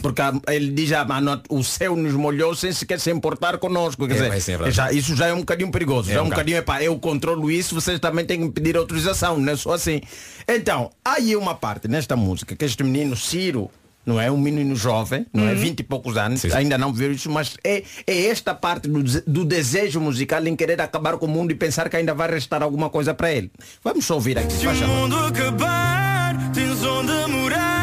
Porque 0.00 0.22
ele 0.48 0.70
diz, 0.70 0.92
ah, 0.92 1.04
mano, 1.04 1.42
o 1.50 1.64
céu 1.64 1.96
nos 1.96 2.14
molhou 2.14 2.54
sem 2.54 2.72
sequer 2.72 3.00
se 3.00 3.10
importar 3.10 3.58
conosco. 3.58 4.06
Quer 4.06 4.22
É, 4.22 4.30
dizer, 4.30 4.60
é 4.62 4.70
já, 4.70 4.92
isso 4.92 5.16
já 5.16 5.26
é 5.26 5.32
um 5.34 5.40
bocadinho 5.40 5.70
perigoso. 5.70 6.08
já 6.10 6.18
é 6.18 6.22
um 6.22 6.26
um 6.26 6.30
bocadinho, 6.30 6.58
epá, 6.58 6.80
eu 6.82 6.96
controlo 6.98 7.50
isso, 7.50 7.74
vocês 7.74 7.98
também 7.98 8.24
têm 8.24 8.40
que 8.46 8.52
pedir 8.52 8.76
autorização, 8.76 9.38
não 9.38 9.52
é 9.52 9.56
só 9.56 9.72
assim. 9.72 10.00
Então, 10.48 10.90
há 11.04 11.14
aí 11.14 11.34
uma 11.34 11.54
parte 11.56 11.88
nesta 11.88 12.14
música 12.14 12.54
que 12.54 12.64
este 12.64 12.84
menino 12.84 13.16
Ciro, 13.16 13.68
não 14.06 14.18
é 14.20 14.30
um 14.30 14.38
menino 14.38 14.74
jovem, 14.76 15.26
não 15.34 15.46
é 15.48 15.54
20 15.54 15.80
e 15.80 15.82
poucos 15.82 16.16
anos, 16.16 16.40
Sim, 16.40 16.50
sim. 16.50 16.56
ainda 16.56 16.78
não 16.78 16.92
viu 16.92 17.10
isso, 17.12 17.28
mas 17.28 17.56
é, 17.64 17.82
é 18.06 18.26
esta 18.28 18.54
parte 18.54 18.88
do, 18.88 19.02
do 19.02 19.44
desejo 19.44 20.00
musical 20.00 20.46
em 20.46 20.54
querer 20.56 20.80
acabar 20.80 21.18
com 21.18 21.26
o 21.26 21.28
mundo 21.28 21.50
e 21.50 21.54
pensar 21.54 21.88
que 21.90 21.96
ainda 21.96 22.14
vai 22.14 22.30
restar 22.30 22.62
alguma 22.62 22.88
coisa 22.88 23.12
para 23.12 23.32
ele. 23.32 23.50
Vamos 23.82 24.04
só 24.06 24.14
ouvir 24.14 24.38
aqui. 24.38 24.54
faz 24.54 24.78
favor. 24.78 24.96
mundo 24.96 25.16
acabar, 25.16 26.52
tens 26.52 26.82
onde 26.84 27.12
morar 27.32 27.79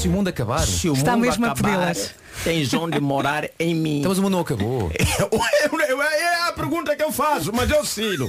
se 0.00 0.08
o 0.08 0.10
mundo 0.10 0.28
acabar. 0.28 0.66
Se 0.66 0.88
o 0.88 0.94
Está 0.94 1.12
mundo 1.12 1.22
mesmo 1.26 1.44
a 1.44 1.52
acabar, 1.52 1.70
pedi-las. 1.70 2.14
tens 2.42 2.72
onde 2.72 2.98
morar 3.00 3.48
em 3.58 3.74
mim. 3.74 3.98
Então, 3.98 4.10
mas 4.10 4.18
o 4.18 4.22
mundo 4.22 4.32
não 4.32 4.40
acabou. 4.40 4.90
É 6.20 6.48
a 6.48 6.52
pergunta 6.52 6.96
que 6.96 7.02
eu 7.02 7.12
faço, 7.12 7.52
mas 7.52 7.70
eu 7.70 7.84
Ciro. 7.84 8.28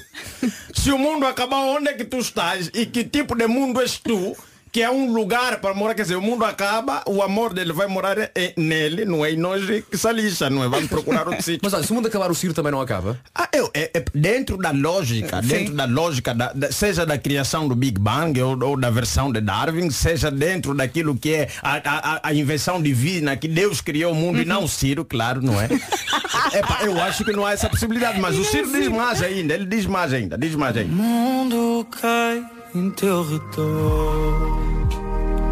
Se 0.74 0.92
o 0.92 0.98
mundo 0.98 1.26
acabar, 1.26 1.58
onde 1.58 1.90
é 1.90 1.94
que 1.94 2.04
tu 2.04 2.18
estás? 2.18 2.70
E 2.74 2.86
que 2.86 3.04
tipo 3.04 3.36
de 3.36 3.48
mundo 3.48 3.82
és 3.82 3.98
tu? 3.98 4.36
Que 4.72 4.82
é 4.82 4.90
um 4.90 5.12
lugar 5.12 5.60
para 5.60 5.74
morar, 5.74 5.94
quer 5.94 6.04
dizer, 6.04 6.16
o 6.16 6.22
mundo 6.22 6.46
acaba, 6.46 7.04
o 7.06 7.22
amor 7.22 7.54
dele 7.54 7.74
vai 7.74 7.88
morar 7.88 8.18
eh, 8.18 8.54
nele, 8.56 9.04
não 9.04 9.26
é? 9.26 9.34
E 9.34 9.36
nós 9.36 9.64
que 9.66 9.98
se 9.98 10.14
lixa, 10.14 10.50
não 10.50 10.64
é? 10.64 10.70
Vamos 10.70 10.88
procurar 10.90 11.28
outro 11.28 11.44
sítio. 11.44 11.60
Mas 11.62 11.74
olha, 11.74 11.84
se 11.84 11.92
o 11.92 11.96
mundo 11.96 12.08
acabar, 12.08 12.32
o 12.32 12.36
Ciro 12.36 12.54
também 12.54 12.72
não 12.72 12.80
acaba. 12.80 13.20
Ah, 13.36 13.50
eu, 13.54 13.70
é- 13.74 13.92
é 13.94 14.04
dentro 14.16 14.56
da 14.58 14.72
lógica, 14.72 15.42
dentro 15.42 15.74
da 15.74 15.84
lógica, 15.86 16.34
da- 16.34 16.54
da- 16.54 16.72
seja 16.72 17.06
da 17.06 17.18
criação 17.18 17.68
do 17.68 17.76
Big 17.76 18.00
Bang 18.00 18.42
ou, 18.42 18.58
ou 18.64 18.80
da 18.80 18.90
versão 18.90 19.30
de 19.30 19.42
Darwin, 19.42 19.90
seja 19.90 20.32
dentro 20.32 20.74
daquilo 20.74 21.18
que 21.18 21.34
é 21.34 21.50
a, 21.62 21.76
a- 21.76 22.20
a- 22.30 22.34
invenção 22.34 22.82
divina, 22.82 23.36
que 23.36 23.50
Deus 23.50 23.82
criou 23.82 24.14
o 24.14 24.16
mundo 24.16 24.40
e 24.40 24.46
não 24.46 24.64
o 24.64 24.70
Ciro, 24.70 25.04
claro, 25.04 25.42
não 25.42 25.60
é? 25.60 25.68
Epá, 26.58 26.80
eu 26.84 27.00
acho 27.02 27.26
que 27.26 27.34
não 27.34 27.46
há 27.46 27.52
essa 27.52 27.68
possibilidade, 27.70 28.20
mas 28.22 28.38
o 28.38 28.46
Ciro 28.46 28.72
diz 28.72 28.88
mais 28.88 29.22
ainda, 29.22 29.54
ele 29.54 29.66
diz 29.66 29.86
mais 29.86 30.14
ainda, 30.14 30.38
diz 30.38 30.56
mais 30.56 30.78
ainda. 30.78 30.92
mundo 30.94 31.86
cai 31.92 32.42
em 32.74 32.90
teu 32.92 33.24
redor. 33.24 34.60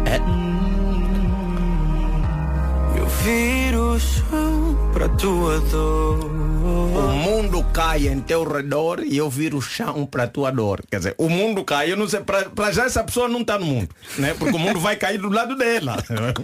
É. 0.06 0.16
Eu 2.98 3.06
viro 3.06 3.59
o 3.90 3.98
chão 3.98 4.90
para 4.92 5.08
tua 5.08 5.58
dor. 5.60 6.24
O 6.24 7.12
mundo 7.12 7.64
cai 7.72 8.06
em 8.06 8.20
teu 8.20 8.44
redor 8.44 9.00
e 9.04 9.16
eu 9.16 9.28
viro 9.28 9.58
o 9.58 9.62
chão 9.62 10.06
para 10.06 10.26
tua 10.26 10.50
dor. 10.50 10.82
Quer 10.90 10.98
dizer, 10.98 11.14
o 11.18 11.28
mundo 11.28 11.64
cai, 11.64 11.90
eu 11.90 11.96
não 11.96 12.08
sei, 12.08 12.20
para 12.20 12.70
já 12.72 12.84
essa 12.84 13.02
pessoa 13.02 13.28
não 13.28 13.40
está 13.40 13.58
no 13.58 13.66
mundo, 13.66 13.88
né? 14.18 14.34
Porque 14.38 14.54
o 14.54 14.58
mundo 14.58 14.78
vai 14.78 14.96
cair 14.96 15.18
do 15.18 15.28
lado 15.28 15.56
dela. 15.56 15.96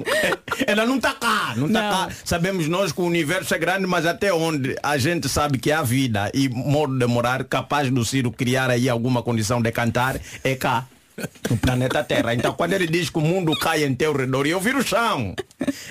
Ela 0.66 0.86
não 0.86 0.96
está 0.96 1.12
cá, 1.12 1.54
não 1.56 1.66
está 1.66 1.82
Não. 1.82 1.90
cá. 1.90 2.08
Sabemos 2.24 2.66
nós 2.68 2.92
que 2.92 3.00
o 3.00 3.04
universo 3.04 3.54
é 3.54 3.58
grande, 3.58 3.86
mas 3.86 4.06
até 4.06 4.32
onde 4.32 4.74
a 4.82 4.96
gente 4.96 5.28
sabe 5.28 5.58
que 5.58 5.70
há 5.70 5.82
vida 5.82 6.30
e 6.34 6.48
modo 6.48 6.98
de 6.98 7.06
morar 7.06 7.44
capaz 7.44 7.90
do 7.90 8.04
Ciro 8.04 8.30
criar 8.32 8.70
aí 8.70 8.88
alguma 8.88 9.22
condição 9.22 9.60
de 9.60 9.70
cantar 9.70 10.18
é 10.42 10.54
cá. 10.54 10.86
No 11.50 11.56
planeta 11.56 12.02
Terra. 12.04 12.34
Então 12.34 12.52
quando 12.52 12.72
ele 12.72 12.86
diz 12.86 13.08
que 13.10 13.18
o 13.18 13.22
mundo 13.22 13.52
cai 13.58 13.84
em 13.84 13.94
teu 13.94 14.12
redor, 14.14 14.46
eu 14.46 14.60
viro 14.60 14.78
o 14.78 14.82
chão. 14.82 15.34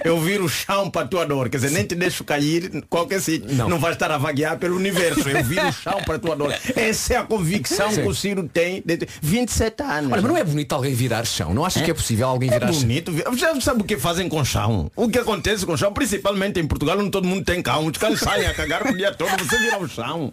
Eu 0.03 0.19
viro 0.19 0.45
o 0.45 0.49
chão 0.49 0.89
para 0.91 1.07
tua 1.07 1.25
dor. 1.25 1.49
Quer 1.49 1.57
dizer, 1.57 1.71
nem 1.71 1.83
te 1.85 1.95
deixo 1.95 2.23
cair 2.23 2.83
qualquer 2.89 3.19
sítio. 3.21 3.53
Não. 3.55 3.67
Não 3.69 3.79
vai 3.79 3.93
estar 3.93 4.11
a 4.11 4.17
vaguear 4.17 4.57
pelo 4.57 4.75
universo. 4.75 5.27
Eu 5.27 5.43
viro 5.43 5.67
o 5.67 5.71
chão 5.71 5.99
para 6.05 6.19
tua 6.19 6.35
dor. 6.35 6.53
Essa 6.75 7.13
é 7.13 7.17
a 7.17 7.23
convicção 7.23 7.91
Sim. 7.91 8.01
que 8.03 8.07
o 8.07 8.13
Ciro 8.13 8.43
tem 8.47 8.83
de 8.85 9.07
27 9.21 9.81
anos. 9.81 10.11
Olha, 10.11 10.21
mas 10.21 10.23
não 10.23 10.37
é 10.37 10.43
bonito 10.43 10.73
alguém 10.73 10.93
virar 10.93 11.25
chão. 11.25 11.53
Não 11.53 11.65
achas 11.65 11.81
que 11.81 11.89
é 11.89 11.93
possível 11.93 12.27
alguém 12.27 12.49
É 12.49 12.53
virar 12.53 12.71
chão? 12.71 12.81
bonito. 12.81 13.11
Já 13.37 13.59
sabe 13.61 13.81
o 13.81 13.85
que 13.85 13.97
fazem 13.97 14.29
com 14.29 14.43
chão? 14.45 14.91
O 14.95 15.09
que 15.09 15.17
acontece 15.17 15.65
com 15.65 15.75
chão, 15.75 15.91
principalmente 15.91 16.59
em 16.59 16.67
Portugal, 16.67 16.99
onde 16.99 17.09
todo 17.09 17.27
mundo 17.27 17.43
tem 17.43 17.61
cão. 17.61 17.85
Os 17.85 17.97
cães 17.97 18.19
saem 18.19 18.45
a 18.45 18.53
cagar 18.53 18.85
o 18.85 18.95
dia 18.95 19.11
todo, 19.13 19.43
você 19.43 19.57
vira 19.57 19.79
o 19.79 19.87
chão. 19.87 20.31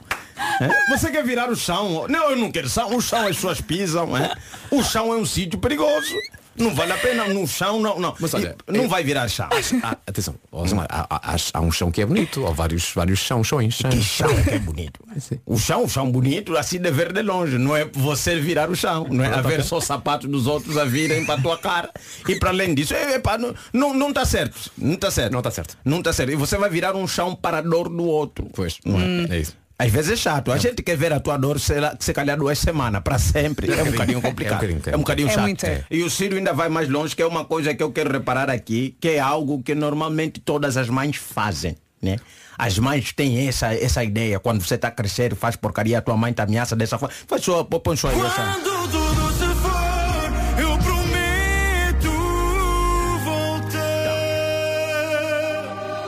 É? 0.61 0.97
Você 0.97 1.11
quer 1.11 1.25
virar 1.25 1.51
o 1.51 1.57
chão? 1.57 2.07
Não, 2.09 2.31
eu 2.31 2.37
não 2.37 2.51
quero 2.51 2.69
chão. 2.69 2.95
O 2.97 3.01
chão 3.01 3.21
as 3.23 3.37
pessoas 3.37 3.61
pisam. 3.61 4.17
É? 4.17 4.35
O 4.71 4.83
chão 4.83 5.13
é 5.13 5.17
um 5.17 5.27
sítio 5.27 5.59
perigoso. 5.59 6.15
Não 6.55 6.75
vale 6.75 6.93
a 6.93 6.99
pena 6.99 7.27
no 7.29 7.49
chão, 7.49 7.81
não. 7.81 7.99
não. 7.99 8.15
Mas 8.21 8.35
olha, 8.35 8.55
E 8.69 8.73
não 8.73 8.83
eu- 8.83 8.89
vai 8.89 9.03
virar 9.03 9.27
chão. 9.27 9.49
Ah, 9.83 9.97
atenção, 10.07 10.35
Mário, 10.53 10.75
há, 10.91 11.07
há- 11.33 11.37
há 11.55 11.61
um 11.63 11.73
chão 11.73 11.91
que 11.91 12.03
é 12.03 12.05
bonito, 12.07 12.43
ou 12.45 12.53
vários, 12.53 12.93
vários 12.95 13.21
chão, 13.21 13.43
chões. 13.43 13.79
Que 13.79 14.03
chão 14.03 14.29
é 14.31 14.43
que 14.43 14.51
é 14.51 14.59
bonito. 14.59 15.01
O 15.47 15.59
chão, 15.59 15.85
o 15.85 15.89
chão 15.89 16.11
bonito, 16.11 16.55
assim 16.57 16.79
de 16.79 16.91
ver 16.91 17.11
de 17.13 17.23
longe. 17.23 17.57
Não 17.57 17.75
é 17.75 17.87
você 17.87 18.39
virar 18.39 18.69
o 18.71 18.77
chão. 18.77 19.07
Não 19.11 19.25
é 19.25 19.29
a 19.33 19.41
ver 19.41 19.65
só 19.65 19.79
os 19.79 19.85
sapatos 19.85 20.31
dos 20.31 20.47
outros 20.47 20.77
a 20.77 20.85
virem 20.85 21.25
para 21.25 21.39
a 21.39 21.43
tua 21.43 21.57
cara. 21.59 21.91
E 22.29 22.35
para 22.37 22.51
além 22.51 22.75
disso, 22.75 22.93
é, 22.95 23.15
epá, 23.15 23.39
não, 23.39 23.55
não, 23.73 23.95
não 23.95 24.13
tá 24.13 24.25
certo. 24.27 24.71
Não 24.77 24.97
tá 24.97 25.11
certo. 25.11 25.33
Não 25.33 25.41
tá 25.43 25.51
certo. 25.51 25.79
Não 25.85 26.03
tá 26.03 26.13
certo. 26.13 26.33
E 26.33 26.37
você 26.37 26.57
vai 26.59 26.69
virar 26.69 26.95
um 26.95 27.09
chão 27.09 27.35
para 27.35 27.59
a 27.59 27.63
dor 27.63 27.89
do 27.89 28.05
outro. 28.05 28.49
Pois, 28.55 28.79
Não 28.85 29.01
é? 29.01 29.37
é 29.37 29.41
isso. 29.41 29.57
Às 29.83 29.91
vezes 29.91 30.13
é 30.13 30.17
chato. 30.17 30.53
A 30.53 30.59
gente 30.59 30.81
quer 30.83 30.97
ver 30.97 31.13
a 31.13 31.19
tua 31.19 31.37
dor, 31.37 31.59
sei 31.59 31.81
lá, 31.81 31.97
se 31.99 32.13
calhar 32.13 32.39
duas 32.39 32.57
semanas, 32.59 33.03
para 33.03 33.19
sempre. 33.19 33.73
É 33.73 33.83
um 33.83 33.91
bocadinho 33.91 34.23
complicado. 34.23 34.65
É 34.87 34.97
um 34.97 35.01
bocadinho, 35.01 35.27
É 35.27 35.31
um 35.31 35.33
é 35.33 35.35
chato. 35.35 35.43
muito, 35.43 35.65
é. 35.67 35.85
E 35.91 36.03
o 36.03 36.11
Ciro 36.11 36.37
ainda 36.37 36.53
vai 36.53 36.69
mais 36.69 36.89
longe, 36.89 37.17
que 37.17 37.23
é 37.23 37.27
uma 37.27 37.45
coisa 37.45 37.75
que 37.75 37.83
eu 37.83 37.91
quero 37.91 38.13
reparar 38.13 38.49
aqui, 38.49 38.97
que 39.01 39.09
é 39.09 39.19
algo 39.19 39.61
que 39.61 39.75
normalmente 39.75 40.41
todas 40.41 40.77
as 40.77 40.89
mães 40.89 41.17
fazem. 41.17 41.77
Né? 42.01 42.17
As 42.57 42.79
mães 42.79 43.13
têm 43.13 43.49
essa, 43.49 43.75
essa 43.75 44.05
ideia, 44.05 44.39
quando 44.39 44.63
você 44.63 44.77
está 44.77 44.89
a 44.89 44.91
crescer, 44.93 45.35
faz 45.35 45.57
porcaria, 45.57 45.99
a 45.99 46.03
tua 46.03 46.17
mãe 46.17 46.33
te 46.33 46.43
ameaça 46.43 46.77
dessa 46.77 46.97
forma. 46.97 47.15
Faz 47.27 47.43
só, 47.43 47.65
põe 47.65 47.97
só 47.97 48.09
aí 48.09 48.21
essa. 48.21 49.42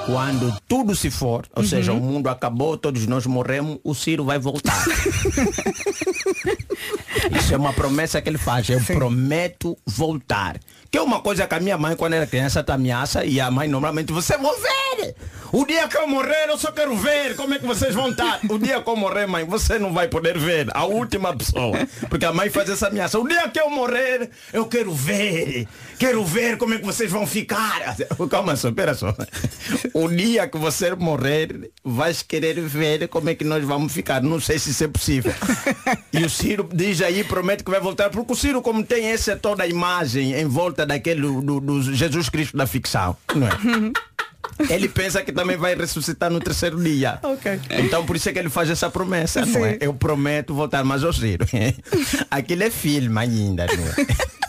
Quando 0.06 0.56
tudo 0.68 0.94
se 0.94 1.10
for, 1.10 1.46
ou 1.54 1.64
seja, 1.64 1.92
o 1.92 2.00
mundo 2.00 2.28
acabou, 2.28 2.76
todos 2.76 3.06
nós 3.06 3.26
morremos, 3.26 3.78
o 3.82 3.94
Ciro 3.94 4.24
vai 4.24 4.38
voltar. 4.38 4.84
Isso 7.38 7.54
é 7.54 7.56
uma 7.56 7.72
promessa 7.72 8.20
que 8.20 8.28
ele 8.28 8.38
faz. 8.38 8.68
Eu 8.68 8.80
prometo 8.82 9.76
voltar. 9.86 10.60
Que 10.94 10.98
é 10.98 11.02
uma 11.02 11.20
coisa 11.20 11.44
que 11.44 11.52
a 11.52 11.58
minha 11.58 11.76
mãe, 11.76 11.96
quando 11.96 12.12
era 12.12 12.24
criança, 12.24 12.62
te 12.62 12.70
ameaça 12.70 13.24
e 13.24 13.40
a 13.40 13.50
mãe 13.50 13.66
normalmente, 13.66 14.12
você 14.12 14.38
vão 14.38 14.54
ver! 14.54 15.16
O 15.52 15.64
dia 15.64 15.86
que 15.86 15.96
eu 15.96 16.08
morrer, 16.08 16.48
eu 16.48 16.58
só 16.58 16.72
quero 16.72 16.96
ver 16.96 17.36
como 17.36 17.54
é 17.54 17.60
que 17.60 17.66
vocês 17.66 17.94
vão 17.94 18.10
estar. 18.10 18.40
O 18.50 18.58
dia 18.58 18.82
que 18.82 18.90
eu 18.90 18.96
morrer, 18.96 19.24
mãe, 19.26 19.44
você 19.44 19.78
não 19.78 19.92
vai 19.92 20.08
poder 20.08 20.36
ver. 20.36 20.66
A 20.74 20.84
última 20.84 21.32
pessoa. 21.36 21.78
Porque 22.10 22.24
a 22.24 22.32
mãe 22.32 22.50
faz 22.50 22.68
essa 22.68 22.88
ameaça. 22.88 23.20
O 23.20 23.28
dia 23.28 23.48
que 23.48 23.60
eu 23.60 23.70
morrer, 23.70 24.30
eu 24.52 24.66
quero 24.66 24.92
ver. 24.92 25.68
Quero 25.96 26.24
ver 26.24 26.58
como 26.58 26.74
é 26.74 26.78
que 26.78 26.84
vocês 26.84 27.08
vão 27.08 27.24
ficar. 27.24 27.96
Calma 28.28 28.56
só, 28.56 28.68
espera 28.68 28.94
só. 28.94 29.14
O 29.94 30.08
dia 30.08 30.48
que 30.48 30.58
você 30.58 30.92
morrer, 30.96 31.70
vais 31.84 32.20
querer 32.20 32.60
ver 32.60 33.06
como 33.06 33.30
é 33.30 33.36
que 33.36 33.44
nós 33.44 33.64
vamos 33.64 33.92
ficar. 33.92 34.20
Não 34.20 34.40
sei 34.40 34.58
se 34.58 34.70
isso 34.70 34.82
é 34.82 34.88
possível. 34.88 35.32
E 36.12 36.24
o 36.24 36.30
Ciro 36.30 36.68
diz 36.72 37.00
aí, 37.00 37.22
promete 37.22 37.62
que 37.62 37.70
vai 37.70 37.80
voltar. 37.80 38.10
Porque 38.10 38.32
o 38.32 38.36
Ciro, 38.36 38.60
como 38.60 38.82
tem 38.82 39.06
essa 39.06 39.36
toda 39.36 39.62
a 39.62 39.68
imagem 39.68 40.34
em 40.34 40.46
volta 40.46 40.83
daquele 40.84 41.20
do, 41.20 41.60
do 41.60 41.94
Jesus 41.94 42.28
Cristo 42.28 42.56
da 42.56 42.66
ficção, 42.66 43.16
não 43.34 43.46
é? 43.46 43.50
Ele 44.70 44.88
pensa 44.88 45.22
que 45.22 45.32
também 45.32 45.56
vai 45.56 45.74
ressuscitar 45.74 46.30
no 46.30 46.38
terceiro 46.38 46.80
dia. 46.82 47.18
Ok. 47.22 47.60
Então 47.70 48.04
por 48.04 48.14
isso 48.14 48.28
é 48.28 48.32
que 48.32 48.38
ele 48.38 48.50
faz 48.50 48.70
essa 48.70 48.88
promessa, 48.88 49.44
não 49.44 49.64
é? 49.64 49.72
Sim. 49.72 49.78
Eu 49.80 49.94
prometo 49.94 50.54
voltar 50.54 50.84
mais 50.84 51.02
ao 51.02 51.12
Ciro. 51.12 51.46
Aquilo 52.30 52.62
é 52.62 52.70
filme 52.70 53.18
ainda, 53.18 53.66
não 53.66 53.84
é? 53.84 54.34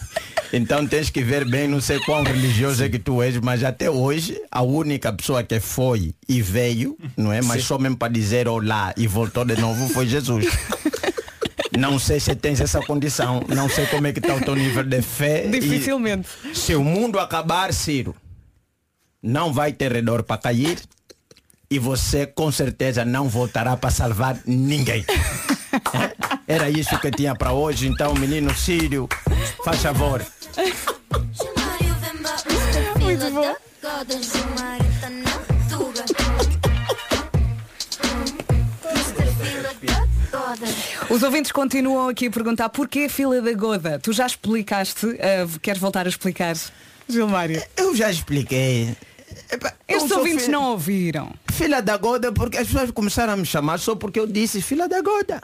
Então 0.53 0.87
tens 0.87 1.09
que 1.09 1.21
ver 1.21 1.43
bem, 1.43 1.67
não 1.67 1.81
sei 1.81 1.99
quão 1.99 2.23
religioso 2.23 2.81
é 2.81 2.87
que 2.87 2.97
tu 2.97 3.21
és, 3.21 3.37
mas 3.41 3.61
até 3.61 3.89
hoje 3.89 4.39
a 4.49 4.61
única 4.61 5.11
pessoa 5.11 5.43
que 5.43 5.59
foi 5.59 6.15
e 6.29 6.41
veio, 6.41 6.97
não 7.17 7.33
é? 7.33 7.41
Mas 7.41 7.65
só 7.65 7.77
mesmo 7.77 7.97
para 7.97 8.13
dizer 8.13 8.47
olá 8.47 8.93
e 8.95 9.05
voltou 9.05 9.43
de 9.43 9.59
novo 9.59 9.89
foi 9.89 10.07
Jesus. 10.07 10.45
Não 11.77 11.99
sei 11.99 12.19
se 12.19 12.35
tens 12.35 12.61
essa 12.61 12.79
condição, 12.81 13.43
não 13.47 13.67
sei 13.69 13.85
como 13.87 14.07
é 14.07 14.13
que 14.13 14.19
está 14.19 14.35
o 14.35 14.41
teu 14.41 14.55
nível 14.55 14.83
de 14.83 15.01
fé. 15.01 15.45
e- 15.45 15.49
Dificilmente. 15.59 16.27
se 16.53 16.75
o 16.75 16.83
mundo 16.83 17.19
acabar, 17.19 17.73
Ciro, 17.73 18.15
não 19.21 19.51
vai 19.53 19.73
ter 19.73 19.91
redor 19.91 20.23
para 20.23 20.37
cair 20.37 20.79
e 21.69 21.79
você 21.79 22.25
com 22.25 22.51
certeza 22.51 23.03
não 23.03 23.27
voltará 23.27 23.75
para 23.75 23.89
salvar 23.89 24.39
ninguém. 24.45 25.03
Era 26.47 26.69
isso 26.69 26.97
que 26.99 27.07
eu 27.07 27.11
tinha 27.11 27.35
para 27.35 27.51
hoje, 27.51 27.87
então 27.87 28.13
menino 28.13 28.53
Sírio, 28.55 29.09
faz 29.63 29.81
favor. 29.81 30.23
Muito 33.01 33.31
bom. 33.31 33.55
Os 41.15 41.23
ouvintes 41.23 41.49
continuam 41.51 42.09
aqui 42.09 42.27
a 42.27 42.31
perguntar 42.31 42.67
porquê 42.67 43.07
fila 43.07 43.41
da 43.41 43.53
Goda. 43.53 43.97
Tu 43.99 44.11
já 44.11 44.25
explicaste, 44.25 45.05
ah, 45.21 45.47
queres 45.61 45.79
voltar 45.79 46.05
a 46.05 46.09
explicar, 46.09 46.57
Gilmário? 47.07 47.63
Eu 47.77 47.95
já 47.95 48.11
expliquei. 48.11 48.93
Estes 49.87 50.11
ouvintes 50.11 50.45
fi- 50.45 50.51
não 50.51 50.71
ouviram. 50.71 51.31
Filha 51.53 51.81
da 51.81 51.95
Goda, 51.95 52.33
porque 52.33 52.57
as 52.57 52.67
pessoas 52.67 52.91
começaram 52.91 53.31
a 53.31 53.37
me 53.37 53.45
chamar 53.45 53.79
só 53.79 53.95
porque 53.95 54.19
eu 54.19 54.27
disse 54.27 54.61
filha 54.61 54.89
da 54.89 55.01
Goda. 55.01 55.41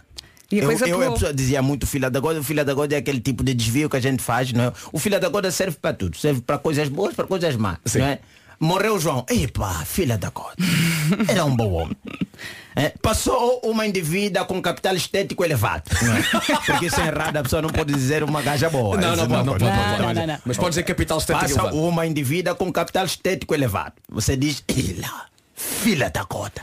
E 0.51 0.59
a 0.59 0.63
eu, 0.63 0.67
coisa 0.67 0.86
eu, 0.86 0.97
pegou. 0.99 1.09
a 1.09 1.13
pessoa 1.13 1.34
dizia 1.34 1.61
muito 1.61 1.88
filha 1.88 2.09
da 2.09 2.19
Goda, 2.19 2.41
o 2.41 2.43
filha 2.43 2.65
da 2.65 2.74
Goda 2.74 2.95
é 2.95 2.97
aquele 2.97 3.22
tipo 3.22 3.41
de 3.41 3.53
desvio 3.53 3.89
que 3.89 3.95
a 3.95 4.01
gente 4.01 4.22
faz, 4.22 4.51
não 4.51 4.65
é? 4.65 4.74
O 4.91 4.99
filha 4.99 5.22
da 5.22 5.30
Goda 5.30 5.49
serve 5.51 5.78
para 5.82 5.93
tudo, 5.95 6.17
serve 6.17 6.41
para 6.41 6.57
coisas 6.57 6.89
boas, 6.89 7.15
para 7.15 7.26
coisas 7.26 7.55
más, 7.55 7.78
não 7.95 8.05
é? 8.05 8.19
Morreu 8.59 8.95
o 8.95 8.99
João, 8.99 9.26
epa, 9.30 9.86
filha 9.86 10.17
da 10.17 10.30
Goda, 10.32 10.55
era 11.30 11.45
um 11.45 11.55
bom 11.55 11.72
homem. 11.72 11.95
É, 12.76 12.89
passou 13.01 13.59
uma 13.63 13.86
indivídua 13.86 14.45
com 14.45 14.61
capital 14.61 14.95
estético 14.95 15.43
elevado, 15.43 15.84
é? 15.91 16.22
Porque 16.65 16.86
isso 16.86 17.01
é 17.01 17.07
errado, 17.07 17.36
a 17.38 17.43
pessoa 17.43 17.61
não 17.61 17.69
pode 17.69 17.93
dizer 17.93 18.24
uma 18.24 18.41
gaja 18.41 18.69
boa. 18.69 18.95
Não, 18.97 19.15
não 19.15 19.28
pode, 19.28 19.45
não 19.45 19.53
pode, 19.53 19.63
Não, 19.63 19.72
pode. 19.72 20.01
não, 20.01 20.13
não, 20.13 20.28
não. 20.28 20.38
Mas 20.45 20.57
pode 20.57 20.69
dizer 20.69 20.84
capital 20.84 21.17
estético 21.17 21.41
Passa 21.45 21.59
elevado. 21.59 21.78
uma 21.78 22.05
indivídua 22.05 22.55
com 22.55 22.72
capital 22.72 23.05
estético 23.05 23.53
elevado. 23.53 23.93
Você 24.09 24.38
diz, 24.38 24.63
ela, 24.69 25.26
filha 25.53 26.09
da 26.09 26.24
cota. 26.24 26.61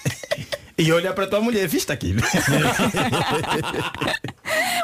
e 0.76 0.92
olha 0.92 1.12
para 1.12 1.26
tua 1.26 1.40
mulher, 1.40 1.66
viste 1.66 1.90
aquilo? 1.90 2.20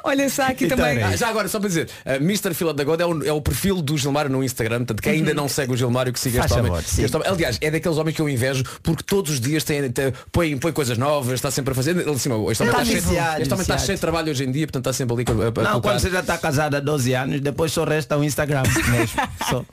Olha, 0.04 0.24
está 0.24 0.46
aqui 0.48 0.66
Então 0.66 0.76
também. 0.78 1.02
Ah, 1.02 1.16
já 1.16 1.28
agora, 1.28 1.48
só 1.48 1.58
para 1.58 1.68
dizer, 1.68 1.88
uh, 2.04 2.10
Mr. 2.22 2.54
Fila 2.54 2.72
da 2.74 2.84
God 2.84 3.00
é 3.00 3.06
o, 3.06 3.24
é 3.26 3.32
o 3.32 3.40
perfil 3.40 3.82
do 3.82 3.96
Gilmário 3.96 4.30
no 4.30 4.42
Instagram, 4.44 4.78
portanto, 4.78 5.02
quem 5.02 5.14
ainda 5.14 5.34
não 5.34 5.48
segue 5.48 5.72
o 5.72 5.76
Gilmário 5.76 6.12
que 6.12 6.20
siga 6.20 6.40
Faz 6.40 6.50
este 6.50 6.60
homem. 6.60 6.82
sim. 6.82 7.04
Este 7.04 7.16
homem. 7.16 7.28
Aliás, 7.28 7.58
é 7.60 7.70
daqueles 7.70 7.98
homens 7.98 8.14
que 8.14 8.22
eu 8.22 8.28
invejo 8.28 8.62
porque 8.82 9.02
todos 9.02 9.32
os 9.32 9.40
dias 9.40 9.64
tem, 9.64 9.90
tem- 9.90 10.12
põe, 10.30 10.56
põe 10.58 10.72
coisas 10.72 10.96
novas, 10.98 11.34
está 11.34 11.50
sempre 11.50 11.72
a 11.72 11.74
fazer. 11.74 11.90
Ele, 11.96 12.10
assim, 12.10 12.30
este 12.30 12.30
homem 12.32 12.50
Está 12.52 12.64
está, 12.64 12.84
cheio, 12.84 13.00
viciado, 13.02 13.42
este 13.42 13.52
homem 13.54 13.62
está 13.62 13.78
cheio 13.78 13.94
de 13.96 14.00
trabalho 14.00 14.30
hoje 14.30 14.44
em 14.44 14.50
dia, 14.52 14.66
portanto 14.66 14.86
está 14.88 14.92
sempre 14.92 15.14
ali 15.14 15.24
a, 15.26 15.32
a 15.32 15.34
Não, 15.34 15.52
colocar. 15.52 15.80
quando 15.80 16.00
você 16.00 16.10
já 16.10 16.20
está 16.20 16.38
casada 16.38 16.76
há 16.78 16.80
12 16.80 17.12
anos, 17.14 17.40
depois 17.40 17.72
só 17.72 17.84
resta 17.84 18.16
o 18.16 18.24
Instagram 18.24 18.62
mesmo. 18.90 19.20
Só. 19.48 19.64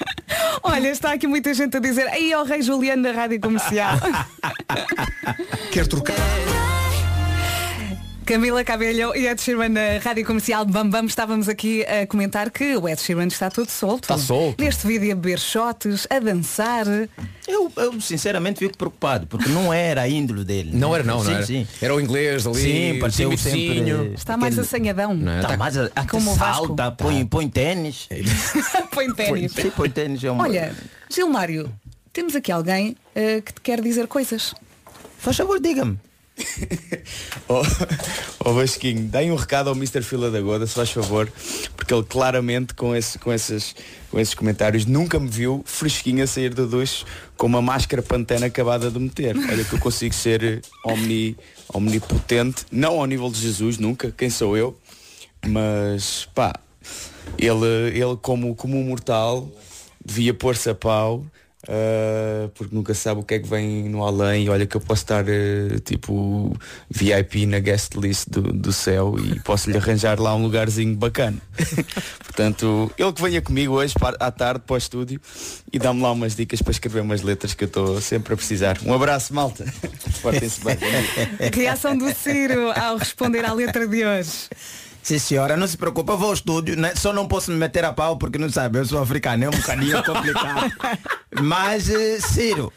Olha, 0.63 0.89
está 0.89 1.13
aqui 1.13 1.27
muita 1.27 1.53
gente 1.53 1.75
a 1.77 1.79
dizer 1.79 2.07
aí 2.07 2.31
ao 2.33 2.45
Rei 2.45 2.61
Juliano 2.61 3.03
da 3.03 3.11
Rádio 3.11 3.39
Comercial. 3.39 3.97
Quer 5.71 5.87
trocar? 5.87 6.15
Camila 8.25 8.63
Cabello 8.63 9.13
e 9.15 9.27
Ed 9.27 9.41
Sheeran 9.41 9.69
na 9.69 9.97
Rádio 10.01 10.25
Comercial 10.25 10.65
Bam 10.65 10.89
Bam 10.89 11.05
estávamos 11.05 11.49
aqui 11.49 11.83
a 11.83 12.07
comentar 12.07 12.49
que 12.51 12.75
o 12.77 12.87
Ed 12.87 13.01
Sheeran 13.01 13.27
está 13.27 13.49
todo 13.49 13.69
solto. 13.69 14.03
Está 14.03 14.17
solto. 14.17 14.63
Neste 14.63 14.87
vídeo 14.87 15.11
a 15.11 15.15
beber 15.15 15.39
shots, 15.39 16.07
a 16.09 16.19
dançar. 16.19 16.85
Eu, 17.47 17.71
eu 17.75 17.99
sinceramente 17.99 18.59
fico 18.59 18.77
preocupado, 18.77 19.27
porque 19.27 19.49
não 19.49 19.73
era 19.73 20.03
a 20.03 20.07
índole 20.07 20.45
dele. 20.45 20.71
Não 20.73 20.95
era 20.95 21.03
não, 21.03 21.19
sim, 21.19 21.25
não 21.31 21.35
era. 21.37 21.45
Sim, 21.45 21.67
Era 21.81 21.93
o 21.95 21.99
inglês 21.99 22.47
ali, 22.47 22.61
Sim, 22.93 22.99
pareceu 22.99 23.37
sempre- 23.37 24.13
Está 24.15 24.37
mais 24.37 24.53
Aquele- 24.53 24.67
assanhadão. 24.67 25.13
Não 25.13 25.31
é? 25.31 25.41
Tá, 25.41 25.47
Tá- 25.49 25.57
mas 25.57 25.77
a, 25.77 25.89
a 25.95 26.07
Como 26.07 26.33
salta, 26.35 26.91
põe, 26.91 27.25
põe 27.25 27.49
ténis. 27.49 28.07
Põe 28.93 29.13
ténis. 29.13 29.51
Sim, 29.51 29.69
põe 29.71 29.89
ténis. 29.89 30.23
É 30.23 30.31
uma... 30.31 30.43
Olha, 30.43 30.73
Gilmário, 31.09 31.69
temos 32.13 32.35
aqui 32.35 32.51
alguém 32.51 32.95
eh, 33.15 33.41
que 33.41 33.53
te 33.53 33.59
quer 33.61 33.81
dizer 33.81 34.07
coisas. 34.07 34.53
Faz 35.17 35.35
favor, 35.35 35.59
diga-me. 35.59 35.97
Ó 37.47 37.63
oh, 38.45 38.53
Vasquinho, 38.53 39.07
dai 39.07 39.29
um 39.29 39.35
recado 39.35 39.69
ao 39.69 39.75
Mr. 39.75 40.01
Fila 40.01 40.31
da 40.31 40.41
Goda, 40.41 40.65
se 40.65 40.73
faz 40.73 40.89
favor, 40.89 41.31
porque 41.75 41.93
ele 41.93 42.03
claramente 42.03 42.73
com, 42.73 42.95
esse, 42.95 43.19
com, 43.19 43.31
esses, 43.31 43.75
com 44.09 44.19
esses 44.19 44.33
comentários 44.33 44.85
nunca 44.85 45.19
me 45.19 45.29
viu 45.29 45.61
fresquinho 45.65 46.23
a 46.23 46.27
sair 46.27 46.53
do 46.53 46.67
duche 46.67 47.05
com 47.37 47.47
uma 47.47 47.61
máscara 47.61 48.01
pantena 48.01 48.47
acabada 48.47 48.89
de 48.89 48.99
meter. 48.99 49.35
Olha 49.37 49.63
que 49.63 49.73
eu 49.73 49.79
consigo 49.79 50.13
ser 50.13 50.61
omni, 50.85 51.37
omnipotente, 51.73 52.65
não 52.71 52.99
ao 52.99 53.05
nível 53.05 53.29
de 53.29 53.39
Jesus, 53.39 53.77
nunca, 53.77 54.11
quem 54.11 54.29
sou 54.29 54.57
eu, 54.57 54.77
mas 55.45 56.27
pá, 56.33 56.53
ele, 57.37 57.89
ele 57.93 58.17
como, 58.21 58.55
como 58.55 58.79
um 58.79 58.83
mortal 58.83 59.49
devia 60.03 60.33
pôr-se 60.33 60.69
a 60.69 60.75
pau. 60.75 61.25
Uh, 61.65 62.49
porque 62.55 62.75
nunca 62.75 62.93
sabe 62.93 63.21
o 63.21 63.23
que 63.23 63.35
é 63.35 63.39
que 63.39 63.47
vem 63.47 63.87
no 63.87 64.03
além. 64.03 64.45
E 64.45 64.49
olha 64.49 64.65
que 64.65 64.75
eu 64.75 64.81
posso 64.81 65.03
estar 65.03 65.23
uh, 65.23 65.79
tipo 65.79 66.53
VIP 66.89 67.45
na 67.45 67.59
guest 67.59 67.93
list 67.95 68.27
do, 68.29 68.41
do 68.41 68.73
céu 68.73 69.15
e 69.17 69.39
posso 69.39 69.71
lhe 69.71 69.77
arranjar 69.77 70.19
lá 70.19 70.35
um 70.35 70.43
lugarzinho 70.43 70.93
bacana. 70.95 71.37
Portanto 72.19 72.91
ele 72.97 73.13
que 73.13 73.21
venha 73.21 73.41
comigo 73.41 73.75
hoje 73.75 73.93
para- 73.97 74.17
à 74.19 74.29
tarde 74.29 74.63
para 74.67 74.73
o 74.73 74.77
estúdio 74.77 75.21
e 75.71 75.79
dá-me 75.79 76.01
lá 76.01 76.11
umas 76.11 76.35
dicas 76.35 76.61
para 76.61 76.71
escrever 76.71 77.01
umas 77.01 77.21
letras 77.21 77.53
que 77.53 77.63
eu 77.63 77.67
estou 77.67 78.01
sempre 78.01 78.33
a 78.33 78.35
precisar. 78.37 78.77
Um 78.85 78.93
abraço 78.93 79.33
malta. 79.33 79.63
Portem-se 80.21 80.61
bem. 80.65 80.77
Reação 81.53 81.97
do 81.97 82.13
Ciro 82.13 82.71
ao 82.71 82.97
responder 82.97 83.45
à 83.45 83.53
letra 83.53 83.87
de 83.87 84.03
hoje. 84.05 84.49
Sim 85.03 85.19
senhora, 85.19 85.57
não 85.57 85.67
se 85.67 85.77
preocupe, 85.77 86.09
eu 86.09 86.17
vou 86.17 86.29
ao 86.29 86.33
estúdio, 86.33 86.77
né? 86.77 86.93
só 86.95 87.11
não 87.11 87.27
posso 87.27 87.51
me 87.51 87.57
meter 87.57 87.83
a 87.83 87.91
pau 87.91 88.17
porque 88.17 88.37
não 88.37 88.49
sabe, 88.49 88.79
eu 88.79 88.85
sou 88.85 89.01
africano, 89.01 89.43
é 89.43 89.49
um 89.49 89.51
bocadinho 89.51 90.01
complicado. 90.05 90.71
Mas, 91.41 91.89
eh, 91.89 92.19
Ciro, 92.21 92.71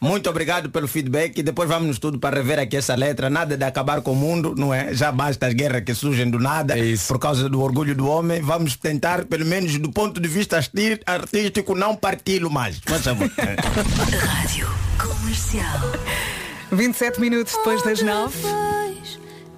muito 0.00 0.28
obrigado 0.28 0.68
pelo 0.70 0.88
feedback 0.88 1.38
e 1.38 1.42
depois 1.44 1.68
vamos 1.68 1.86
no 1.86 1.92
estúdio 1.92 2.18
para 2.18 2.34
rever 2.34 2.58
aqui 2.58 2.76
essa 2.76 2.96
letra. 2.96 3.30
Nada 3.30 3.56
de 3.56 3.64
acabar 3.64 4.00
com 4.00 4.10
o 4.10 4.16
mundo, 4.16 4.52
não 4.56 4.74
é? 4.74 4.92
Já 4.92 5.12
basta 5.12 5.46
as 5.46 5.54
guerras 5.54 5.84
que 5.84 5.94
surgem 5.94 6.28
do 6.28 6.40
nada 6.40 6.74
por 7.06 7.20
causa 7.20 7.48
do 7.48 7.60
orgulho 7.62 7.94
do 7.94 8.08
homem. 8.08 8.42
Vamos 8.42 8.74
tentar, 8.74 9.24
pelo 9.26 9.46
menos 9.46 9.78
do 9.78 9.92
ponto 9.92 10.20
de 10.20 10.26
vista 10.28 10.58
artístico, 11.06 11.76
não 11.76 11.94
parti-lo 11.94 12.50
mais. 12.50 12.80
Faz 12.84 13.04
favor. 13.04 13.30
Rádio 13.38 14.68
Comercial. 14.98 15.92
27 16.72 17.20
minutos 17.20 17.54
depois 17.54 17.80
das 17.84 18.02
9. 18.02 18.34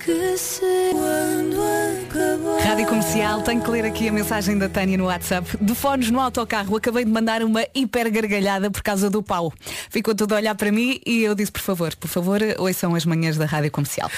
Que 0.04 0.36
sei 0.36 0.92
quando 0.92 1.56
acabar. 1.62 2.68
Rádio 2.68 2.86
Comercial, 2.88 3.40
tenho 3.40 3.62
que 3.62 3.70
ler 3.70 3.86
aqui 3.86 4.06
a 4.06 4.12
mensagem 4.12 4.58
da 4.58 4.68
Tânia 4.68 4.98
no 4.98 5.06
WhatsApp. 5.06 5.56
De 5.58 5.74
fones 5.74 6.10
no 6.10 6.20
autocarro, 6.20 6.76
acabei 6.76 7.06
de 7.06 7.10
mandar 7.10 7.42
uma 7.42 7.66
hiper 7.74 8.12
gargalhada 8.12 8.70
por 8.70 8.82
causa 8.82 9.08
do 9.08 9.22
pau. 9.22 9.50
Ficou 9.88 10.14
tudo 10.14 10.34
a 10.34 10.36
olhar 10.36 10.54
para 10.56 10.70
mim 10.70 11.00
e 11.06 11.22
eu 11.22 11.34
disse, 11.34 11.50
por 11.50 11.62
favor, 11.62 11.96
por 11.96 12.08
favor, 12.08 12.38
ouçam 12.58 12.94
as 12.94 13.06
manhãs 13.06 13.38
da 13.38 13.46
Rádio 13.46 13.70
Comercial. 13.70 14.10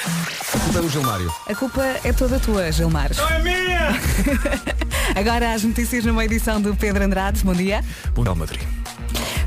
A 0.52 0.58
culpa 0.58 0.78
é 0.78 0.82
do 0.82 0.88
Gilmário. 0.88 1.34
A 1.46 1.54
culpa 1.54 1.84
é 2.02 2.12
toda 2.12 2.40
tua, 2.40 2.72
Gilmar. 2.72 3.10
Não 3.16 3.28
é 3.28 3.42
minha! 3.44 3.90
Agora 5.14 5.52
as 5.52 5.62
notícias 5.62 6.04
numa 6.04 6.24
edição 6.24 6.60
do 6.60 6.74
Pedro 6.74 7.04
Andrade. 7.04 7.44
Bom 7.44 7.54
dia. 7.54 7.84
Bom 8.12 8.34
Madrid. 8.34 8.85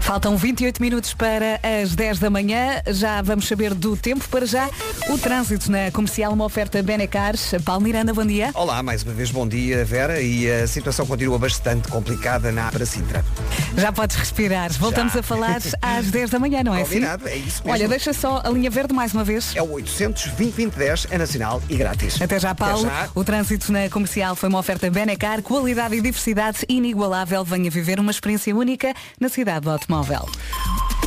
Faltam 0.09 0.35
28 0.35 0.81
minutos 0.81 1.13
para 1.13 1.59
as 1.61 1.93
10 1.93 2.17
da 2.17 2.31
manhã. 2.31 2.81
Já 2.87 3.21
vamos 3.21 3.47
saber 3.47 3.75
do 3.75 3.95
tempo. 3.95 4.27
Para 4.27 4.43
já, 4.43 4.67
o 5.07 5.19
trânsito 5.19 5.71
na 5.71 5.91
comercial, 5.91 6.33
uma 6.33 6.45
oferta 6.45 6.81
Benecar. 6.81 7.35
Paulo 7.63 7.83
Miranda, 7.83 8.11
bom 8.11 8.25
dia. 8.25 8.49
Olá, 8.55 8.81
mais 8.81 9.03
uma 9.03 9.13
vez 9.13 9.29
bom 9.29 9.47
dia, 9.47 9.85
Vera. 9.85 10.19
E 10.19 10.49
a 10.49 10.65
situação 10.65 11.05
continua 11.05 11.37
bastante 11.37 11.89
complicada 11.89 12.51
na 12.51 12.71
para 12.71 12.87
Sintra. 12.87 13.23
Já 13.77 13.91
podes 13.91 14.15
respirar. 14.15 14.73
Voltamos 14.73 15.13
Já. 15.13 15.19
a 15.19 15.21
falar 15.21 15.59
às 15.79 16.09
10 16.09 16.31
da 16.31 16.39
manhã, 16.39 16.63
não 16.63 16.73
é 16.73 16.81
Combinado, 16.81 17.27
assim? 17.27 17.35
é 17.35 17.37
isso 17.37 17.61
mesmo. 17.63 17.71
Olha, 17.71 17.87
deixa 17.87 18.11
só 18.11 18.41
a 18.43 18.49
linha 18.49 18.71
verde 18.71 18.95
mais 18.95 19.13
uma 19.13 19.23
vez. 19.23 19.55
É 19.55 19.61
o 19.61 19.73
800 19.73 20.23
2010 20.31 21.05
é 21.11 21.19
nacional 21.19 21.61
e 21.69 21.77
grátis. 21.77 22.19
Até 22.19 22.39
já, 22.39 22.55
Paulo. 22.55 22.87
Até 22.87 23.03
já. 23.03 23.09
O 23.13 23.23
trânsito 23.23 23.71
na 23.71 23.87
comercial 23.91 24.35
foi 24.35 24.49
uma 24.49 24.57
oferta 24.57 24.89
Benecar, 24.89 25.43
qualidade 25.43 25.93
e 25.93 26.01
diversidade 26.01 26.65
inigualável. 26.67 27.45
Venha 27.45 27.69
viver 27.69 27.99
uma 27.99 28.09
experiência 28.09 28.55
única 28.55 28.91
na 29.19 29.29
cidade 29.29 29.65
do 29.65 29.69
automóvel. 29.69 29.98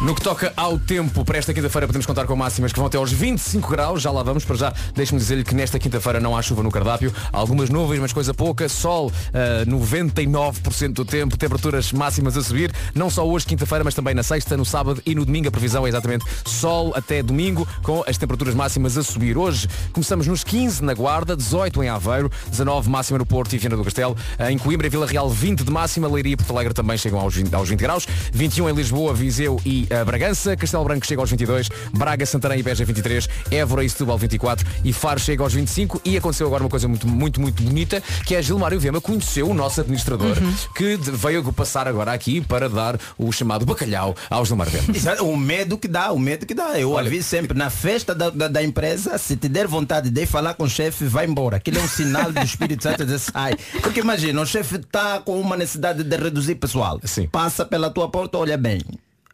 No 0.03 0.17
que 0.17 0.21
toca 0.21 0.53
ao 0.57 0.81
tempo, 0.81 1.25
para 1.25 1.39
esta 1.39 1.55
quinta-feira 1.55 1.87
podemos 1.87 2.05
contar 2.05 2.27
com 2.27 2.35
máximas 2.35 2.73
que 2.73 2.79
vão 2.79 2.89
até 2.89 2.99
aos 2.99 3.13
25 3.13 3.71
graus. 3.71 4.03
Já 4.03 4.11
lá 4.11 4.25
vamos, 4.25 4.45
para 4.45 4.57
já 4.57 4.75
deixe-me 4.97 5.21
dizer-lhe 5.21 5.45
que 5.45 5.55
nesta 5.55 5.79
quinta-feira 5.79 6.19
não 6.19 6.37
há 6.37 6.43
chuva 6.43 6.61
no 6.61 6.73
cardápio. 6.73 7.15
Algumas 7.33 7.71
nuvens, 7.71 8.01
mas 8.01 8.13
coisa 8.13 8.35
pouca. 8.35 8.69
Sol, 8.69 9.13
ah, 9.33 9.65
99% 9.65 10.93
do 10.93 11.05
tempo. 11.05 11.37
Temperaturas 11.37 11.93
máximas 11.93 12.37
a 12.37 12.43
subir. 12.43 12.73
Não 12.97 13.09
só 13.09 13.25
hoje, 13.25 13.47
quinta-feira, 13.47 13.85
mas 13.85 13.95
também 13.95 14.13
na 14.13 14.25
sexta, 14.25 14.57
no 14.57 14.65
sábado 14.65 15.01
e 15.07 15.15
no 15.15 15.25
domingo. 15.25 15.47
A 15.47 15.53
previsão 15.53 15.87
é 15.87 15.91
exatamente 15.91 16.25
sol 16.45 16.93
até 16.97 17.23
domingo, 17.23 17.67
com 17.85 18.03
as 18.05 18.19
temperaturas 18.19 18.57
máximas 18.57 18.99
a 18.99 19.05
subir. 19.05 19.39
Hoje 19.39 19.69
começamos 19.93 20.27
nos 20.27 20.43
15 20.43 20.83
na 20.83 20.95
Guarda, 20.95 21.37
18 21.37 21.81
em 21.81 21.89
Aveiro, 21.89 22.29
19 22.49 22.91
máxima 22.91 23.19
no 23.19 23.27
Porto 23.27 23.55
e 23.55 23.59
Viana 23.59 23.77
do 23.77 23.85
Castelo. 23.85 24.17
Em 24.51 24.59
Coimbra 24.59 24.89
e 24.89 24.91
Vila 24.91 25.07
Real, 25.07 25.31
20 25.31 25.63
de 25.63 25.71
máxima. 25.71 26.09
Leiria 26.09 26.33
e 26.33 26.37
Porto 26.37 26.51
Alegre 26.51 26.75
também 26.75 26.99
chegam 26.99 27.21
aos 27.21 27.37
20, 27.37 27.55
aos 27.55 27.69
20 27.69 27.79
graus. 27.79 28.09
21 28.33 28.69
em 28.69 28.75
Lisboa, 28.75 28.82
Viseu 29.15 29.61
e 29.65 29.87
ah, 29.91 30.05
Bragança. 30.05 30.57
Castelo 30.57 30.85
Branco 30.85 31.07
chega 31.07 31.21
aos 31.21 31.31
22. 31.31 31.69
Braga, 31.93 32.25
Santarém 32.27 32.61
e 32.61 32.63
Beja 32.63 32.85
23. 32.85 33.29
Évora 33.51 33.85
e 33.85 33.89
Setúbal 33.91 34.19
24. 34.19 34.67
E 34.85 34.93
Faro 34.93 35.21
chega 35.21 35.43
aos 35.43 35.53
25. 35.53 36.01
E 36.05 36.17
aconteceu 36.17 36.47
agora 36.47 36.63
uma 36.63 36.71
coisa 36.71 36.89
muito, 36.89 37.07
muito, 37.07 37.41
muito 37.41 37.63
bonita, 37.63 38.03
que 38.27 38.35
é 38.35 38.43
Gilmário 38.43 38.79
Vema 38.81 39.01
conheceu 39.01 39.49
o 39.49 39.55
nosso 39.55 39.81
administrador, 39.81 40.37
que 40.75 40.97
de- 40.97 41.11
veio 41.11 41.43
passar 41.53 41.87
agora 41.87 42.13
aqui 42.13 42.41
para 42.41 42.69
dar 42.69 42.99
o 43.19 43.31
chamado 43.33 43.65
bacalhau 43.67 44.15
ao 44.31 44.45
Gilmário 44.45 44.73
Vema. 44.73 44.85
Exato, 44.97 45.25
o 45.27 45.37
medo 45.37 45.77
que 45.79 45.89
dá, 45.89 46.13
o 46.13 46.19
medo 46.19 46.47
que 46.47 46.55
dá. 46.55 46.79
Eu 46.79 46.97
aviso 46.99 47.29
sempre, 47.29 47.57
na 47.57 47.71
festa 47.71 48.15
da, 48.15 48.31
da, 48.31 48.49
da 48.49 48.63
empresa, 48.63 49.17
se 49.19 49.37
te 49.37 49.49
der 49.49 49.67
vontade 49.67 50.11
de 50.11 50.27
falar 50.27 50.55
com 50.55 50.65
o 50.65 50.69
chefe, 50.71 51.05
vai 51.05 51.27
embora. 51.27 51.57
Aquilo 51.57 51.79
é 51.79 51.83
um 51.83 51.89
sinal 51.89 52.33
do 52.33 52.41
Espírito 52.41 52.83
Santo 52.83 53.05
de 53.05 53.19
sai. 53.19 53.55
Porque 53.81 54.01
imagina, 54.01 54.41
o 54.41 54.47
chefe 54.47 54.77
está 54.77 55.21
com 55.21 55.41
uma 55.41 55.57
necessidade 55.57 56.03
de 56.03 56.17
reduzir 56.17 56.55
pessoal. 56.57 57.01
Passa 57.31 57.65
pela 57.65 57.91
tua 57.91 58.09
porta, 58.09 58.39
olha 58.39 58.57
bem. 58.63 58.81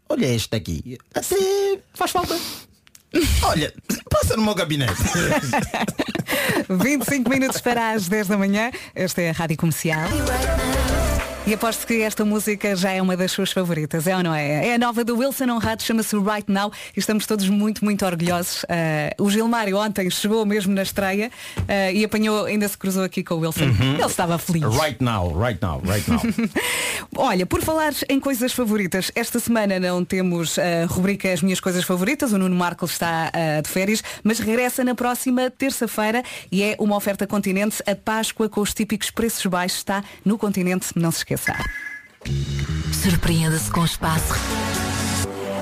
Olha 0.08 0.26
este 0.26 0.56
aqui. 0.56 0.98
Até 1.14 1.78
faz 1.94 2.10
falta. 2.10 2.36
Olha, 3.42 3.72
passa 4.10 4.36
no 4.36 4.42
meu 4.42 4.54
gabinete. 4.54 4.92
25 6.68 7.28
minutos 7.28 7.60
para 7.60 7.90
as 7.90 8.08
10 8.08 8.28
da 8.28 8.38
manhã. 8.38 8.70
Esta 8.94 9.22
é 9.22 9.30
a 9.30 9.32
Rádio 9.32 9.56
Comercial. 9.58 10.08
E 11.48 11.54
aposto 11.54 11.86
que 11.86 12.02
esta 12.02 12.26
música 12.26 12.76
já 12.76 12.90
é 12.90 13.00
uma 13.00 13.16
das 13.16 13.32
suas 13.32 13.50
favoritas, 13.50 14.06
é 14.06 14.14
ou 14.14 14.22
não 14.22 14.34
é? 14.34 14.68
É 14.68 14.74
a 14.74 14.78
nova 14.78 15.02
do 15.02 15.16
Wilson 15.16 15.48
Honrado, 15.48 15.82
chama-se 15.82 16.14
Right 16.14 16.44
Now 16.46 16.70
e 16.94 17.00
estamos 17.00 17.24
todos 17.24 17.48
muito, 17.48 17.82
muito 17.82 18.04
orgulhosos. 18.04 18.66
Ah, 18.68 19.14
o 19.18 19.30
Gilmário 19.30 19.78
ontem 19.78 20.10
chegou 20.10 20.44
mesmo 20.44 20.74
na 20.74 20.82
estreia 20.82 21.30
ah, 21.66 21.90
e 21.90 22.04
apanhou, 22.04 22.44
ainda 22.44 22.68
se 22.68 22.76
cruzou 22.76 23.02
aqui 23.02 23.24
com 23.24 23.36
o 23.36 23.38
Wilson. 23.38 23.64
Uhum. 23.64 23.94
Ele 23.94 24.04
estava 24.04 24.36
feliz. 24.36 24.62
Right 24.76 25.02
now, 25.02 25.34
right 25.42 25.58
now, 25.62 25.80
right 25.86 26.10
now. 26.10 26.20
Olha, 27.16 27.46
por 27.46 27.62
falar 27.62 27.94
em 28.10 28.20
coisas 28.20 28.52
favoritas, 28.52 29.10
esta 29.14 29.40
semana 29.40 29.80
não 29.80 30.04
temos 30.04 30.58
a 30.58 30.84
rubrica 30.84 31.32
As 31.32 31.40
Minhas 31.40 31.60
Coisas 31.60 31.82
Favoritas, 31.82 32.30
o 32.30 32.36
Nuno 32.36 32.56
Marco 32.56 32.84
está 32.84 33.32
ah, 33.32 33.62
de 33.62 33.70
férias, 33.70 34.04
mas 34.22 34.38
regressa 34.38 34.84
na 34.84 34.94
próxima 34.94 35.50
terça-feira 35.50 36.22
e 36.52 36.62
é 36.62 36.76
uma 36.78 36.94
oferta 36.94 37.26
continente. 37.26 37.82
A 37.86 37.94
Páscoa 37.94 38.50
com 38.50 38.60
os 38.60 38.74
típicos 38.74 39.10
preços 39.10 39.46
baixos 39.46 39.78
está 39.78 40.04
no 40.22 40.36
continente, 40.36 40.88
não 40.94 41.10
se 41.10 41.20
esqueça. 41.20 41.37
Surpreenda-se 42.92 43.70
com 43.70 43.80
o 43.80 43.84
espaço. 43.84 44.34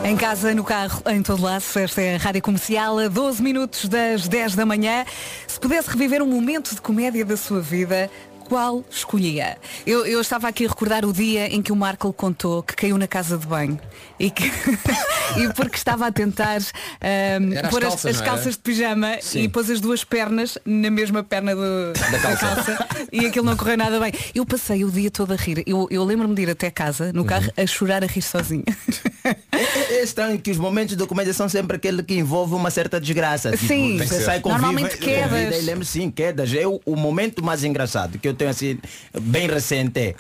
Em 0.05 0.17
casa, 0.17 0.55
no 0.55 0.63
carro, 0.63 1.03
em 1.07 1.23
todo 1.23 1.43
lado, 1.43 1.65
esta 1.75 2.01
é 2.01 2.15
a 2.15 2.19
Rádio 2.19 2.41
Comercial, 2.41 2.99
a 2.99 3.09
12 3.09 3.43
minutos 3.43 3.89
das 3.89 4.29
10 4.29 4.55
da 4.55 4.65
manhã. 4.65 5.05
Se 5.49 5.59
pudesse 5.59 5.91
reviver 5.91 6.23
um 6.23 6.27
momento 6.27 6.75
de 6.75 6.81
comédia 6.81 7.25
da 7.25 7.37
sua 7.37 7.61
vida, 7.61 8.09
qual 8.49 8.85
escolhia? 8.91 9.57
Eu, 9.87 10.07
eu 10.07 10.21
estava 10.21 10.49
aqui 10.49 10.65
a 10.65 10.69
recordar 10.69 11.05
o 11.05 11.13
dia 11.13 11.47
em 11.53 11.61
que 11.61 11.73
o 11.73 11.77
Marco 11.77 12.13
contou 12.13 12.63
que 12.63 12.75
caiu 12.75 12.97
na 12.97 13.07
casa 13.09 13.37
de 13.37 13.47
banho 13.47 13.79
e, 14.19 14.31
que 14.31 14.45
e 15.37 15.53
porque 15.55 15.77
estava 15.77 16.07
a 16.07 16.13
tentar 16.13 16.59
Era 17.01 17.67
as 17.67 17.71
pôr 17.71 17.85
as, 17.85 17.89
calças, 17.91 18.11
as 18.11 18.17
era? 18.23 18.25
calças 18.31 18.53
de 18.55 18.61
pijama 18.63 19.17
Sim. 19.21 19.43
e 19.43 19.49
pôs 19.49 19.69
as 19.71 19.81
duas 19.81 20.05
pernas 20.05 20.59
na 20.65 20.91
mesma 20.91 21.23
perna 21.23 21.55
do- 21.55 21.93
da, 21.93 22.37
calça. 22.37 22.87
e 23.13 23.27
aquilo 23.27 23.45
não 23.47 23.57
correu 23.57 23.77
nada 23.77 23.99
bem. 24.01 24.13
Eu 24.35 24.47
passei 24.47 24.85
o 24.85 24.91
dia 24.91 25.11
todo 25.11 25.33
a 25.33 25.37
rir. 25.37 25.63
Eu, 25.67 25.87
eu 25.91 26.05
lembro-me 26.05 26.35
de 26.35 26.43
ir 26.43 26.51
até 26.51 26.71
casa, 26.71 27.13
no 27.13 27.25
carro, 27.25 27.51
a 27.57 27.67
chorar, 27.67 28.03
a 28.05 28.07
rir 28.07 28.23
sozinha. 28.23 28.65
É, 29.53 29.95
é 29.97 30.03
estranho 30.05 30.39
que 30.39 30.51
os 30.51 30.59
momentos 30.59 30.97
de 30.97 31.07
comédia 31.07 31.33
são 31.35 31.49
sempre 31.49 31.77
aquele 31.77 32.03
que 32.03 32.15
envolve 32.15 32.55
uma 32.55 32.71
certa 32.71 33.01
desgraça. 33.01 33.51
Tipo, 33.53 33.67
Sim. 33.67 33.99
Que 33.99 34.07
você 34.07 34.21
sai 34.25 34.41
com 34.41 34.49
Normalmente 34.51 34.97
viva- 34.97 35.05
quedas. 35.29 35.57
e 35.63 35.67
lembro 35.67 35.85
sim, 35.85 36.11
quedas. 36.11 36.53
Eu, 36.53 36.81
o 36.85 36.95
momento 36.97 37.45
mais 37.45 37.65
engraçado 37.65 38.19
que 38.19 38.29
eu 38.29 38.35
tenho 38.37 38.51
assim, 38.51 38.79
bem 39.21 39.49
recente 39.49 39.99
é 39.99 40.15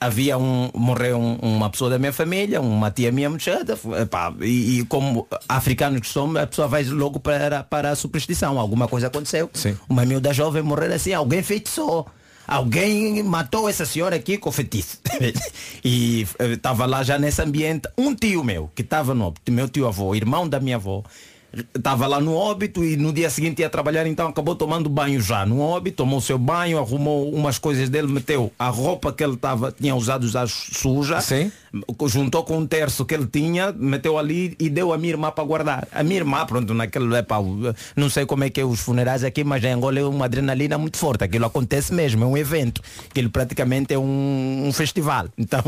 havia 0.00 0.36
um, 0.36 0.70
morreu 0.74 1.18
um- 1.18 1.36
uma 1.40 1.70
pessoa 1.70 1.90
da 1.90 1.98
minha 1.98 2.12
família, 2.12 2.60
uma 2.60 2.90
tia 2.90 3.10
minha 3.10 3.30
epá, 4.02 4.34
e, 4.40 4.80
e 4.80 4.84
como 4.84 5.26
africanos 5.48 6.00
que 6.00 6.06
somos, 6.08 6.36
a 6.36 6.46
pessoa 6.46 6.68
vai 6.68 6.84
logo 6.84 7.18
para, 7.18 7.62
para 7.64 7.90
a 7.90 7.96
superstição. 7.96 8.58
Alguma 8.58 8.86
coisa 8.86 9.06
aconteceu. 9.06 9.48
Uma 9.88 10.04
miúda 10.04 10.32
jovem 10.32 10.62
morrer 10.62 10.92
assim, 10.92 11.12
alguém 11.12 11.42
feitiçou. 11.42 12.06
Alguém 12.46 13.22
matou 13.22 13.66
essa 13.70 13.86
senhora 13.86 14.16
aqui 14.16 14.36
com 14.36 14.52
feitiço. 14.52 14.98
e 15.82 16.26
estava 16.38 16.84
lá 16.84 17.02
já 17.02 17.18
nesse 17.18 17.40
ambiente. 17.40 17.88
Um 17.96 18.14
tio 18.14 18.44
meu, 18.44 18.70
que 18.74 18.82
estava 18.82 19.14
no 19.14 19.32
meu 19.48 19.66
tio 19.66 19.86
avô, 19.88 20.14
irmão 20.14 20.46
da 20.46 20.60
minha 20.60 20.76
avó, 20.76 21.02
estava 21.74 22.06
lá 22.06 22.20
no 22.20 22.34
óbito 22.34 22.84
e 22.84 22.96
no 22.96 23.12
dia 23.12 23.30
seguinte 23.30 23.60
ia 23.60 23.70
trabalhar, 23.70 24.06
então 24.06 24.28
acabou 24.28 24.54
tomando 24.54 24.88
banho 24.88 25.20
já 25.20 25.44
no 25.46 25.60
óbito, 25.60 25.98
tomou 25.98 26.18
o 26.18 26.22
seu 26.22 26.38
banho, 26.38 26.78
arrumou 26.78 27.30
umas 27.32 27.58
coisas 27.58 27.88
dele, 27.88 28.08
meteu 28.08 28.52
a 28.58 28.68
roupa 28.68 29.12
que 29.12 29.22
ele 29.22 29.36
tava, 29.36 29.72
tinha 29.72 29.94
usado 29.94 30.28
já 30.28 30.46
suja, 30.46 31.18
juntou 32.06 32.44
com 32.44 32.58
um 32.58 32.66
terço 32.66 33.04
que 33.04 33.14
ele 33.14 33.26
tinha, 33.26 33.72
meteu 33.72 34.18
ali 34.18 34.56
e 34.58 34.68
deu 34.68 34.92
a 34.92 34.98
minha 34.98 35.12
irmã 35.12 35.30
para 35.30 35.44
guardar. 35.44 35.88
A 35.92 36.02
minha 36.02 36.16
irmã, 36.16 36.44
pronto, 36.46 36.72
naquele 36.74 37.16
epá, 37.16 37.36
não 37.96 38.08
sei 38.08 38.26
como 38.26 38.44
é 38.44 38.50
que 38.50 38.60
é 38.60 38.64
os 38.64 38.80
funerais 38.80 39.24
aqui, 39.24 39.44
mas 39.44 39.62
em 39.64 39.72
Angola 39.72 39.98
é 39.98 40.04
uma 40.04 40.24
adrenalina 40.26 40.78
muito 40.78 40.96
forte. 40.96 41.24
Aquilo 41.24 41.46
acontece 41.46 41.92
mesmo, 41.92 42.24
é 42.24 42.26
um 42.26 42.36
evento. 42.36 42.80
Aquilo 43.10 43.30
praticamente 43.30 43.94
é 43.94 43.98
um, 43.98 44.64
um 44.66 44.72
festival. 44.72 45.28
Então, 45.36 45.62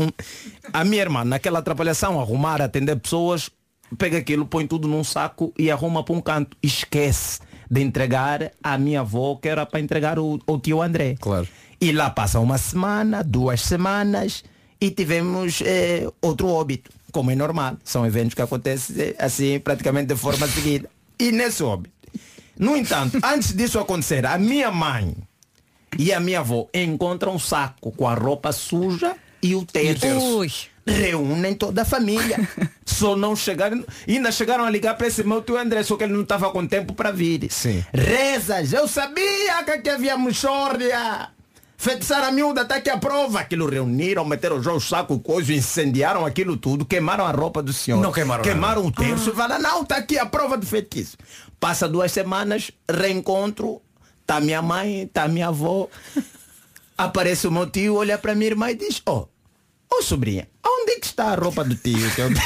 a 0.71 0.83
minha 0.83 1.01
irmã, 1.01 1.23
naquela 1.23 1.59
atrapalhação, 1.59 2.19
arrumar, 2.19 2.61
atender 2.61 2.95
pessoas, 2.97 3.49
pega 3.97 4.17
aquilo, 4.17 4.45
põe 4.45 4.65
tudo 4.67 4.87
num 4.87 5.03
saco 5.03 5.53
e 5.57 5.69
arruma 5.69 6.03
para 6.03 6.15
um 6.15 6.21
canto. 6.21 6.57
Esquece 6.61 7.39
de 7.69 7.81
entregar 7.81 8.51
à 8.63 8.77
minha 8.77 9.01
avó, 9.01 9.35
que 9.35 9.47
era 9.47 9.65
para 9.65 9.79
entregar 9.79 10.17
o, 10.17 10.39
o 10.47 10.57
tio 10.59 10.81
André. 10.81 11.15
Claro. 11.19 11.47
E 11.79 11.91
lá 11.91 12.09
passa 12.09 12.39
uma 12.39 12.57
semana, 12.57 13.23
duas 13.23 13.61
semanas 13.61 14.43
e 14.81 14.89
tivemos 14.89 15.61
eh, 15.63 16.07
outro 16.21 16.47
óbito, 16.47 16.91
como 17.11 17.29
é 17.31 17.35
normal. 17.35 17.77
São 17.83 18.05
eventos 18.05 18.33
que 18.33 18.41
acontecem 18.41 18.95
eh, 18.99 19.15
assim 19.19 19.59
praticamente 19.59 20.07
de 20.07 20.15
forma 20.15 20.47
seguida. 20.49 20.89
E 21.19 21.31
nesse 21.31 21.63
óbito. 21.63 21.95
No 22.57 22.75
entanto, 22.75 23.19
antes 23.23 23.53
disso 23.53 23.79
acontecer, 23.79 24.25
a 24.25 24.37
minha 24.37 24.71
mãe 24.71 25.15
e 25.97 26.11
a 26.11 26.19
minha 26.19 26.39
avó 26.39 26.67
encontram 26.73 27.35
um 27.35 27.39
saco 27.39 27.91
com 27.91 28.07
a 28.07 28.13
roupa 28.13 28.51
suja 28.51 29.15
e 29.41 29.55
o 29.55 29.63
terço. 29.65 30.07
Ui. 30.37 30.51
Reúnem 30.87 31.53
toda 31.53 31.81
a 31.81 31.85
família. 31.85 32.47
Só 32.85 33.15
não 33.15 33.35
chegaram, 33.35 33.83
ainda 34.07 34.31
chegaram 34.31 34.63
a 34.63 34.69
ligar 34.69 34.95
para 34.95 35.07
esse 35.07 35.23
meu 35.23 35.41
tio 35.41 35.57
André, 35.57 35.83
só 35.83 35.95
que 35.97 36.05
ele 36.05 36.13
não 36.13 36.23
estava 36.23 36.49
com 36.49 36.65
tempo 36.65 36.93
para 36.93 37.11
vir. 37.11 37.47
Sim. 37.51 37.85
Rezas, 37.93 38.73
eu 38.73 38.87
sabia 38.87 39.63
que 39.63 39.71
aqui 39.71 39.89
havia 39.89 40.17
muxórdia. 40.17 41.29
Feitiçar 41.77 42.23
a 42.23 42.31
miúda 42.31 42.61
até 42.61 42.81
que 42.81 42.89
a 42.89 42.97
prova. 42.97 43.41
Aquilo 43.41 43.69
reuniram, 43.69 44.25
meteram 44.25 44.63
já 44.63 44.71
o 44.71 44.79
saco, 44.79 45.19
coisa, 45.19 45.53
incendiaram 45.53 46.25
aquilo 46.25 46.57
tudo, 46.57 46.85
queimaram 46.85 47.23
a 47.25 47.31
roupa 47.31 47.61
do 47.61 47.71
senhor. 47.71 48.01
Não 48.01 48.11
queimaram 48.11 48.41
Queimaram 48.41 48.85
o 48.85 48.91
terço 48.91 49.29
e 49.29 49.35
falaram, 49.35 49.61
não, 49.61 49.83
está 49.83 49.97
aqui 49.97 50.17
a 50.17 50.25
prova 50.25 50.57
do 50.57 50.65
feitiço. 50.65 51.17
Passa 51.59 51.87
duas 51.87 52.11
semanas, 52.11 52.71
reencontro, 52.89 53.79
tá 54.25 54.41
minha 54.41 54.61
mãe, 54.61 55.07
tá 55.13 55.27
minha 55.27 55.49
avó. 55.49 55.87
Aparece 56.97 57.45
o 57.45 57.51
meu 57.51 57.69
tio, 57.69 57.95
olha 57.95 58.17
para 58.17 58.33
minha 58.33 58.49
irmã 58.49 58.71
e 58.71 58.75
diz, 58.75 59.03
ó, 59.05 59.25
Ô 59.91 60.01
sobrinha, 60.01 60.47
onde 60.65 60.91
é 60.93 60.99
que 60.99 61.05
está 61.05 61.31
a 61.31 61.35
roupa 61.35 61.63
do 61.63 61.75
tio? 61.75 62.09
que 62.11 62.21
eu 62.21 62.27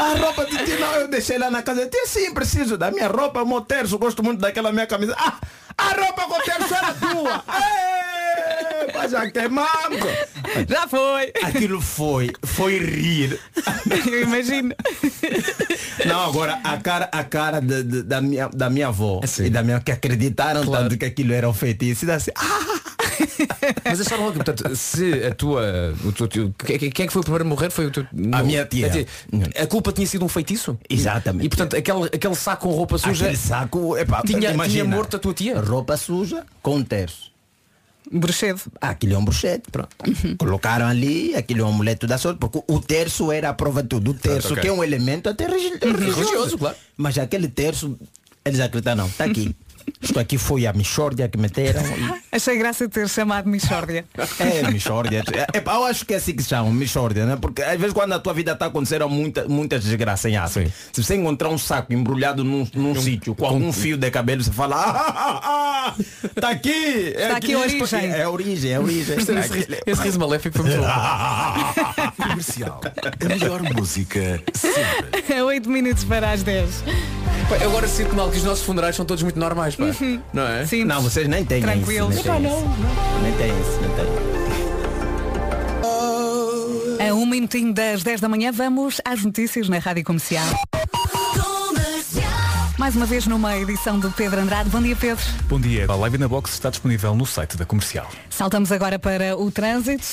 a 0.00 0.14
roupa 0.18 0.44
do 0.46 0.56
tio 0.64 0.80
não, 0.80 0.92
eu 0.96 1.08
deixei 1.08 1.38
lá 1.38 1.50
na 1.50 1.62
casa. 1.62 1.86
Tio, 1.86 2.06
sim, 2.06 2.32
preciso 2.34 2.76
da 2.76 2.90
minha 2.90 3.08
roupa, 3.08 3.44
meu 3.44 3.60
terço, 3.60 3.98
gosto 3.98 4.22
muito 4.22 4.40
daquela 4.40 4.72
minha 4.72 4.86
camisa. 4.86 5.14
Ah, 5.18 5.38
a 5.78 5.88
roupa 5.94 6.22
com 6.26 6.40
terço 6.40 6.74
era 6.74 6.92
tua! 6.94 7.44
Ei, 9.02 9.08
já 9.08 9.30
queimamos! 9.30 10.00
Já 10.68 10.88
foi. 10.88 11.32
Aquilo 11.42 11.80
foi, 11.80 12.30
foi 12.44 12.78
rir. 12.78 13.40
Eu 14.10 14.22
imagino. 14.22 14.74
Não, 16.04 16.24
agora 16.24 16.60
a 16.64 16.76
cara, 16.78 17.08
a 17.12 17.22
cara 17.24 17.60
de- 17.60 17.82
de- 17.84 18.02
da, 18.02 18.20
minha, 18.20 18.48
da 18.48 18.68
minha 18.70 18.88
avó 18.88 19.20
e 19.38 19.50
da 19.50 19.62
minha 19.62 19.80
que 19.80 19.92
acreditaram 19.92 20.66
tanto 20.66 20.96
que 20.98 21.04
aquilo 21.04 21.32
era 21.32 21.48
um 21.48 21.54
feitiço. 21.54 22.04
E 22.06 22.10
assim, 22.10 22.30
ah, 22.36 22.71
Mas 23.84 24.00
é 24.00 24.04
só 24.04 24.16
logo, 24.16 24.32
portanto, 24.34 24.74
se 24.76 25.24
a 25.24 25.34
tua. 25.34 25.62
O 26.04 26.12
teu, 26.12 26.28
teu- 26.28 26.54
quem, 26.58 26.76
é 26.76 26.90
que 26.90 27.08
foi 27.10 27.20
o 27.20 27.24
primeiro 27.24 27.44
a 27.44 27.48
morrer? 27.48 27.70
Foi 27.70 27.86
o 27.86 27.90
teu. 27.90 28.06
A 28.32 28.42
minha 28.42 28.64
tia. 28.66 28.90
A 29.60 29.66
culpa 29.66 29.92
tinha 29.92 30.06
sido 30.06 30.24
um 30.24 30.28
feitiço? 30.28 30.78
Exatamente. 30.88 31.46
E 31.46 31.48
portanto, 31.48 31.76
aquele, 31.76 32.04
aquele 32.06 32.34
saco 32.34 32.68
com 32.68 32.74
roupa 32.74 32.98
suja. 32.98 33.24
Aquele 33.26 33.36
saco, 33.38 33.96
epá, 33.96 34.22
tinha, 34.22 34.50
imagina. 34.52 34.68
tinha 34.68 34.84
morto 34.84 35.16
a 35.16 35.18
tua 35.18 35.34
tia? 35.34 35.60
Roupa 35.60 35.96
suja 35.96 36.44
com 36.62 36.76
um 36.76 36.82
terço. 36.84 37.30
Bruxedo. 38.10 38.60
Aquilo 38.80 39.14
é 39.14 39.18
um 39.18 39.24
bruxete. 39.24 39.62
Colocaram 40.36 40.86
ali, 40.86 41.34
aquilo 41.34 41.60
é 41.62 41.64
um 41.64 41.68
amuleto 41.68 42.06
da 42.06 42.18
sorte, 42.18 42.38
porque 42.38 42.62
o 42.66 42.80
terço 42.80 43.30
era 43.32 43.48
a 43.48 43.54
prova 43.54 43.82
de 43.82 43.88
tudo. 43.88 44.10
O 44.10 44.14
terço, 44.14 44.48
ok. 44.52 44.60
que 44.62 44.68
é 44.68 44.72
um 44.72 44.82
elemento 44.84 45.28
até 45.28 45.46
religi- 45.46 45.78
religioso. 45.80 46.18
Religioso, 46.20 46.58
claro. 46.58 46.76
Mas 46.96 47.16
aquele 47.16 47.48
terço, 47.48 47.96
eles 48.44 48.60
acreditam, 48.60 48.96
não, 48.96 49.06
está 49.06 49.24
aqui. 49.24 49.54
Isto 50.00 50.18
aqui 50.18 50.38
foi 50.38 50.66
a 50.66 50.72
Michórdia 50.72 51.28
que 51.28 51.38
meteram. 51.38 51.80
e- 51.82 52.22
Achei 52.34 52.56
graça 52.56 52.88
ter 52.88 53.08
chamado 53.08 53.48
Michórdia. 53.48 54.04
É, 54.40 54.70
Michórdia. 54.70 55.22
É, 55.52 55.58
eu 55.64 55.84
acho 55.84 56.04
que 56.06 56.14
é 56.14 56.16
assim 56.16 56.34
que 56.34 56.42
se 56.42 56.48
chama, 56.48 56.70
Michórdia, 56.70 57.26
né? 57.26 57.36
Porque 57.40 57.62
às 57.62 57.78
vezes 57.78 57.92
quando 57.92 58.12
a 58.12 58.18
tua 58.18 58.32
vida 58.32 58.52
está 58.52 58.66
acontecendo 58.66 59.08
muita, 59.08 59.46
muitas 59.48 59.84
desgraças 59.84 60.30
em 60.32 60.36
aço. 60.36 60.60
Se 60.92 61.02
você 61.02 61.14
encontrar 61.16 61.50
um 61.50 61.58
saco 61.58 61.92
embrulhado 61.92 62.42
num, 62.42 62.66
num 62.74 62.94
sítio 62.94 63.34
com 63.34 63.44
algum 63.46 63.72
fio 63.72 63.96
de 63.96 64.10
cabelo, 64.10 64.42
você 64.42 64.50
fala, 64.50 64.76
ah, 64.76 64.90
ah, 64.90 65.40
ah, 65.44 65.94
ah, 65.96 66.40
tá 66.40 66.50
aqui! 66.50 67.12
É 67.16 67.22
Está 67.24 67.36
aqui 67.36 67.54
a 67.54 67.66
isto 67.66 67.82
origem. 67.82 68.10
É 68.10 68.22
a 68.22 68.30
origem, 68.30 68.70
é 68.72 68.74
a 68.76 68.80
origem. 68.80 69.16
Esse, 69.18 69.32
riso- 69.32 69.66
esse 69.86 70.02
riso 70.02 70.18
maléfico 70.18 70.56
foi 70.58 70.66
muito 70.70 70.80
bom. 70.82 70.88
Comercial. 72.28 72.80
A 73.20 73.24
melhor 73.28 73.62
música 73.62 74.42
sempre. 74.54 75.42
8 75.42 75.68
minutos 75.70 76.04
para 76.04 76.30
as 76.32 76.42
10. 76.42 76.84
Pá, 77.48 77.56
eu 77.56 77.68
agora 77.70 77.88
sinto 77.88 78.14
mal 78.14 78.30
que 78.30 78.36
os 78.38 78.44
nossos 78.44 78.64
funerais 78.64 78.94
são 78.96 79.04
todos 79.04 79.22
muito 79.22 79.38
normais, 79.38 79.76
pá. 79.86 80.22
Não 80.32 80.42
é? 80.46 80.66
Sim. 80.66 80.84
Não, 80.84 81.02
vocês 81.02 81.26
nem 81.28 81.44
têm 81.44 81.60
Tranquilos. 81.62 82.14
isso. 82.14 82.24
Têm 82.24 82.32
Epá, 82.36 82.48
isso. 82.48 82.64
Nem 83.22 83.32
têm 83.34 83.48
isso, 83.60 83.80
nem 83.80 83.90
têm. 83.96 84.32
A 87.08 87.14
um 87.14 87.26
minutinho 87.26 87.72
das 87.74 88.02
10 88.02 88.20
da 88.20 88.28
manhã 88.28 88.52
vamos 88.52 89.00
às 89.04 89.24
notícias 89.24 89.68
na 89.68 89.78
Rádio 89.78 90.04
Comercial. 90.04 90.46
Mais 92.82 92.96
uma 92.96 93.06
vez 93.06 93.28
numa 93.28 93.56
edição 93.56 93.96
do 93.96 94.10
Pedro 94.10 94.40
Andrade. 94.40 94.68
Bom 94.68 94.82
dia, 94.82 94.96
Pedro. 94.96 95.24
Bom 95.48 95.60
dia. 95.60 95.86
A 95.88 95.94
Live 95.94 96.18
na 96.18 96.26
Box 96.26 96.52
está 96.52 96.68
disponível 96.68 97.14
no 97.14 97.24
site 97.24 97.56
da 97.56 97.64
comercial. 97.64 98.10
Saltamos 98.28 98.72
agora 98.72 98.98
para 98.98 99.36
o 99.36 99.52
trânsito. 99.52 100.04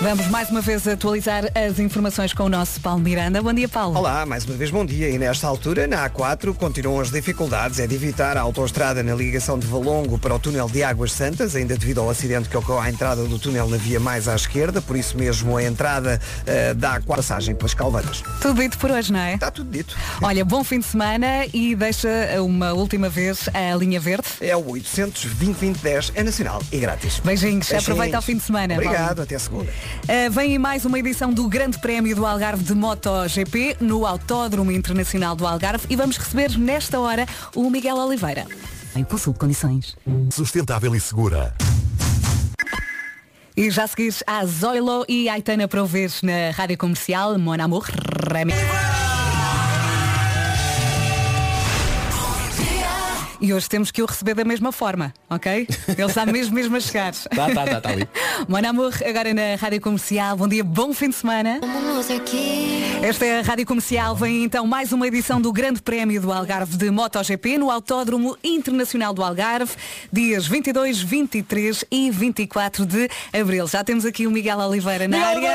Vamos 0.00 0.28
mais 0.28 0.48
uma 0.48 0.60
vez 0.60 0.86
atualizar 0.86 1.50
as 1.52 1.80
informações 1.80 2.32
com 2.32 2.44
o 2.44 2.48
nosso 2.48 2.80
Paulo 2.80 3.00
Miranda. 3.00 3.42
Bom 3.42 3.52
dia, 3.52 3.68
Paulo. 3.68 3.98
Olá, 3.98 4.24
mais 4.24 4.44
uma 4.44 4.54
vez 4.54 4.70
bom 4.70 4.86
dia. 4.86 5.08
E 5.08 5.18
nesta 5.18 5.48
altura, 5.48 5.88
na 5.88 6.08
A4, 6.08 6.54
continuam 6.54 7.00
as 7.00 7.10
dificuldades. 7.10 7.80
É 7.80 7.88
de 7.88 7.96
evitar 7.96 8.36
a 8.36 8.42
autoestrada 8.42 9.02
na 9.02 9.12
ligação 9.12 9.58
de 9.58 9.66
Valongo 9.66 10.16
para 10.16 10.32
o 10.32 10.38
túnel 10.38 10.68
de 10.68 10.84
Águas 10.84 11.10
Santas, 11.10 11.56
ainda 11.56 11.76
devido 11.76 12.00
ao 12.00 12.08
acidente 12.08 12.48
que 12.48 12.56
ocorreu 12.56 12.82
à 12.82 12.88
entrada 12.88 13.24
do 13.24 13.36
túnel 13.36 13.68
na 13.68 13.78
via 13.78 13.98
mais 13.98 14.28
à 14.28 14.36
esquerda. 14.36 14.80
Por 14.80 14.96
isso 14.96 15.18
mesmo, 15.18 15.56
a 15.56 15.64
entrada 15.64 16.20
eh, 16.46 16.72
da 16.72 17.00
A4, 17.00 17.16
passagem 17.16 17.56
pelas 17.56 17.74
Calvanas. 17.74 18.22
Tudo 18.40 18.62
dito 18.62 18.78
por 18.78 18.92
hoje, 18.92 19.12
não 19.12 19.18
é? 19.18 19.34
Está 19.34 19.50
tudo 19.50 19.68
dito. 19.68 19.96
Olha, 20.22 20.44
bom 20.44 20.62
fim 20.62 20.78
de 20.78 20.86
semana 20.86 21.46
e 21.52 21.74
deixa 21.74 21.95
uma 22.44 22.72
última 22.72 23.08
vez 23.08 23.48
a 23.54 23.74
linha 23.76 24.00
verde. 24.00 24.26
É 24.40 24.56
o 24.56 24.70
800 24.70 25.24
2010 25.34 26.12
é 26.14 26.22
nacional 26.22 26.62
e 26.72 26.78
grátis. 26.78 27.20
Beijinhos, 27.20 27.68
Beijinhos. 27.68 27.84
aproveita 27.84 28.18
o 28.18 28.22
fim 28.22 28.36
de 28.36 28.42
semana. 28.42 28.74
Obrigado, 28.74 29.06
Paulo. 29.06 29.22
até 29.22 29.38
segunda. 29.38 29.70
Uh, 29.70 30.30
vem 30.30 30.58
mais 30.58 30.84
uma 30.84 30.98
edição 30.98 31.32
do 31.32 31.48
Grande 31.48 31.78
Prémio 31.78 32.14
do 32.14 32.26
Algarve 32.26 32.62
de 32.62 32.74
MotoGP 32.74 33.76
no 33.80 34.06
Autódromo 34.06 34.72
Internacional 34.72 35.34
do 35.36 35.46
Algarve 35.46 35.86
e 35.88 35.96
vamos 35.96 36.16
receber 36.16 36.58
nesta 36.58 36.98
hora 37.00 37.26
o 37.54 37.68
Miguel 37.70 37.96
Oliveira. 37.96 38.46
Em 38.94 39.04
consulte 39.04 39.38
condições. 39.38 39.96
Sustentável 40.30 40.94
e 40.94 41.00
segura. 41.00 41.54
E 43.56 43.70
já 43.70 43.84
a 43.84 43.86
seguir 43.86 44.14
a 44.26 44.44
Zoilo 44.44 45.04
e 45.08 45.28
Aitana 45.28 45.66
para 45.66 45.80
ouvir 45.80 46.10
na 46.22 46.50
Rádio 46.54 46.76
Comercial 46.76 47.38
Mon 47.38 47.58
Amour 47.58 47.86
Remy. 48.30 48.52
E 53.40 53.52
hoje 53.52 53.68
temos 53.68 53.90
que 53.90 54.02
o 54.02 54.06
receber 54.06 54.34
da 54.34 54.44
mesma 54.44 54.72
forma, 54.72 55.12
ok? 55.28 55.68
Ele 55.88 56.02
está 56.02 56.24
mesmo, 56.24 56.54
mesmo 56.54 56.76
a 56.76 56.80
chegar. 56.80 57.12
Tá, 57.36 57.50
tá, 57.52 57.64
tá, 57.66 57.80
tá 57.82 57.90
ali. 57.90 58.08
Mon 58.48 58.66
Amour, 58.66 58.92
agora 59.06 59.34
na 59.34 59.56
Rádio 59.60 59.80
Comercial. 59.80 60.36
Bom 60.36 60.48
dia, 60.48 60.64
bom 60.64 60.92
fim 60.94 61.10
de 61.10 61.16
semana. 61.16 61.60
Esta 63.02 63.26
é 63.26 63.40
a 63.40 63.42
Rádio 63.42 63.66
Comercial. 63.66 64.16
Vem 64.16 64.42
então 64.44 64.66
mais 64.66 64.92
uma 64.92 65.06
edição 65.06 65.40
do 65.40 65.52
Grande 65.52 65.82
Prémio 65.82 66.20
do 66.20 66.32
Algarve 66.32 66.76
de 66.76 66.90
MotoGP 66.90 67.58
no 67.58 67.70
Autódromo 67.70 68.36
Internacional 68.42 69.12
do 69.12 69.22
Algarve, 69.22 69.72
dias 70.10 70.46
22, 70.46 71.00
23 71.02 71.84
e 71.90 72.10
24 72.10 72.86
de 72.86 73.08
abril. 73.38 73.66
Já 73.66 73.84
temos 73.84 74.04
aqui 74.06 74.26
o 74.26 74.30
Miguel 74.30 74.58
Oliveira 74.58 75.06
na 75.06 75.18
área 75.18 75.48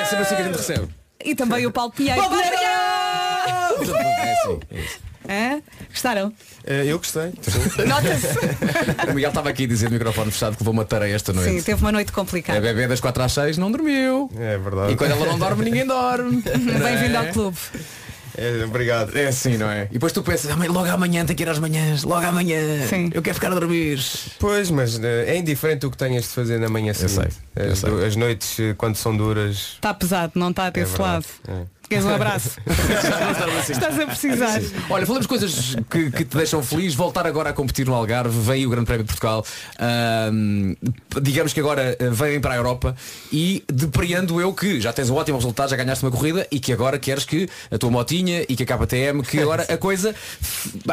É 0.00 0.04
sempre 0.04 0.22
assim 0.24 0.36
que 0.36 0.42
a 0.42 0.44
gente 0.44 0.56
recebe. 0.56 0.88
e 1.24 1.34
também 1.34 1.66
o 1.66 1.72
Paulo 1.72 1.90
Pinheiro. 1.92 2.20
Paulo 2.20 2.36
Pinheiro! 2.36 2.56
É 2.56 3.82
assim, 3.82 4.60
é 4.70 4.80
isso. 4.80 5.09
Hã? 5.30 5.62
Gostaram? 5.90 6.32
eu 6.66 6.98
gostei. 6.98 7.32
Nota-se. 7.86 8.26
O 9.10 9.14
Miguel 9.14 9.28
estava 9.30 9.48
aqui 9.48 9.64
a 9.64 9.66
dizer 9.68 9.86
no 9.86 9.92
microfone 9.92 10.30
fechado 10.30 10.56
que 10.56 10.62
levou 10.62 10.72
uma 10.74 10.84
tarefa 10.84 11.14
esta 11.14 11.32
noite. 11.32 11.50
Sim, 11.58 11.62
teve 11.62 11.80
uma 11.80 11.92
noite 11.92 12.10
A 12.10 12.12
complicada. 12.12 12.60
bebê 12.60 12.86
das 12.88 13.00
4 13.00 13.22
às 13.22 13.32
6 13.32 13.56
não 13.58 13.70
dormiu. 13.70 14.30
É 14.36 14.58
verdade. 14.58 14.92
E 14.92 14.96
quando 14.96 15.12
ela 15.12 15.26
não 15.26 15.38
dorme, 15.38 15.64
ninguém 15.64 15.86
dorme. 15.86 16.42
Bem-vindo 16.42 17.12
Não 17.12 17.20
ao 17.20 17.26
é? 17.26 17.32
clube. 17.32 17.56
É, 18.36 18.64
obrigado. 18.64 19.16
É 19.16 19.26
assim, 19.26 19.56
não 19.56 19.68
é? 19.70 19.84
E 19.90 19.94
depois 19.94 20.12
tu 20.12 20.22
pensas, 20.22 20.50
"Ah, 20.50 20.56
logo 20.68 20.88
amanhã 20.88 21.24
tem 21.26 21.34
que 21.36 21.42
ir 21.42 21.48
às 21.48 21.58
manhãs, 21.58 22.04
logo 22.04 22.24
amanhã. 22.26 22.86
Sim. 22.88 23.10
Eu 23.12 23.20
quero 23.22 23.34
ficar 23.34 23.50
a 23.52 23.54
dormir. 23.54 24.00
Pois, 24.38 24.70
mas 24.70 24.98
eh, 25.02 25.24
é 25.34 25.36
indiferente 25.36 25.84
o 25.86 25.90
que 25.90 25.96
tenhas 25.96 26.22
de 26.24 26.28
fazer 26.30 26.58
na 26.58 26.68
manhã 26.68 26.92
seguinte. 26.94 27.34
sei, 27.56 27.66
eu 27.66 27.72
As, 27.72 27.78
sei. 27.80 28.04
as 28.06 28.16
noites, 28.16 28.58
eh, 28.60 28.74
quando 28.78 28.96
são 28.96 29.16
duras. 29.16 29.72
Está 29.74 29.92
pesado, 29.92 30.32
não 30.36 30.50
está 30.50 30.70
desse 30.70 30.92
verdade, 30.96 31.26
lado. 31.48 31.66
Queres 31.90 32.04
um 32.04 32.14
abraço? 32.14 32.50
Estás 33.68 33.98
a 33.98 34.06
precisar. 34.06 34.60
Olha, 34.88 35.04
falamos 35.04 35.26
coisas 35.26 35.74
que, 35.90 36.08
que 36.12 36.24
te 36.24 36.36
deixam 36.36 36.62
feliz. 36.62 36.94
Voltar 36.94 37.26
agora 37.26 37.50
a 37.50 37.52
competir 37.52 37.84
no 37.84 37.94
Algarve. 37.94 38.38
Vem 38.42 38.64
o 38.64 38.70
Grande 38.70 38.86
Prémio 38.86 39.02
de 39.02 39.08
Portugal. 39.08 39.44
Digamos 41.20 41.52
que 41.52 41.58
agora 41.58 41.96
eh, 41.98 42.08
vêm 42.10 42.40
para 42.40 42.54
a 42.54 42.56
Europa 42.56 42.94
e 43.32 43.64
depreendo 43.66 44.40
eu 44.40 44.54
que 44.54 44.80
já 44.80 44.92
tens 44.92 45.10
um 45.10 45.16
ótimo 45.16 45.36
resultado, 45.36 45.68
já 45.70 45.74
ganhaste 45.74 46.04
uma 46.04 46.12
corrida 46.12 46.46
e 46.52 46.60
que 46.60 46.72
agora 46.72 46.96
queres 46.96 47.24
que 47.24 47.48
a 47.72 47.76
tua 47.76 47.90
motinha 47.90 48.44
e 48.48 48.54
que 48.54 48.62
a 48.62 48.66
KTM, 48.66 49.24
que 49.24 49.40
agora 49.40 49.66
a 49.68 49.74
coisa 49.76 50.14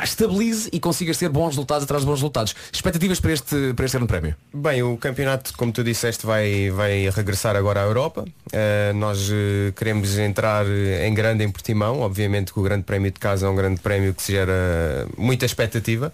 estabilize 0.03 0.67
e 0.73 0.79
consigas 0.79 1.19
ter 1.19 1.29
bons 1.29 1.49
resultados 1.49 1.83
atrás 1.83 2.01
de 2.01 2.07
bons 2.07 2.15
resultados. 2.15 2.55
Expectativas 2.73 3.19
para 3.19 3.33
este, 3.33 3.73
para 3.75 3.85
este 3.85 3.97
Grande 3.97 4.09
Prémio? 4.09 4.35
Bem, 4.51 4.81
o 4.81 4.97
campeonato, 4.97 5.53
como 5.55 5.71
tu 5.71 5.83
disseste, 5.83 6.25
vai, 6.25 6.71
vai 6.71 7.07
regressar 7.11 7.55
agora 7.55 7.83
à 7.83 7.83
Europa. 7.83 8.25
Eh, 8.51 8.93
nós 8.95 9.29
eh, 9.31 9.71
queremos 9.75 10.17
entrar 10.17 10.65
em 11.05 11.13
grande 11.13 11.43
em 11.43 11.49
Portimão. 11.49 11.99
Obviamente 12.01 12.53
que 12.53 12.59
o 12.59 12.63
Grande 12.63 12.83
Prémio 12.83 13.11
de 13.11 13.19
Casa 13.19 13.47
é 13.47 13.49
um 13.49 13.55
grande 13.55 13.79
prémio 13.81 14.13
que 14.13 14.21
se 14.21 14.31
gera 14.31 15.07
muita 15.17 15.45
expectativa. 15.45 16.11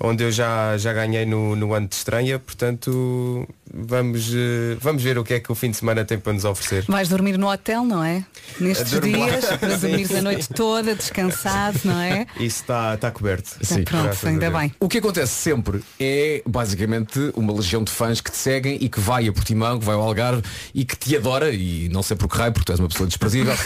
Onde 0.00 0.22
eu 0.22 0.30
já, 0.30 0.76
já 0.78 0.92
ganhei 0.92 1.26
no, 1.26 1.56
no 1.56 1.74
ano 1.74 1.88
de 1.88 1.94
estranha, 1.96 2.38
portanto 2.38 3.46
vamos, 3.74 4.30
eh, 4.32 4.76
vamos 4.80 5.02
ver 5.02 5.18
o 5.18 5.24
que 5.24 5.34
é 5.34 5.40
que 5.40 5.50
o 5.50 5.54
fim 5.56 5.70
de 5.72 5.76
semana 5.76 6.04
tem 6.04 6.18
para 6.18 6.32
nos 6.32 6.44
oferecer. 6.44 6.84
Vais 6.88 7.08
dormir 7.08 7.36
no 7.36 7.50
hotel, 7.50 7.84
não 7.84 8.02
é? 8.04 8.24
Nestes 8.60 8.92
lá. 8.92 9.00
dias, 9.00 9.44
para 9.58 9.76
Sim, 9.76 9.88
dormires 9.88 10.14
a 10.14 10.22
noite 10.22 10.48
toda, 10.50 10.94
descansado, 10.94 11.80
não 11.84 11.98
é? 12.00 12.26
Isso 12.36 12.60
está 12.62 12.94
está 12.94 13.10
coberto. 13.10 13.56
Sim. 13.60 13.82
Pronto, 13.82 14.16
ainda 14.26 14.50
bem. 14.50 14.72
O 14.78 14.88
que 14.88 14.98
acontece 14.98 15.32
sempre 15.32 15.82
é 15.98 16.42
basicamente 16.46 17.32
uma 17.34 17.52
legião 17.52 17.82
de 17.82 17.90
fãs 17.90 18.20
que 18.20 18.30
te 18.30 18.36
seguem 18.36 18.78
e 18.80 18.88
que 18.88 19.00
vai 19.00 19.26
a 19.26 19.32
Portimão, 19.32 19.78
que 19.80 19.84
vai 19.84 19.96
ao 19.96 20.02
Algarve 20.02 20.42
e 20.72 20.84
que 20.84 20.96
te 20.96 21.16
adora, 21.16 21.50
e 21.50 21.88
não 21.88 22.02
sei 22.04 22.16
por 22.16 22.28
que 22.28 22.36
raio, 22.38 22.52
porque 22.52 22.66
tu 22.66 22.72
és 22.72 22.78
uma 22.78 22.88
pessoa 22.88 23.06
desprezível. 23.08 23.52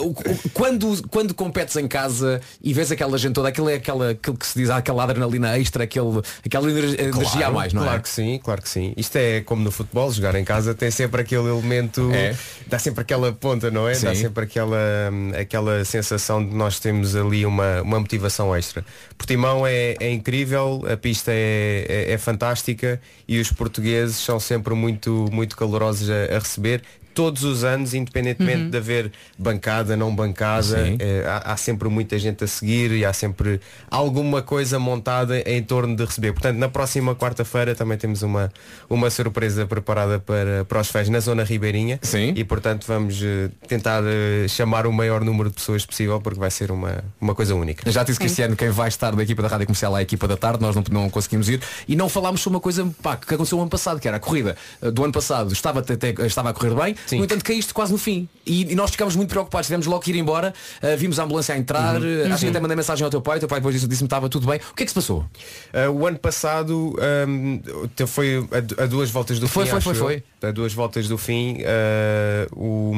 O- 0.00 0.10
o- 0.10 0.50
quando, 0.54 1.08
quando 1.08 1.34
competes 1.34 1.76
em 1.76 1.88
casa 1.88 2.40
e 2.62 2.72
vês 2.72 2.90
aquela 2.92 3.18
gente 3.18 3.34
toda, 3.34 3.48
aquilo 3.48 3.68
é 3.68 3.74
aquela, 3.74 4.10
aquilo 4.10 4.37
que 4.38 4.46
se 4.46 4.58
diz, 4.58 4.70
aquela 4.70 5.02
adrenalina 5.04 5.58
extra, 5.58 5.84
aquele, 5.84 6.22
aquela 6.44 6.70
ener- 6.70 7.00
energia 7.00 7.46
a 7.46 7.50
mais, 7.50 7.72
não 7.72 7.82
claro 7.82 7.98
é? 7.98 8.00
que 8.02 8.08
sim, 8.08 8.40
claro 8.42 8.62
que 8.62 8.68
sim. 8.68 8.92
Isto 8.96 9.16
é 9.16 9.40
como 9.42 9.62
no 9.62 9.70
futebol, 9.70 10.10
jogar 10.12 10.34
em 10.36 10.44
casa 10.44 10.74
tem 10.74 10.90
sempre 10.90 11.20
aquele 11.20 11.48
elemento, 11.48 12.10
É. 12.14 12.34
dá 12.66 12.78
sempre 12.78 13.02
aquela 13.02 13.32
ponta, 13.32 13.70
não 13.70 13.88
é? 13.88 13.92
Dá 13.98 14.14
Sim. 14.14 14.22
sempre 14.22 14.44
aquela, 14.44 14.78
aquela 15.40 15.84
sensação 15.84 16.44
de 16.44 16.54
nós 16.54 16.78
temos 16.78 17.16
ali 17.16 17.44
uma, 17.44 17.82
uma 17.82 17.98
motivação 18.00 18.54
extra. 18.54 18.84
Portimão 19.16 19.66
é, 19.66 19.94
é 20.00 20.10
incrível, 20.12 20.82
a 20.90 20.96
pista 20.96 21.30
é, 21.32 21.84
é- 21.88 22.12
é 22.12 22.18
fantástica 22.18 23.00
e 23.26 23.40
os 23.40 23.50
portugueses 23.52 24.16
são 24.16 24.38
sempre 24.38 24.74
muito, 24.74 25.26
muito 25.32 25.56
calorosos 25.56 26.08
a, 26.10 26.36
a 26.36 26.38
receber. 26.38 26.82
Todos 27.18 27.42
os 27.42 27.64
anos, 27.64 27.94
independentemente 27.94 28.62
Uhum. 28.62 28.70
de 28.70 28.76
haver 28.76 29.12
bancada, 29.36 29.96
não 29.96 30.14
bancada, 30.14 30.78
eh, 31.00 31.24
há, 31.26 31.52
há 31.52 31.56
sempre 31.56 31.88
muita 31.88 32.16
gente 32.16 32.44
a 32.44 32.46
seguir 32.46 32.92
e 32.92 33.04
há 33.04 33.12
sempre 33.12 33.60
alguma 33.90 34.40
coisa 34.40 34.78
montada 34.78 35.40
em 35.40 35.60
torno 35.60 35.96
de 35.96 36.04
receber. 36.04 36.32
Portanto, 36.32 36.58
na 36.58 36.68
próxima 36.68 37.16
quarta-feira 37.16 37.74
também 37.74 37.98
temos 37.98 38.22
uma, 38.22 38.52
uma 38.88 39.10
surpresa 39.10 39.66
preparada 39.66 40.20
para, 40.20 40.64
para 40.64 40.80
os 40.80 40.86
fãs 40.88 41.08
na 41.08 41.18
zona 41.18 41.42
ribeirinha. 41.42 41.98
Sim. 42.02 42.32
E 42.36 42.44
portanto 42.44 42.84
vamos 42.86 43.20
eh, 43.20 43.50
tentar 43.66 44.04
eh, 44.04 44.46
chamar 44.46 44.86
o 44.86 44.92
maior 44.92 45.24
número 45.24 45.48
de 45.50 45.56
pessoas 45.56 45.84
possível 45.84 46.20
porque 46.20 46.38
vai 46.38 46.52
ser 46.52 46.70
uma, 46.70 47.02
uma 47.20 47.34
coisa 47.34 47.52
única. 47.56 47.90
Já 47.90 48.04
disse 48.04 48.20
que 48.20 48.26
este 48.26 48.42
ano 48.42 48.54
quem 48.54 48.70
vai 48.70 48.86
estar 48.86 49.16
da 49.16 49.22
equipa 49.24 49.42
da 49.42 49.48
Rádio 49.48 49.66
Comercial 49.66 49.96
é 49.96 49.98
a 49.98 50.02
equipa 50.02 50.28
da 50.28 50.36
tarde, 50.36 50.62
nós 50.62 50.76
não, 50.76 50.84
não 50.92 51.10
conseguimos 51.10 51.48
ir 51.48 51.60
e 51.88 51.96
não 51.96 52.08
falámos 52.08 52.40
sobre 52.42 52.58
uma 52.58 52.60
coisa 52.60 52.88
pá, 53.02 53.16
que 53.16 53.34
aconteceu 53.34 53.56
no 53.58 53.62
ano 53.62 53.70
passado, 53.70 53.98
que 53.98 54.06
era 54.06 54.18
a 54.18 54.20
corrida 54.20 54.56
eh, 54.80 54.90
do 54.92 55.02
ano 55.02 55.12
passado, 55.12 55.52
estava, 55.52 55.80
até, 55.80 56.14
estava 56.24 56.50
a 56.50 56.52
correr 56.52 56.74
bem, 56.74 56.94
no 57.16 57.24
entanto 57.24 57.44
caíste 57.44 57.72
quase 57.72 57.92
no 57.92 57.98
fim. 57.98 58.28
E, 58.44 58.72
e 58.72 58.74
nós 58.74 58.90
ficámos 58.90 59.14
muito 59.16 59.30
preocupados, 59.30 59.66
tivemos 59.66 59.86
logo 59.86 60.00
que 60.02 60.10
ir 60.10 60.16
embora, 60.16 60.52
eh, 60.82 60.96
vimos 60.96 61.18
a 61.18 61.24
ambulância 61.24 61.54
a 61.54 61.58
entrar, 61.58 62.00
Uhum. 62.00 62.06
eh, 62.22 62.26
acho 62.26 62.38
que 62.38 62.44
Uhum. 62.46 62.50
até 62.50 62.60
mandei 62.60 62.76
mensagem 62.76 63.04
ao 63.04 63.10
teu 63.10 63.20
pai, 63.20 63.36
o 63.36 63.40
teu 63.40 63.48
pai 63.48 63.60
depois 63.60 63.74
disse- 63.74 63.86
disse-me 63.86 64.08
que 64.08 64.14
estava 64.14 64.28
tudo 64.28 64.46
bem. 64.46 64.58
O 64.70 64.74
que 64.74 64.82
é 64.82 64.86
que 64.86 64.90
se 64.90 64.94
passou? 64.94 65.24
Uh, 65.72 65.90
o 65.92 66.06
ano 66.06 66.18
passado 66.18 66.94
um, 67.28 67.60
foi 68.06 68.46
a, 68.78 68.82
a 68.82 68.86
duas 68.86 69.10
voltas 69.10 69.38
do 69.38 69.46
Foi, 69.48 69.64
fim. 69.64 69.70
foi, 69.72 69.80
foi, 69.80 69.94
foi. 69.94 70.22
A 70.48 70.50
duas 70.52 70.72
voltas 70.72 71.08
do 71.08 71.18
fim, 71.18 71.58
uh, 71.62 72.56
o, 72.56 72.92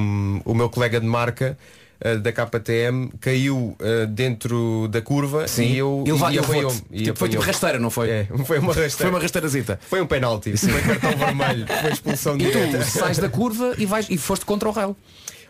o 0.45 0.55
meu 0.55 0.69
colega 0.71 1.01
de 1.01 1.07
marca 1.07 1.59
uh, 2.05 2.19
da 2.19 2.33
KTM 2.33 3.11
caiu 3.21 3.77
uh, 3.81 4.07
dentro 4.09 4.89
da 4.89 5.01
curva 5.01 5.47
Sim. 5.49 5.65
e 5.65 5.79
eu 5.79 6.05
E 6.07 6.09
e 6.09 6.13
ele 6.13 6.19
foi- 6.19 6.39
apanhou-me. 6.39 6.81
E 6.91 7.03
tipo- 7.05 7.19
foi 7.19 7.29
tipo 7.29 7.43
rasteira, 7.43 7.79
não 7.79 7.91
foi? 7.91 8.11
É, 8.11 8.27
foi 8.47 8.59
uma 8.59 8.69
rasteira. 8.69 8.91
Foi 8.97 9.11
uma 9.11 9.21
rasteirazita. 9.21 9.81
Foi 9.89 10.01
um 10.01 10.07
penalti, 10.07 10.57
foi 10.57 10.81
cartão 10.83 11.17
vermelho, 11.17 11.67
foi 11.81 11.93
expulsão 11.93 12.35
E 12.37 12.39
direta. 12.39 12.79
tu 12.79 12.85
sais 12.85 13.19
da 13.19 13.29
curva 13.29 13.75
e, 13.79 13.87
vais, 13.87 14.09
e 14.11 14.17
foste 14.19 14.45
contra 14.45 14.69
o 14.69 14.73
rail. 14.73 14.97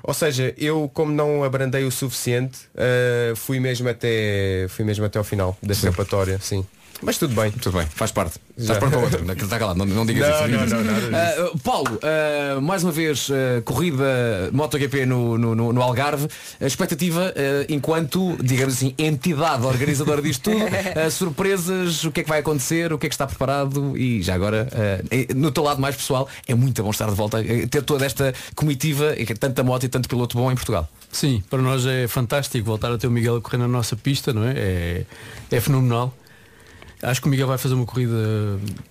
Ou 0.03 0.15
seja, 0.15 0.55
eu 0.57 0.91
como 0.95 1.13
não 1.13 1.45
abrandei 1.45 1.85
o 1.85 1.91
suficiente, 1.91 2.59
uh, 2.75 3.37
fui 3.37 3.61
mesmo 3.61 3.87
até 3.89 4.67
fui 4.71 4.83
mesmo 4.85 5.05
até 5.05 5.19
ao 5.19 5.25
final 5.25 5.57
da 5.63 5.73
escapatória, 5.73 6.39
sim. 6.41 6.65
Mas 7.03 7.19
tudo 7.19 7.35
bem. 7.35 7.51
Tudo 7.51 7.79
bem, 7.79 7.87
faz 7.87 8.13
parte. 8.13 8.39
Já. 8.57 8.75
Estás 8.75 8.79
pronto 8.79 8.93
para 8.93 9.01
outra. 9.01 9.21
Não, 9.23 9.35
está 9.35 9.59
calado, 9.59 9.79
não, 9.79 9.87
não 9.87 10.05
digas 10.05 10.29
Não, 10.29 10.65
isso. 10.65 10.75
não, 10.75 10.85
não, 10.85 11.19
Ah, 11.19 11.59
Paulo, 11.63 11.99
ah, 12.03 12.61
mais 12.61 12.83
uma 12.85 12.93
vez, 12.93 13.29
ah, 13.31 13.63
corrida 13.63 14.51
MotoGP 14.53 15.07
no, 15.07 15.39
no, 15.39 15.55
no, 15.55 15.73
no 15.73 15.83
Algarve. 15.83 16.29
A 16.61 16.67
expectativa, 16.67 17.33
enquanto, 17.69 18.37
digamos 18.43 18.75
assim, 18.75 18.95
entidade 18.99 19.65
organizadora 19.65 20.21
disto 20.21 20.51
tudo, 20.51 20.65
surpresas, 21.11 22.05
o 22.05 22.11
que 22.13 22.21
é 22.21 22.23
que 22.23 22.29
vai 22.29 22.41
acontecer, 22.41 22.93
o 22.93 22.99
que 22.99 23.07
é 23.07 23.09
que 23.09 23.15
está 23.15 23.27
preparado 23.27 23.97
e 23.97 24.23
já 24.23 24.35
agora, 24.35 24.69
no 25.35 25.51
teu 25.51 25.63
lado 25.63 25.81
mais 25.81 25.97
pessoal, 25.97 26.29
é 26.47 26.55
muito 26.55 26.83
bom 26.83 26.91
estar 26.91 27.09
de 27.09 27.15
volta, 27.15 27.43
ter 27.71 27.83
toda 27.83 28.05
esta 28.05 28.35
comitiva, 28.55 29.15
e 29.17 29.25
tanta 29.27 29.63
moto 29.63 29.85
e 29.85 29.89
tanto 29.89 30.09
piloto 30.09 30.37
bom 30.37 30.51
em 30.51 30.55
Portugal. 30.55 30.89
Sim, 31.11 31.43
para 31.49 31.61
nós 31.61 31.87
é 31.87 32.07
fantástico 32.07 32.65
voltar 32.65 32.93
a 32.93 32.99
ter 32.99 33.07
o 33.07 33.11
Miguel 33.11 33.37
a 33.37 33.41
correr 33.41 33.59
na 33.59 33.69
nossa 33.69 33.97
pista, 33.97 34.33
não 34.33 34.45
é? 34.45 34.53
É, 34.57 35.05
é 35.51 35.61
fenomenal. 35.61 36.15
Acho 37.03 37.21
que 37.23 37.27
o 37.29 37.31
Miguel 37.31 37.47
vai 37.47 37.57
fazer 37.57 37.75
uma 37.75 37.87
corrida 37.87 38.15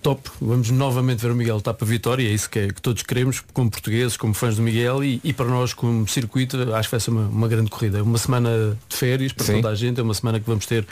top. 0.02 0.28
Vamos 0.40 0.70
novamente 0.70 1.20
ver 1.20 1.30
o 1.30 1.34
Miguel 1.36 1.60
para 1.60 1.76
a 1.80 1.84
vitória, 1.84 2.26
é 2.26 2.32
isso 2.32 2.50
que, 2.50 2.58
é, 2.58 2.68
que 2.68 2.82
todos 2.82 3.02
queremos, 3.02 3.40
como 3.52 3.70
portugueses, 3.70 4.16
como 4.16 4.34
fãs 4.34 4.56
do 4.56 4.62
Miguel 4.62 5.04
e, 5.04 5.20
e 5.22 5.32
para 5.32 5.46
nós 5.46 5.72
como 5.72 6.06
circuito 6.08 6.56
acho 6.74 6.88
que 6.88 6.92
vai 6.92 7.00
ser 7.00 7.10
uma, 7.10 7.22
uma 7.28 7.46
grande 7.48 7.70
corrida. 7.70 7.98
É 7.98 8.02
uma 8.02 8.18
semana 8.18 8.76
de 8.88 8.96
férias 8.96 9.32
para 9.32 9.46
Sim. 9.46 9.54
toda 9.56 9.68
a 9.68 9.74
gente, 9.74 10.00
é 10.00 10.02
uma 10.02 10.14
semana 10.14 10.40
que 10.40 10.46
vamos 10.46 10.66
ter 10.66 10.84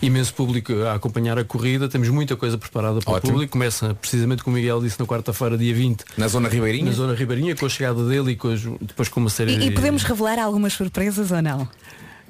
imenso 0.00 0.32
público 0.34 0.72
a 0.84 0.94
acompanhar 0.94 1.38
a 1.38 1.44
corrida, 1.44 1.88
temos 1.88 2.08
muita 2.08 2.36
coisa 2.36 2.56
preparada 2.56 3.00
para 3.00 3.12
Ótimo. 3.12 3.30
o 3.30 3.32
público. 3.34 3.52
Começa 3.52 3.94
precisamente 3.94 4.42
como 4.42 4.56
o 4.56 4.58
Miguel 4.58 4.80
disse 4.80 4.98
na 4.98 5.06
quarta-feira, 5.06 5.58
dia 5.58 5.74
20. 5.74 6.04
Na 6.16 6.26
zona 6.26 6.48
ribeirinha? 6.48 6.86
Na 6.86 6.92
zona 6.92 7.14
ribeirinha, 7.14 7.54
com 7.54 7.66
a 7.66 7.68
chegada 7.68 8.02
dele 8.08 8.32
e 8.32 8.36
com 8.36 8.48
as- 8.48 8.62
depois 8.80 9.08
com 9.08 9.20
uma 9.20 9.30
série 9.30 9.52
E, 9.56 9.66
e 9.66 9.70
podemos 9.70 10.02
revelar 10.04 10.38
algumas 10.38 10.72
surpresas 10.72 11.30
ou 11.30 11.42
não? 11.42 11.68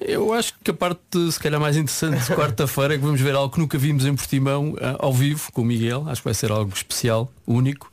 Eu 0.07 0.33
acho 0.33 0.55
que 0.63 0.71
a 0.71 0.75
parte 0.75 1.31
se 1.31 1.39
calhar 1.39 1.61
mais 1.61 1.77
interessante 1.77 2.25
de 2.25 2.35
quarta-feira 2.35 2.95
é 2.95 2.99
que 2.99 3.05
vamos 3.05 3.21
ver 3.21 3.35
algo 3.35 3.53
que 3.53 3.61
nunca 3.61 3.79
vimos 3.79 4.05
em 4.05 4.15
Portimão 4.15 4.77
ah, 4.81 4.97
ao 4.99 5.13
vivo 5.13 5.51
com 5.53 5.63
o 5.63 5.65
Miguel. 5.65 6.05
Acho 6.09 6.21
que 6.21 6.27
vai 6.27 6.35
ser 6.35 6.51
algo 6.51 6.73
especial, 6.75 7.31
único. 7.47 7.91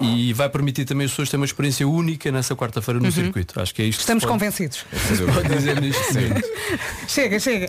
E 0.00 0.32
vai 0.32 0.48
permitir 0.48 0.84
também 0.84 1.04
as 1.04 1.10
pessoas 1.10 1.28
terem 1.28 1.40
uma 1.40 1.46
experiência 1.46 1.86
única 1.86 2.30
nessa 2.30 2.54
quarta-feira 2.54 3.00
no 3.00 3.06
Uhum. 3.06 3.10
circuito. 3.12 3.60
Acho 3.60 3.74
que 3.74 3.82
é 3.82 3.86
isto. 3.86 4.00
Estamos 4.00 4.22
pode- 4.24 4.32
convencidos. 4.32 4.84
Chega, 7.08 7.38
chega. 7.40 7.68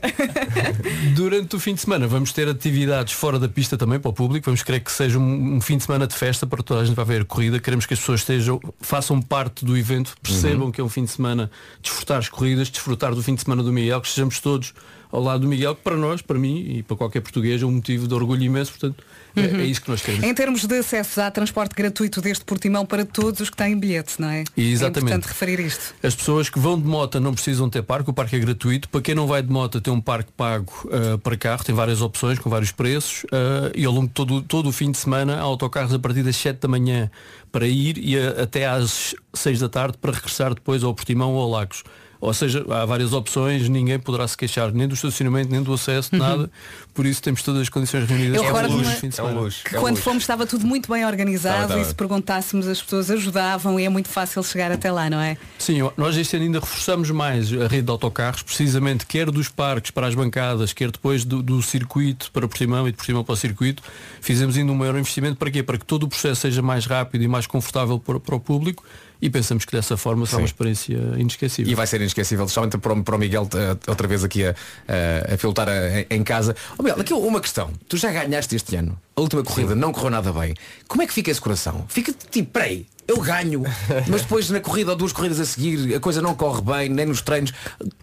Durante 1.15 1.55
o 1.55 1.59
fim 1.59 1.73
de 1.73 1.81
semana 1.81 2.07
vamos 2.07 2.31
ter 2.31 2.47
atividades 2.47 3.13
fora 3.13 3.39
da 3.39 3.49
pista 3.49 3.77
também 3.77 3.99
para 3.99 4.09
o 4.09 4.13
público. 4.13 4.45
Vamos 4.45 4.61
querer 4.63 4.79
que 4.81 4.91
seja 4.91 5.17
um, 5.17 5.55
um 5.55 5.61
fim 5.61 5.77
de 5.77 5.83
semana 5.83 6.05
de 6.07 6.15
festa 6.15 6.45
para 6.45 6.61
toda 6.61 6.81
a 6.81 6.85
gente 6.85 6.95
vai 6.95 7.05
ver 7.05 7.25
corrida. 7.25 7.59
Queremos 7.59 7.85
que 7.85 7.93
as 7.93 7.99
pessoas 7.99 8.21
estejam, 8.21 8.59
façam 8.79 9.21
parte 9.21 9.65
do 9.65 9.75
evento, 9.77 10.13
percebam 10.21 10.65
Uhum. 10.67 10.71
que 10.71 10.79
é 10.79 10.83
um 10.83 10.89
fim 10.89 11.03
de 11.03 11.11
semana 11.11 11.49
desfrutar 11.81 12.19
as 12.19 12.29
corridas, 12.29 12.69
desfrutar 12.69 13.13
do 13.15 13.23
fim 13.23 13.33
de 13.35 13.41
semana 13.41 13.63
do 13.63 13.73
Miguel, 13.73 13.99
que 13.99 14.07
estejamos 14.07 14.39
todos 14.39 14.73
ao 15.11 15.21
lado 15.21 15.41
do 15.41 15.47
Miguel, 15.47 15.75
que 15.75 15.81
para 15.81 15.95
nós, 15.97 16.21
para 16.21 16.39
mim 16.39 16.77
e 16.77 16.83
para 16.83 16.95
qualquer 16.95 17.21
português 17.21 17.61
é 17.61 17.65
um 17.65 17.71
motivo 17.71 18.07
de 18.07 18.13
orgulho 18.13 18.43
imenso. 18.43 18.71
Portanto, 18.71 19.03
é- 19.35 19.41
Uhum. 19.41 19.59
é, 19.61 19.65
isso 19.65 19.81
que 19.81 19.89
nós 19.89 20.01
queremos. 20.01 20.25
Em 20.25 20.33
termos 20.33 20.65
de 20.65 20.77
acesso, 20.77 21.21
há 21.21 21.31
transporte 21.31 21.73
gratuito 21.75 22.21
deste 22.21 22.43
Portimão 22.43 22.85
para 22.85 23.05
todos 23.05 23.39
os 23.39 23.49
que 23.49 23.55
têm 23.57 23.77
bilhete, 23.79 24.19
não 24.19 24.29
é? 24.29 24.43
Exatamente. 24.57 24.97
É 24.97 25.15
importante 25.15 25.27
referir 25.27 25.59
isto. 25.59 25.93
As 26.03 26.13
pessoas 26.15 26.49
que 26.49 26.59
vão 26.59 26.79
de 26.79 26.85
moto 26.87 27.19
não 27.19 27.33
precisam 27.33 27.69
ter 27.69 27.81
parque, 27.81 28.09
o 28.09 28.13
parque 28.13 28.35
é 28.35 28.39
gratuito. 28.39 28.89
Para 28.89 29.01
quem 29.01 29.15
não 29.15 29.27
vai 29.27 29.41
de 29.41 29.49
moto 29.51 29.79
tem 29.79 29.93
um 29.93 30.01
parque 30.01 30.31
pago 30.35 30.71
ah, 30.91 31.17
para 31.17 31.37
carro, 31.37 31.63
tem 31.63 31.73
várias 31.73 32.01
opções 32.01 32.39
com 32.39 32.49
vários 32.49 32.71
preços 32.71 33.25
ah, 33.31 33.71
e 33.75 33.85
ao 33.85 33.93
longo 33.93 34.07
de 34.07 34.13
todo, 34.13 34.41
todo 34.41 34.67
o 34.69 34.71
fim 34.71 34.91
de 34.91 34.97
semana 34.97 35.37
há 35.37 35.41
autocarros 35.41 35.93
a 35.93 35.99
partir 35.99 36.23
das 36.23 36.35
7 36.35 36.59
da 36.59 36.67
manhã 36.67 37.09
para 37.51 37.67
ir 37.67 37.97
e 37.97 38.17
a- 38.17 38.43
até 38.43 38.65
às 38.67 39.15
6 39.33 39.59
da 39.59 39.69
tarde 39.69 39.97
para 39.97 40.11
regressar 40.11 40.53
depois 40.53 40.83
ao 40.83 40.93
Portimão 40.93 41.33
ou 41.33 41.41
ao 41.43 41.49
Lagos. 41.49 41.83
Ou 42.21 42.33
seja, 42.35 42.63
há 42.69 42.85
várias 42.85 43.13
opções, 43.13 43.67
ninguém 43.67 43.97
poderá 43.97 44.27
se 44.27 44.37
queixar 44.37 44.71
nem 44.71 44.87
do 44.87 44.93
estacionamento, 44.93 45.51
nem 45.51 45.61
do 45.63 45.73
acesso, 45.73 46.11
Uhum. 46.13 46.19
nada. 46.19 46.51
Por 46.93 47.05
isso 47.07 47.19
temos 47.21 47.41
todas 47.41 47.63
as 47.63 47.69
condições 47.69 48.07
reunidas 48.07 48.37
Eu 48.41 48.51
para 48.53 48.69
os 48.69 48.87
fins 48.93 49.09
de 49.09 49.15
semana. 49.15 49.49
Que 49.49 49.75
quando 49.75 49.97
fomos 49.97 50.21
estava 50.21 50.45
tudo 50.45 50.67
muito 50.67 50.91
bem 50.91 51.03
organizado 51.03 51.63
Estava, 51.63 51.81
e 51.81 51.85
se 51.85 51.95
perguntássemos 51.95 52.67
as 52.67 52.79
pessoas 52.79 53.09
ajudavam 53.09 53.79
e 53.79 53.85
é 53.85 53.89
muito 53.89 54.07
fácil 54.07 54.43
chegar 54.43 54.71
até 54.71 54.91
lá, 54.91 55.09
não 55.09 55.19
é? 55.19 55.35
Sim, 55.57 55.79
nós 55.97 56.15
este 56.15 56.35
ano 56.35 56.45
ainda 56.45 56.59
reforçamos 56.59 57.09
mais 57.09 57.51
a 57.51 57.67
rede 57.67 57.83
de 57.83 57.91
autocarros, 57.91 58.43
precisamente 58.43 59.05
quer 59.07 59.31
dos 59.31 59.49
parques 59.49 59.89
para 59.89 60.05
as 60.05 60.13
bancadas, 60.13 60.73
quer 60.73 60.91
depois 60.91 61.25
do, 61.25 61.41
do 61.41 61.59
circuito 61.63 62.29
para 62.31 62.47
Portimão 62.47 62.87
e 62.87 62.91
de 62.91 62.97
Portimão 62.97 63.23
para 63.23 63.33
o 63.33 63.37
circuito. 63.37 63.81
Fizemos 64.21 64.55
ainda 64.57 64.71
um 64.71 64.75
maior 64.75 64.95
investimento 64.95 65.37
para 65.37 65.49
quê? 65.49 65.63
Para 65.63 65.79
que 65.79 65.85
todo 65.85 66.03
o 66.03 66.07
processo 66.07 66.41
seja 66.41 66.61
mais 66.61 66.85
rápido 66.85 67.23
e 67.23 67.27
mais 67.27 67.47
confortável 67.47 67.97
para, 67.97 68.19
para 68.19 68.35
o 68.35 68.39
público 68.39 68.83
e 69.21 69.29
pensamos 69.29 69.65
que 69.65 69.71
dessa 69.71 69.95
forma 69.95 70.25
será 70.25 70.39
uma 70.39 70.45
experiência 70.45 70.97
inesquecível. 71.17 71.71
E 71.71 71.75
vai 71.75 71.85
ser 71.85 72.01
inesquecível, 72.01 72.45
especialmente 72.45 72.77
para 72.77 73.15
o, 73.15 73.17
Miguel 73.19 73.47
eh, 73.53 73.77
outra 73.87 74.07
vez 74.07 74.23
aqui 74.23 74.45
a, 74.45 74.55
a, 74.87 75.33
a 75.33 75.37
pilotar 75.37 75.67
eh, 75.69 76.07
em 76.09 76.23
casa. 76.23 76.55
Oh, 76.77 76.83
Miguel, 76.83 76.99
aqui 76.99 77.13
uma 77.13 77.39
questão. 77.39 77.71
Tu 77.87 77.97
já 77.97 78.11
ganhaste 78.11 78.55
este 78.55 78.75
ano. 78.75 78.99
A 79.15 79.21
última 79.21 79.43
corrida 79.43 79.75
não 79.75 79.91
correu 79.91 80.09
nada 80.09 80.33
bem. 80.33 80.55
Como 80.87 81.03
é 81.03 81.07
que 81.07 81.13
fica 81.13 81.29
esse 81.29 81.39
coração? 81.39 81.85
Fica 81.87 82.13
tipo, 82.31 82.49
peraí, 82.51 82.87
eu 83.11 83.19
ganho, 83.21 83.63
mas 84.07 84.21
depois 84.21 84.49
na 84.49 84.59
corrida 84.59 84.91
ou 84.91 84.97
duas 84.97 85.11
corridas 85.13 85.39
a 85.39 85.45
seguir 85.45 85.95
a 85.95 85.99
coisa 85.99 86.21
não 86.21 86.33
corre 86.35 86.61
bem, 86.61 86.89
nem 86.89 87.05
nos 87.05 87.21
treinos. 87.21 87.53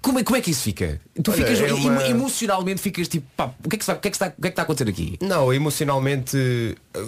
Como 0.00 0.18
é, 0.18 0.24
como 0.24 0.36
é 0.36 0.40
que 0.40 0.50
isso 0.50 0.62
fica? 0.62 1.00
Tu 1.22 1.30
Olha, 1.30 1.44
ficas 1.44 1.60
é 1.60 1.72
uma- 1.72 2.02
emo- 2.02 2.10
emocionalmente 2.18 2.80
ficas 2.80 3.08
tipo, 3.08 3.26
pá, 3.36 3.50
o 3.64 3.68
que 3.68 3.76
é 3.76 3.78
que, 3.78 3.82
está, 3.82 3.94
o 3.94 3.98
que, 3.98 4.08
é 4.08 4.10
que, 4.10 4.16
está, 4.16 4.26
o 4.26 4.30
que 4.30 4.36
é 4.38 4.42
que 4.42 4.48
está 4.48 4.62
a 4.62 4.64
acontecer 4.64 4.88
aqui? 4.88 5.18
Não, 5.20 5.52
emocionalmente 5.52 6.36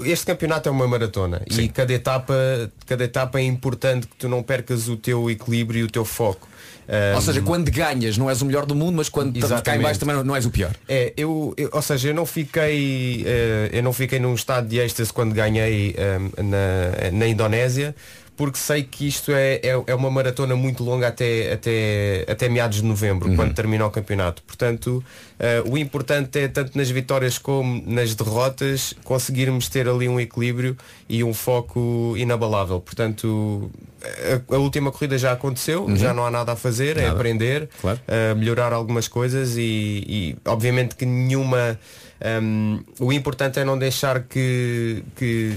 este 0.04 0.26
campeonato 0.26 0.68
é 0.68 0.72
uma 0.72 0.86
maratona 0.88 1.42
e 1.50 1.68
cada 1.68 1.92
etapa, 1.92 2.34
cada 2.86 3.04
etapa 3.04 3.38
é 3.38 3.42
importante 3.44 4.06
que 4.06 4.16
tu 4.16 4.28
não 4.28 4.42
percas 4.42 4.88
o 4.88 4.96
teu 4.96 5.30
equilíbrio 5.30 5.80
e 5.80 5.84
o 5.84 5.90
teu 5.90 6.04
foco. 6.04 6.48
Ou 7.12 7.18
Um, 7.18 7.20
seja, 7.20 7.40
quando 7.42 7.70
ganhas 7.70 8.18
não 8.18 8.28
és 8.28 8.42
o 8.42 8.46
melhor 8.46 8.66
do 8.66 8.74
mundo, 8.74 8.96
mas 8.96 9.08
quando 9.08 9.32
cá 9.32 9.38
em 9.38 9.44
Exatamente. 9.44 9.82
baixo 9.82 10.00
também 10.00 10.22
não- 10.24 10.34
és 10.36 10.44
o 10.44 10.50
pior. 10.50 10.72
É, 10.88 11.12
eu, 11.16 11.54
eu- 11.56 11.68
ou 11.72 11.82
seja, 11.82 12.08
eu 12.08 12.14
não 12.14 12.26
fiquei, 12.26 13.24
eh, 13.26 13.70
eu 13.72 13.82
não 13.82 13.92
fiquei 13.92 14.18
num 14.18 14.34
estado 14.34 14.66
de 14.66 14.78
êxtase 14.78 15.12
quando 15.12 15.32
ganhei 15.32 15.94
eh, 15.96 16.18
na, 16.42 17.10
na 17.16 17.26
Indonésia, 17.28 17.94
porque 18.40 18.56
sei 18.56 18.82
que 18.84 19.06
isto 19.06 19.32
é, 19.32 19.56
é, 19.56 19.82
é 19.88 19.94
uma 19.94 20.10
maratona 20.10 20.56
muito 20.56 20.82
longa 20.82 21.08
até, 21.08 21.52
até, 21.52 22.24
até 22.26 22.48
meados 22.48 22.78
de 22.78 22.84
novembro, 22.84 23.36
quando 23.36 23.52
termina 23.52 23.84
o 23.84 23.90
campeonato. 23.90 24.42
Portanto, 24.44 25.04
eh, 25.38 25.62
o 25.66 25.76
importante 25.76 26.38
é, 26.38 26.48
tanto 26.48 26.74
nas 26.74 26.88
vitórias 26.88 27.36
como 27.36 27.82
nas 27.86 28.14
derrotas, 28.14 28.94
conseguirmos 29.04 29.68
ter 29.68 29.86
ali 29.86 30.08
um 30.08 30.18
equilíbrio 30.18 30.74
e 31.06 31.22
um 31.22 31.34
foco 31.34 32.14
inabalável. 32.16 32.80
Portanto, 32.80 33.70
a, 34.48 34.54
a 34.54 34.58
última 34.58 34.90
corrida 34.90 35.18
já 35.18 35.32
aconteceu, 35.32 35.84
Uhum. 35.84 35.94
já 35.94 36.14
não 36.14 36.24
há 36.24 36.30
nada 36.30 36.52
a 36.52 36.56
fazer, 36.56 36.96
é 36.96 37.02
Nada. 37.02 37.16
aprender, 37.16 37.68
a 37.84 38.34
melhorar 38.34 38.72
algumas 38.72 39.06
coisas 39.06 39.58
e, 39.58 40.02
e, 40.08 40.36
obviamente 40.46 40.96
que 40.96 41.04
nenhuma 41.04 41.78
um, 42.42 42.80
o 42.98 43.12
importante 43.12 43.58
é 43.58 43.64
não 43.64 43.78
deixar 43.78 44.20
que, 44.24 45.02
que 45.16 45.56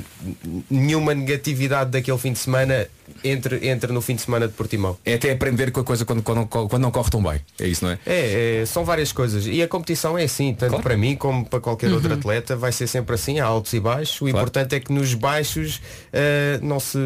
nenhuma 0.69 1.13
negatividade 1.13 1.91
daquele 1.91 2.17
fim 2.17 2.31
de 2.33 2.39
semana 2.39 2.87
entre, 3.23 3.67
entre 3.67 3.91
no 3.91 4.01
fim 4.01 4.15
de 4.15 4.21
semana 4.21 4.47
de 4.47 4.53
Portimão. 4.53 4.97
É 5.05 5.15
até 5.15 5.31
aprender 5.31 5.71
com 5.71 5.81
a 5.81 5.83
coisa 5.83 6.05
quando, 6.05 6.21
quando, 6.23 6.45
quando 6.47 6.79
não 6.81 6.91
corre 6.91 7.09
tão 7.09 7.21
bem. 7.21 7.39
É 7.59 7.67
isso, 7.67 7.83
não 7.83 7.91
é? 7.91 7.99
É, 8.05 8.61
é, 8.61 8.65
são 8.65 8.85
várias 8.85 9.11
coisas. 9.11 9.45
E 9.45 9.61
a 9.61 9.67
competição 9.67 10.17
é 10.17 10.23
assim, 10.23 10.53
tanto 10.53 10.81
para 10.81 10.95
mim 10.97 11.15
como 11.15 11.45
para 11.45 11.59
qualquer 11.59 11.91
outro 11.91 12.09
Uhum. 12.11 12.17
atleta, 12.17 12.55
vai 12.55 12.71
ser 12.71 12.87
sempre 12.87 13.15
assim, 13.15 13.39
há 13.39 13.45
altos 13.45 13.73
e 13.73 13.79
baixos. 13.79 14.19
O 14.21 14.27
importante 14.29 14.75
é 14.75 14.79
que 14.79 14.91
nos 14.91 15.13
baixos 15.13 15.81
eh, 16.11 16.59
não 16.61 16.79
se. 16.79 16.97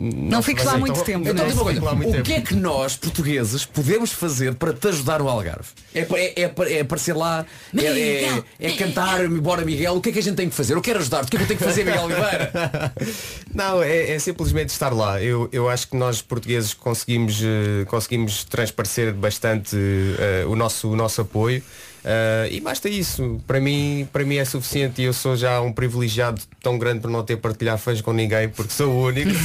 Não, 0.00 0.40
se 0.40 0.46
fiques 0.46 0.64
lá 0.64 0.76
muito 0.78 0.94
tão- 0.94 1.04
tempo, 1.04 1.28
Então, 1.28 1.48
não 1.48 1.64
coisa, 1.64 1.82
lá 1.82 1.94
muito 1.94 2.08
o 2.10 2.12
tempo. 2.12 2.24
que 2.24 2.32
é 2.32 2.40
que 2.40 2.54
nós, 2.54 2.96
portugueses, 2.96 3.64
podemos 3.64 4.12
fazer 4.12 4.54
para 4.54 4.72
te 4.72 4.88
ajudar 4.88 5.18
no 5.20 5.28
Algarve? 5.28 5.68
É, 5.94 6.04
pa- 6.04 6.18
é, 6.18 6.32
é, 6.42 6.48
pa- 6.48 6.68
é 6.68 6.80
aparecer 6.80 7.14
lá, 7.16 7.44
é, 7.76 7.84
é, 7.86 8.42
é 8.60 8.70
cantar, 8.72 8.99
bora 9.40 9.64
Miguel, 9.64 9.94
o 9.94 10.00
que 10.00 10.10
é 10.10 10.12
que 10.12 10.18
a 10.18 10.22
gente 10.22 10.36
tem 10.36 10.48
que 10.48 10.54
fazer? 10.54 10.74
Eu 10.74 10.80
quero 10.80 10.98
ajudar-te, 10.98 11.26
o 11.26 11.30
que 11.30 11.36
é 11.36 11.38
que 11.38 11.44
eu 11.44 11.48
tenho 11.48 11.58
que 11.58 11.64
fazer, 11.64 11.84
Miguel 11.84 12.04
Oliveira? 12.04 12.52
Não, 13.54 13.82
é, 13.82 14.12
é 14.12 14.18
simplesmente 14.18 14.70
estar 14.70 14.92
lá. 14.92 15.22
Eu, 15.22 15.48
eu 15.52 15.68
acho 15.68 15.88
que 15.88 15.96
nós 15.96 16.22
portugueses 16.22 16.74
conseguimos, 16.74 17.40
eh, 17.42 17.84
conseguimos 17.86 18.44
transparecer 18.44 19.12
bastante 19.12 19.76
eh, 19.76 20.44
o, 20.46 20.54
nosso, 20.54 20.90
o 20.90 20.96
nosso 20.96 21.20
apoio. 21.20 21.62
Eh, 22.04 22.48
e 22.52 22.60
basta 22.60 22.88
isso. 22.88 23.40
Para 23.46 23.60
mim, 23.60 24.08
para 24.12 24.24
mim 24.24 24.36
é 24.36 24.44
suficiente 24.44 25.00
e 25.02 25.04
eu 25.04 25.12
sou 25.12 25.36
já 25.36 25.60
um 25.60 25.72
privilegiado 25.72 26.40
tão 26.62 26.78
grande 26.78 27.00
por 27.00 27.10
não 27.10 27.22
ter 27.22 27.36
partilhado 27.36 27.78
fãs 27.78 28.00
com 28.00 28.12
ninguém 28.12 28.48
porque 28.48 28.72
sou 28.72 28.90
o 28.92 29.06
único. 29.06 29.30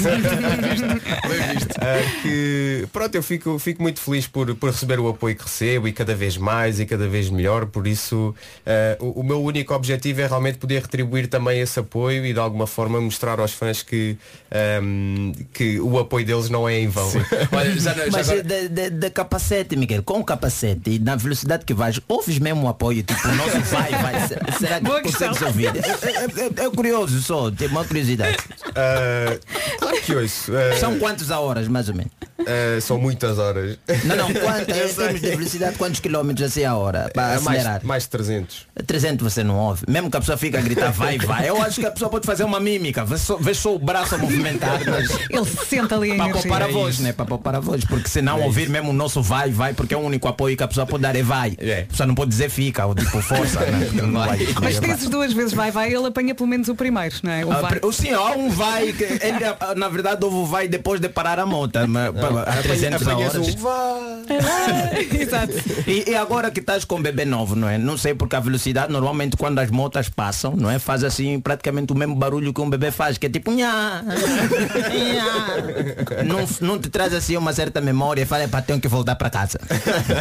Eh, 1.82 2.04
que 2.22 2.88
pronto, 2.92 3.16
eu 3.16 3.24
fico, 3.24 3.60
fico 3.60 3.82
muito 3.82 4.00
feliz 4.00 4.28
por, 4.28 4.54
por 4.56 4.70
receber 4.72 5.00
o 5.00 5.08
apoio 5.08 5.36
que 5.36 5.44
recebo 5.44 5.88
e 5.88 5.94
cada 5.94 6.16
vez 6.16 6.38
mais 6.38 6.80
e 6.80 6.86
cada 6.86 7.08
vez 7.08 7.30
melhor. 7.30 7.66
Por 7.68 7.86
isso 7.88 8.34
eh, 8.66 8.98
o, 9.00 9.22
o 9.22 9.24
meu 9.24 9.42
único 9.44 9.74
objetivo 9.74 10.22
é 10.22 10.28
realmente 10.28 10.58
poder 10.58 10.82
retribuir 10.82 11.28
também 11.28 11.60
esse 11.60 11.80
apoio 11.80 12.26
e 12.26 12.34
de 12.34 12.40
alguma 12.40 12.68
forma 12.68 13.00
mostrar 13.00 13.40
aos 13.40 13.52
fãs 13.54 13.82
que, 13.84 14.18
ehm, 14.52 15.32
que 15.54 15.80
o 15.80 16.00
apoio 16.00 16.26
deles 16.26 16.50
não 16.50 16.68
é 16.68 16.80
em 16.80 16.88
vão. 16.88 17.10
Olha, 17.52 17.72
já, 17.80 17.94
já 17.94 18.06
Mas 18.12 18.30
agora- 18.30 18.90
de 18.90 19.10
capacete, 19.10 19.76
Miguel, 19.76 20.04
com 20.04 20.20
o 20.20 20.24
capacete 20.24 20.92
e 20.92 21.00
na 21.00 21.16
velocidade 21.16 21.66
que 21.66 21.74
vais, 21.74 22.00
ouves 22.08 22.40
mesmo 22.46 22.66
o 22.68 22.70
apoio, 22.70 23.02
tipo, 23.02 23.28
o 23.28 23.36
nosso 23.36 23.60
vai, 23.62 23.92
vai. 23.92 24.28
se- 24.28 24.60
Será 24.60 24.80
que 24.80 25.02
consegues 25.02 25.42
ouvir? 25.42 25.72
É, 25.76 26.64
é- 26.64 26.66
é 26.66 26.70
curioso 26.70 27.20
só, 27.22 27.50
tem 27.50 27.68
uma 27.68 27.84
curiosidade. 27.84 28.38
Eh, 28.76 29.40
claro 29.80 30.02
que 30.02 30.16
ouço. 30.16 30.56
eh, 30.56 30.76
São 30.78 31.00
quantas 31.00 31.32
a 31.32 31.40
horas, 31.40 31.68
mais 31.68 31.90
ou 31.90 31.96
menos? 31.96 32.12
eh, 32.46 32.78
são 32.82 33.00
muitas 33.00 33.40
horas. 33.40 33.80
Não, 34.04 34.16
não, 34.16 34.34
quantas, 34.34 34.92
em 34.92 34.96
termos 34.96 35.22
de 35.22 35.30
velocidade, 35.36 35.78
quantos 35.78 36.00
quilómetros 36.00 36.48
assim 36.52 36.64
a 36.64 36.76
hora? 36.76 37.10
Para 37.14 37.40
mais, 37.40 37.60
acelerar? 37.60 37.82
mais 37.84 38.04
de 38.04 38.10
300. 38.10 38.68
300 38.86 39.34
você 39.34 39.44
não 39.44 39.58
ouve. 39.58 39.84
Mesmo 39.88 40.12
que 40.12 40.18
a 40.18 40.20
pessoa 40.20 40.38
fica 40.38 40.60
a 40.60 40.62
gritar 40.62 40.92
vai, 40.92 41.18
vai. 41.18 41.50
Eu 41.50 41.60
acho 41.62 41.80
que 41.80 41.86
a 41.88 41.92
pessoa 41.92 42.10
pode 42.12 42.26
fazer 42.28 42.44
uma 42.44 42.60
mímica. 42.60 43.04
Vê 43.06 43.18
só, 43.18 43.38
vê 43.38 43.54
só 43.54 43.74
o 43.74 43.80
braço 43.80 44.16
a 44.16 44.18
movimentar. 44.18 44.80
Mas... 44.88 45.10
Ele 45.30 45.46
se 45.46 45.66
senta 45.66 45.96
ali 45.96 46.16
Para 46.16 46.30
poupar 46.34 46.62
a 46.62 46.70
É 46.70 46.72
voz, 46.72 47.00
né? 47.00 47.14
Para 47.14 47.26
poupar 47.26 47.56
a 47.56 47.60
voz. 47.60 47.84
Porque 47.86 48.08
se 48.10 48.22
não 48.22 48.42
ouvir 48.42 48.70
mesmo 48.70 48.90
o 48.92 48.94
nosso 48.94 49.22
vai, 49.24 49.50
vai, 49.50 49.74
porque 49.74 49.94
é 49.94 49.98
o 49.98 50.02
único 50.02 50.28
apoio 50.28 50.56
que 50.58 50.64
a 50.64 50.68
pessoa 50.68 50.86
pode 50.86 51.02
dar 51.04 51.16
é 51.16 51.24
vai. 51.24 51.52
A 51.54 51.86
pessoa 51.88 52.06
não 52.06 52.14
pode 52.16 52.30
dizer 52.36 52.50
fica, 52.50 52.86
ou 52.86 52.96
tipo 52.96 53.22
força, 53.22 53.60
né? 53.62 53.90
Não 53.94 54.12
vai. 54.12 54.40
Mas 54.62 54.78
vai. 54.78 54.90
dizes 54.90 55.10
duas 55.10 55.34
vezes 55.34 55.54
vai, 55.54 55.72
vai, 55.72 55.94
ele 55.94 56.08
apanha 56.08 56.36
pelo 56.36 56.48
menos 56.48 56.68
o 56.68 56.76
primeiro, 56.76 57.16
não 57.24 57.32
é? 57.32 57.46
O 57.46 57.52
Ah, 57.52 57.62
vai. 57.62 57.80
Sim, 57.92 58.12
há 58.12 58.32
um 58.32 58.50
vai, 58.50 58.92
que 58.92 59.04
ele, 59.04 59.76
na 59.76 59.88
verdade 59.88 60.24
houve 60.24 60.38
o 60.38 60.46
vai 60.46 60.68
depois 60.68 61.00
de 61.00 61.08
parar 61.10 61.40
a 61.40 61.46
moto, 61.46 61.80
mas, 61.88 62.14
a 62.48 62.62
300 62.62 63.08
a 63.08 63.12
Apanhas 63.12 63.36
horas. 63.36 63.56
vai. 63.56 65.08
Exato. 65.22 65.54
E, 65.88 66.10
e 66.12 66.16
agora 66.16 66.52
que 66.52 66.60
estás 66.60 66.84
com 66.84 66.96
um 66.98 67.02
bebê 67.02 67.26
novo, 67.26 67.56
não 67.56 67.70
é? 67.70 67.78
Não 67.78 67.98
sei 67.98 68.14
porque 68.14 68.36
a 68.36 68.40
velocidade, 68.40 68.92
normalmente 68.92 69.38
quando 69.38 69.60
as 69.60 69.70
motas 69.72 70.10
passam, 70.10 70.56
não 70.56 70.70
é? 70.70 70.80
Faz 70.80 71.04
assim 71.04 71.40
praticamente 71.40 71.94
o 71.94 71.96
mesmo 71.96 72.16
barulho 72.16 72.54
que 72.54 72.62
um 72.62 72.70
bebê 72.70 72.92
faz, 72.92 73.18
que 73.18 73.28
é 73.28 73.30
tipo 73.30 73.52
nha, 73.52 74.04
nha. 74.04 76.24
não, 76.24 76.46
não 76.62 76.80
te 76.80 76.90
traz 76.90 77.14
assim 77.14 77.38
uma 77.38 77.54
certa 77.54 77.80
memória 77.82 78.22
e 78.22 78.26
fala, 78.26 78.48
para 78.48 78.62
tenho 78.62 78.80
que 78.80 78.88
voltar 78.88 79.16
para 79.16 79.30
casa. 79.30 79.60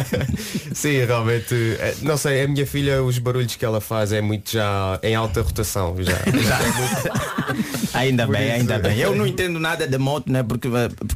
Sim, 0.73 1.05
realmente, 1.05 1.53
eh, 1.79 1.95
não 2.05 2.17
sei, 2.17 2.43
a 2.43 2.47
minha 2.47 2.65
filha, 2.65 3.03
os 3.03 3.17
barulhos 3.17 3.55
que 3.55 3.65
ela 3.65 3.81
faz 3.81 4.11
é 4.11 4.21
muito 4.21 4.51
já 4.51 4.99
em 5.03 5.15
alta 5.15 5.41
rotação. 5.41 5.95
Já, 5.99 6.13
Ainda 7.93 8.25
Por 8.25 8.35
bem, 8.35 8.51
ainda 8.51 8.77
bem. 8.77 8.97
Eu 8.97 9.15
não 9.15 9.25
entendo 9.25 9.57
nada 9.59 9.87
de 9.87 9.97
moto, 9.97 10.29
né? 10.29 10.43
Porque, 10.43 10.67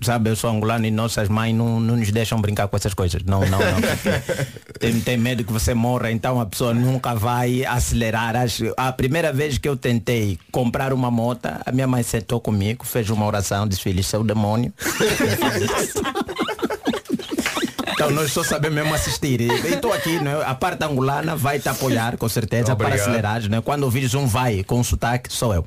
sabe, 0.02 0.30
eu 0.30 0.36
sou 0.36 0.50
angolano 0.50 0.86
e 0.86 0.92
nossas 0.92 1.28
mães 1.28 1.54
não, 1.54 1.80
não 1.80 1.98
nos 1.98 2.10
deixam 2.12 2.40
brincar 2.40 2.68
com 2.70 2.78
essas 2.78 2.94
coisas. 2.94 3.22
Não, 3.24 3.42
não, 3.42 3.60
não. 3.60 3.82
tem, 4.80 5.00
tem 5.02 5.18
medo 5.18 5.44
que 5.44 5.52
você 5.52 5.74
morra, 5.74 6.10
então 6.12 6.40
a 6.40 6.46
pessoa 6.46 6.74
nunca 6.74 7.14
vai 7.16 7.66
acelerar. 7.66 8.36
Acho- 8.38 8.74
A 8.78 8.94
primeira 8.94 9.34
vez 9.34 9.58
que 9.58 9.68
eu 9.68 9.76
tentei 9.76 10.40
comprar 10.52 10.94
uma 10.94 11.12
moto, 11.12 11.48
a 11.66 11.72
minha 11.72 11.88
mãe 11.88 12.02
sentou 12.02 12.40
comigo, 12.40 12.86
fez 12.86 13.10
uma 13.10 13.26
oração, 13.26 13.68
disse, 13.68 13.82
filho, 13.82 14.00
isso 14.00 14.16
é 14.16 14.20
o 14.20 14.24
demônio. 14.24 14.74
Então 18.00 18.12
nós 18.12 18.32
só 18.32 18.42
sabemos 18.46 18.78
mesmo 18.82 18.94
assistir. 18.96 19.42
E 19.42 19.48
estou 19.74 19.92
aqui, 19.92 20.22
né? 20.24 20.42
a 20.46 20.56
parte 20.56 20.82
angolana 20.86 21.36
vai 21.36 21.60
te 21.60 21.68
apoiar, 21.68 22.16
com 22.16 22.30
certeza, 22.30 22.74
para 22.74 22.88
Obrigado. 22.88 23.08
acelerar. 23.10 23.50
Né? 23.50 23.60
Quando 23.60 23.84
ouvires 23.84 24.14
um 24.14 24.26
vai 24.26 24.64
com 24.64 24.82
sotaque, 24.82 25.32
sou 25.34 25.54
eu. 25.54 25.66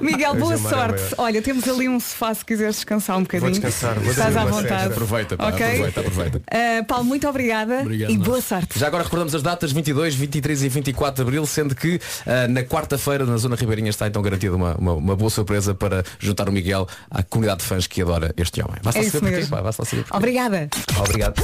Miguel, 0.00 0.34
boa 0.36 0.54
é 0.54 0.56
sorte. 0.56 1.02
Olha, 1.18 1.42
temos 1.42 1.68
ali 1.68 1.90
um 1.90 2.00
sofá 2.00 2.34
se 2.34 2.42
quiseres 2.42 2.76
descansar 2.76 3.18
um 3.18 3.22
bocadinho. 3.22 3.50
descansar, 3.52 3.98
vou 4.00 4.10
Estás 4.10 4.34
à 4.34 4.44
vontade. 4.46 4.86
Aproveita, 4.86 5.36
pá, 5.36 5.48
Ok? 5.48 5.66
aproveita, 5.66 6.00
aproveita. 6.00 6.38
Uh, 6.38 6.84
Paulo, 6.86 7.04
muito 7.04 7.28
obrigada 7.28 7.80
Obrigado, 7.82 8.10
e 8.10 8.16
nós. 8.16 8.26
boa 8.26 8.40
sorte. 8.40 8.78
Já 8.78 8.86
agora 8.86 9.04
recordamos 9.04 9.34
as 9.34 9.42
datas 9.42 9.72
22, 9.72 10.14
23 10.14 10.62
e 10.62 10.68
24 10.70 11.16
de 11.16 11.22
Abril, 11.22 11.44
sendo 11.46 11.74
que 11.74 12.00
ah, 12.26 12.48
na 12.48 12.62
quarta-feira 12.62 13.26
na 13.26 13.36
Zona 13.36 13.56
Ribeirinha 13.56 13.90
está 13.90 14.06
então 14.06 14.22
garantida 14.22 14.56
uma, 14.56 14.74
uma, 14.76 14.92
uma 14.94 15.16
boa 15.16 15.30
surpresa 15.30 15.74
para 15.74 16.02
juntar 16.18 16.48
o 16.48 16.52
Miguel 16.52 16.88
à 17.10 17.22
comunidade 17.22 17.60
de 17.60 17.66
fãs 17.66 17.86
que 17.86 18.00
adora 18.00 18.32
este 18.38 18.62
homem. 18.62 18.76
Vai-se 18.82 18.98
É 18.98 19.02
saber 19.04 19.32
porquê, 19.32 19.46
pá, 19.46 19.60
vai-se 19.60 19.81
porquê. 19.84 20.04
Obrigada. 20.10 20.68
Obrigado. 20.98 21.42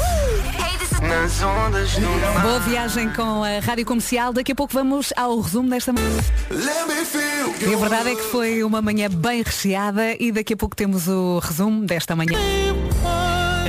Nas 1.01 1.41
ondas 1.43 1.93
do 1.93 2.41
Boa 2.43 2.59
viagem 2.61 3.09
com 3.11 3.45
a 3.45 3.61
Rádio 3.61 3.86
Comercial. 3.86 4.32
Daqui 4.32 4.53
a 4.53 4.55
pouco 4.55 4.74
vamos 4.74 5.12
ao 5.16 5.39
resumo 5.41 5.70
desta 5.70 5.93
manhã. 5.93 6.09
E 7.61 7.74
a 7.74 7.76
verdade 7.76 8.11
é 8.11 8.14
que 8.16 8.22
foi 8.22 8.64
uma 8.64 8.82
manhã 8.82 9.09
bem 9.09 9.43
recheada 9.43 10.16
e 10.18 10.32
daqui 10.32 10.55
a 10.55 10.57
pouco 10.57 10.74
temos 10.74 11.07
o 11.07 11.39
resumo 11.39 11.86
desta 11.86 12.16
manhã. 12.16 12.36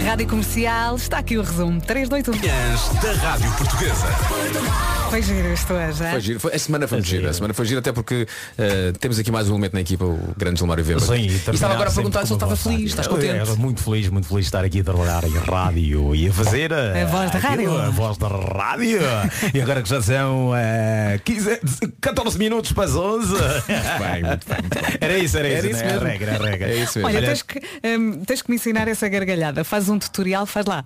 Rádio 0.05 0.27
Comercial, 0.27 0.95
está 0.95 1.19
aqui 1.19 1.37
o 1.37 1.43
resumo. 1.43 1.79
3, 1.81 2.09
2, 2.09 2.27
1. 2.29 2.31
da 2.31 3.13
Rádio 3.13 3.51
Portuguesa. 3.53 4.98
Foi 5.09 5.21
giro 5.21 5.53
isto 5.53 5.73
hoje, 5.73 6.03
é? 6.03 6.11
Foi 6.11 6.21
giro. 6.21 6.39
Foi- 6.39 6.53
a 6.53 6.59
semana 6.59 6.87
foi 6.87 6.97
muito 6.97 7.07
gira. 7.07 7.29
A 7.29 7.33
semana 7.33 7.53
foi 7.53 7.65
gira 7.65 7.79
até 7.79 7.91
porque 7.91 8.27
ah, 8.57 8.93
temos 8.99 9.17
aqui 9.19 9.31
mais 9.31 9.47
um 9.49 9.53
elemento 9.53 9.73
na 9.73 9.81
equipa, 9.81 10.05
o 10.05 10.33
grande 10.37 10.59
Gilmário 10.59 10.85
Weber. 10.85 11.01
Sim, 11.01 11.13
e 11.21 11.35
estava 11.53 11.73
agora 11.73 11.89
a 11.89 11.93
perguntar 11.93 12.25
se 12.25 12.31
ele 12.31 12.35
estava 12.35 12.55
feliz, 12.55 12.89
estás 12.91 13.07
Eu 13.07 13.17
era 13.17 13.39
contente? 13.45 13.59
muito 13.59 13.83
feliz, 13.83 14.09
muito 14.09 14.27
feliz 14.27 14.45
de 14.45 14.47
estar 14.49 14.63
aqui 14.63 14.81
a 14.81 14.83
trabalhar 14.83 15.23
em 15.23 15.37
rádio 15.37 16.15
e 16.15 16.27
a 16.27 16.33
fazer 16.33 16.73
A 16.73 17.05
voz 17.05 17.31
da 17.31 17.39
rádio. 17.39 17.77
A 17.77 17.89
voz 17.89 18.17
da 18.17 18.27
rádio. 18.27 18.99
e 19.53 19.61
agora 19.61 19.81
que 19.81 19.89
já 19.89 20.01
são 20.01 20.51
eh, 20.55 21.19
15, 21.23 21.59
14 22.01 22.37
minutos 22.37 22.71
para 22.71 22.83
as 22.85 22.95
11. 22.95 23.33
Bem, 23.33 24.23
muito 24.23 24.47
bem, 24.47 24.57
muito 24.61 24.81
bem. 24.81 24.97
Era 25.01 25.17
isso, 25.17 25.37
era, 25.37 25.47
Era 25.47 25.57
isso, 25.59 25.69
isso 25.75 25.85
né? 25.85 25.91
mesmo. 25.93 26.05
A 26.07 26.09
regra, 26.09 26.31
a 26.35 26.37
regra. 26.37 26.69
É 26.69 26.75
isso 26.75 26.99
mesmo. 26.99 27.07
Olha, 27.07 27.21
tens 27.25 27.41
que, 27.41 27.59
hum, 27.83 28.23
tens 28.25 28.41
que 28.41 28.49
me 28.49 28.55
ensinar 28.55 28.87
essa 28.87 29.07
gargalhada. 29.09 29.63
Faz 29.63 29.89
um 29.89 29.97
tutorial, 29.97 30.45
faz 30.45 30.65
lá. 30.65 30.85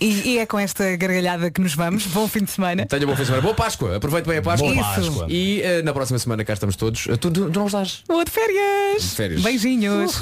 E, 0.00 0.30
e 0.30 0.38
é 0.38 0.46
com 0.46 0.58
esta 0.58 0.96
gargalhada 0.96 1.50
que 1.50 1.60
nos 1.60 1.74
vamos. 1.74 2.06
Bom 2.06 2.26
fim 2.28 2.44
de 2.44 2.50
semana. 2.50 2.86
Tenha 2.86 3.06
bom 3.06 3.14
fim 3.14 3.22
de 3.22 3.26
semana. 3.26 3.42
Boa 3.42 3.54
Páscoa. 3.54 3.96
Aproveite 3.96 4.28
bem 4.28 4.38
a 4.38 4.42
Páscoa. 4.42 4.72
Boa. 4.72 4.84
Páscoa. 4.84 5.26
E 5.28 5.62
ah, 5.62 5.82
na 5.82 5.92
próxima 5.92 6.18
semana 6.18 6.44
cá 6.44 6.52
estamos 6.52 6.76
todos. 6.76 7.06
Ah, 7.10 7.16
tu, 7.16 7.30
tu, 7.30 7.50
tu 7.50 7.58
não 7.58 7.66
estás? 7.66 8.02
Vou 8.08 8.24
de 8.24 8.30
férias. 8.30 9.02
De 9.02 9.08
férias. 9.16 9.42
Beijinhos. 9.42 10.20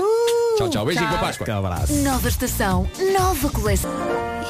Tchau, 0.57 0.69
tchau. 0.71 0.85
Beijinho, 0.85 1.07
Tchau. 1.09 1.19
boa 1.19 1.27
Páscoa. 1.29 1.55
abraço. 1.59 1.93
Nova 2.03 2.29
estação, 2.29 2.89
nova 3.17 3.49
coleção. 3.51 3.91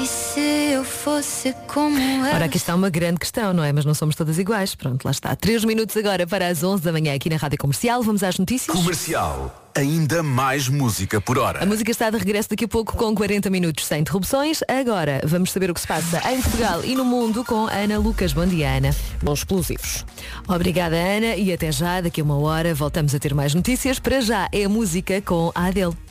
E 0.01 0.07
se 0.07 0.41
eu 0.73 0.85
fosse 0.85 1.55
como 1.67 1.99
ela? 1.99 2.35
Ora, 2.35 2.45
aqui 2.45 2.57
está 2.57 2.75
uma 2.75 2.89
grande 2.89 3.19
questão, 3.19 3.53
não 3.53 3.65
é? 3.65 3.73
Mas 3.73 3.85
não 3.85 3.95
somos 3.95 4.15
todas 4.15 4.39
iguais. 4.39 4.75
Pronto, 4.75 5.05
lá 5.05 5.11
está. 5.11 5.35
Três 5.37 5.65
minutos 5.65 5.97
agora 5.97 6.27
para 6.27 6.47
as 6.49 6.63
11 6.63 6.83
da 6.83 6.93
manhã 6.93 7.15
aqui 7.15 7.29
na 7.29 7.37
Rádio 7.37 7.59
Comercial. 7.59 8.03
Vamos 8.03 8.23
às 8.23 8.39
notícias. 8.39 8.75
Comercial. 8.77 9.68
Ainda 9.75 10.23
mais 10.23 10.69
música 10.69 11.21
por 11.21 11.39
hora. 11.39 11.63
A 11.63 11.67
música 11.67 11.91
está 11.91 12.11
de 12.11 12.19
regresso 12.19 12.51
daqui 12.51 12.65
a 12.65 12.69
pouco 12.69 12.97
com 12.97 13.15
40 13.15 13.49
minutos 13.51 13.87
sem 13.87 14.01
interrupções. 14.01 14.61
Agora 14.67 15.21
vamos 15.25 15.53
saber 15.53 15.71
o 15.71 15.75
que 15.75 15.81
se 15.81 15.87
passa 15.87 16.21
em 16.33 16.41
Portugal 16.41 16.85
e 16.85 16.95
no 16.95 17.05
mundo 17.05 17.45
com 17.45 17.67
a 17.67 17.75
Ana 17.75 17.99
Lucas. 17.99 18.33
Bom 18.33 18.47
dia, 18.47 18.71
Ana. 18.71 18.91
Bons 19.23 19.41
explosivos. 19.41 20.05
Obrigada, 20.49 20.97
Ana. 20.97 21.37
E 21.37 21.53
até 21.53 21.71
já, 21.71 22.01
daqui 22.01 22.21
a 22.21 22.25
uma 22.25 22.39
hora, 22.39 22.75
voltamos 22.75 23.15
a 23.15 23.19
ter 23.19 23.35
mais 23.35 23.55
notícias. 23.55 23.99
Para 23.99 24.21
já 24.21 24.49
é 24.53 24.65
a 24.65 24.69
música 24.69 25.21
com 25.23 25.53
a 25.55 25.67
Adele. 25.67 26.08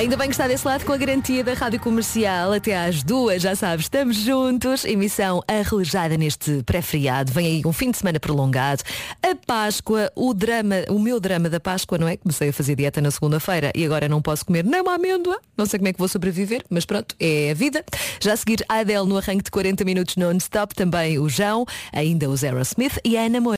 Ainda 0.00 0.16
bem 0.16 0.28
que 0.28 0.32
está 0.32 0.48
desse 0.48 0.66
lado 0.66 0.82
com 0.86 0.94
a 0.94 0.96
garantia 0.96 1.44
da 1.44 1.52
Rádio 1.52 1.78
Comercial 1.78 2.54
até 2.54 2.74
às 2.74 3.02
duas, 3.02 3.42
já 3.42 3.54
sabes, 3.54 3.84
estamos 3.84 4.16
juntos. 4.16 4.86
Emissão 4.86 5.42
arrojada 5.46 6.16
neste 6.16 6.62
pré-feriado. 6.62 7.30
Vem 7.30 7.46
aí 7.46 7.62
um 7.66 7.72
fim 7.72 7.90
de 7.90 7.98
semana 7.98 8.18
prolongado. 8.18 8.82
A 9.22 9.34
Páscoa, 9.46 10.10
o 10.16 10.32
drama, 10.32 10.76
o 10.88 10.98
meu 10.98 11.20
drama 11.20 11.50
da 11.50 11.60
Páscoa, 11.60 11.98
não 11.98 12.08
é? 12.08 12.16
Comecei 12.16 12.48
a 12.48 12.52
fazer 12.52 12.76
dieta 12.76 13.02
na 13.02 13.10
segunda-feira 13.10 13.70
e 13.74 13.84
agora 13.84 14.08
não 14.08 14.22
posso 14.22 14.46
comer 14.46 14.64
nem 14.64 14.80
uma 14.80 14.94
amêndoa. 14.94 15.38
Não 15.54 15.66
sei 15.66 15.78
como 15.78 15.88
é 15.88 15.92
que 15.92 15.98
vou 15.98 16.08
sobreviver, 16.08 16.64
mas 16.70 16.86
pronto, 16.86 17.14
é 17.20 17.50
a 17.50 17.54
vida. 17.54 17.84
Já 18.22 18.32
a 18.32 18.36
seguir 18.38 18.64
a 18.70 18.76
Adele 18.76 19.06
no 19.06 19.18
arranque 19.18 19.44
de 19.44 19.50
40 19.50 19.84
minutos 19.84 20.16
non-stop, 20.16 20.74
também 20.74 21.18
o 21.18 21.28
João, 21.28 21.66
ainda 21.92 22.26
o 22.30 22.34
Aerosmith 22.42 22.98
e 23.04 23.18
a 23.18 23.24
Ana 23.24 23.38
Moura. 23.38 23.48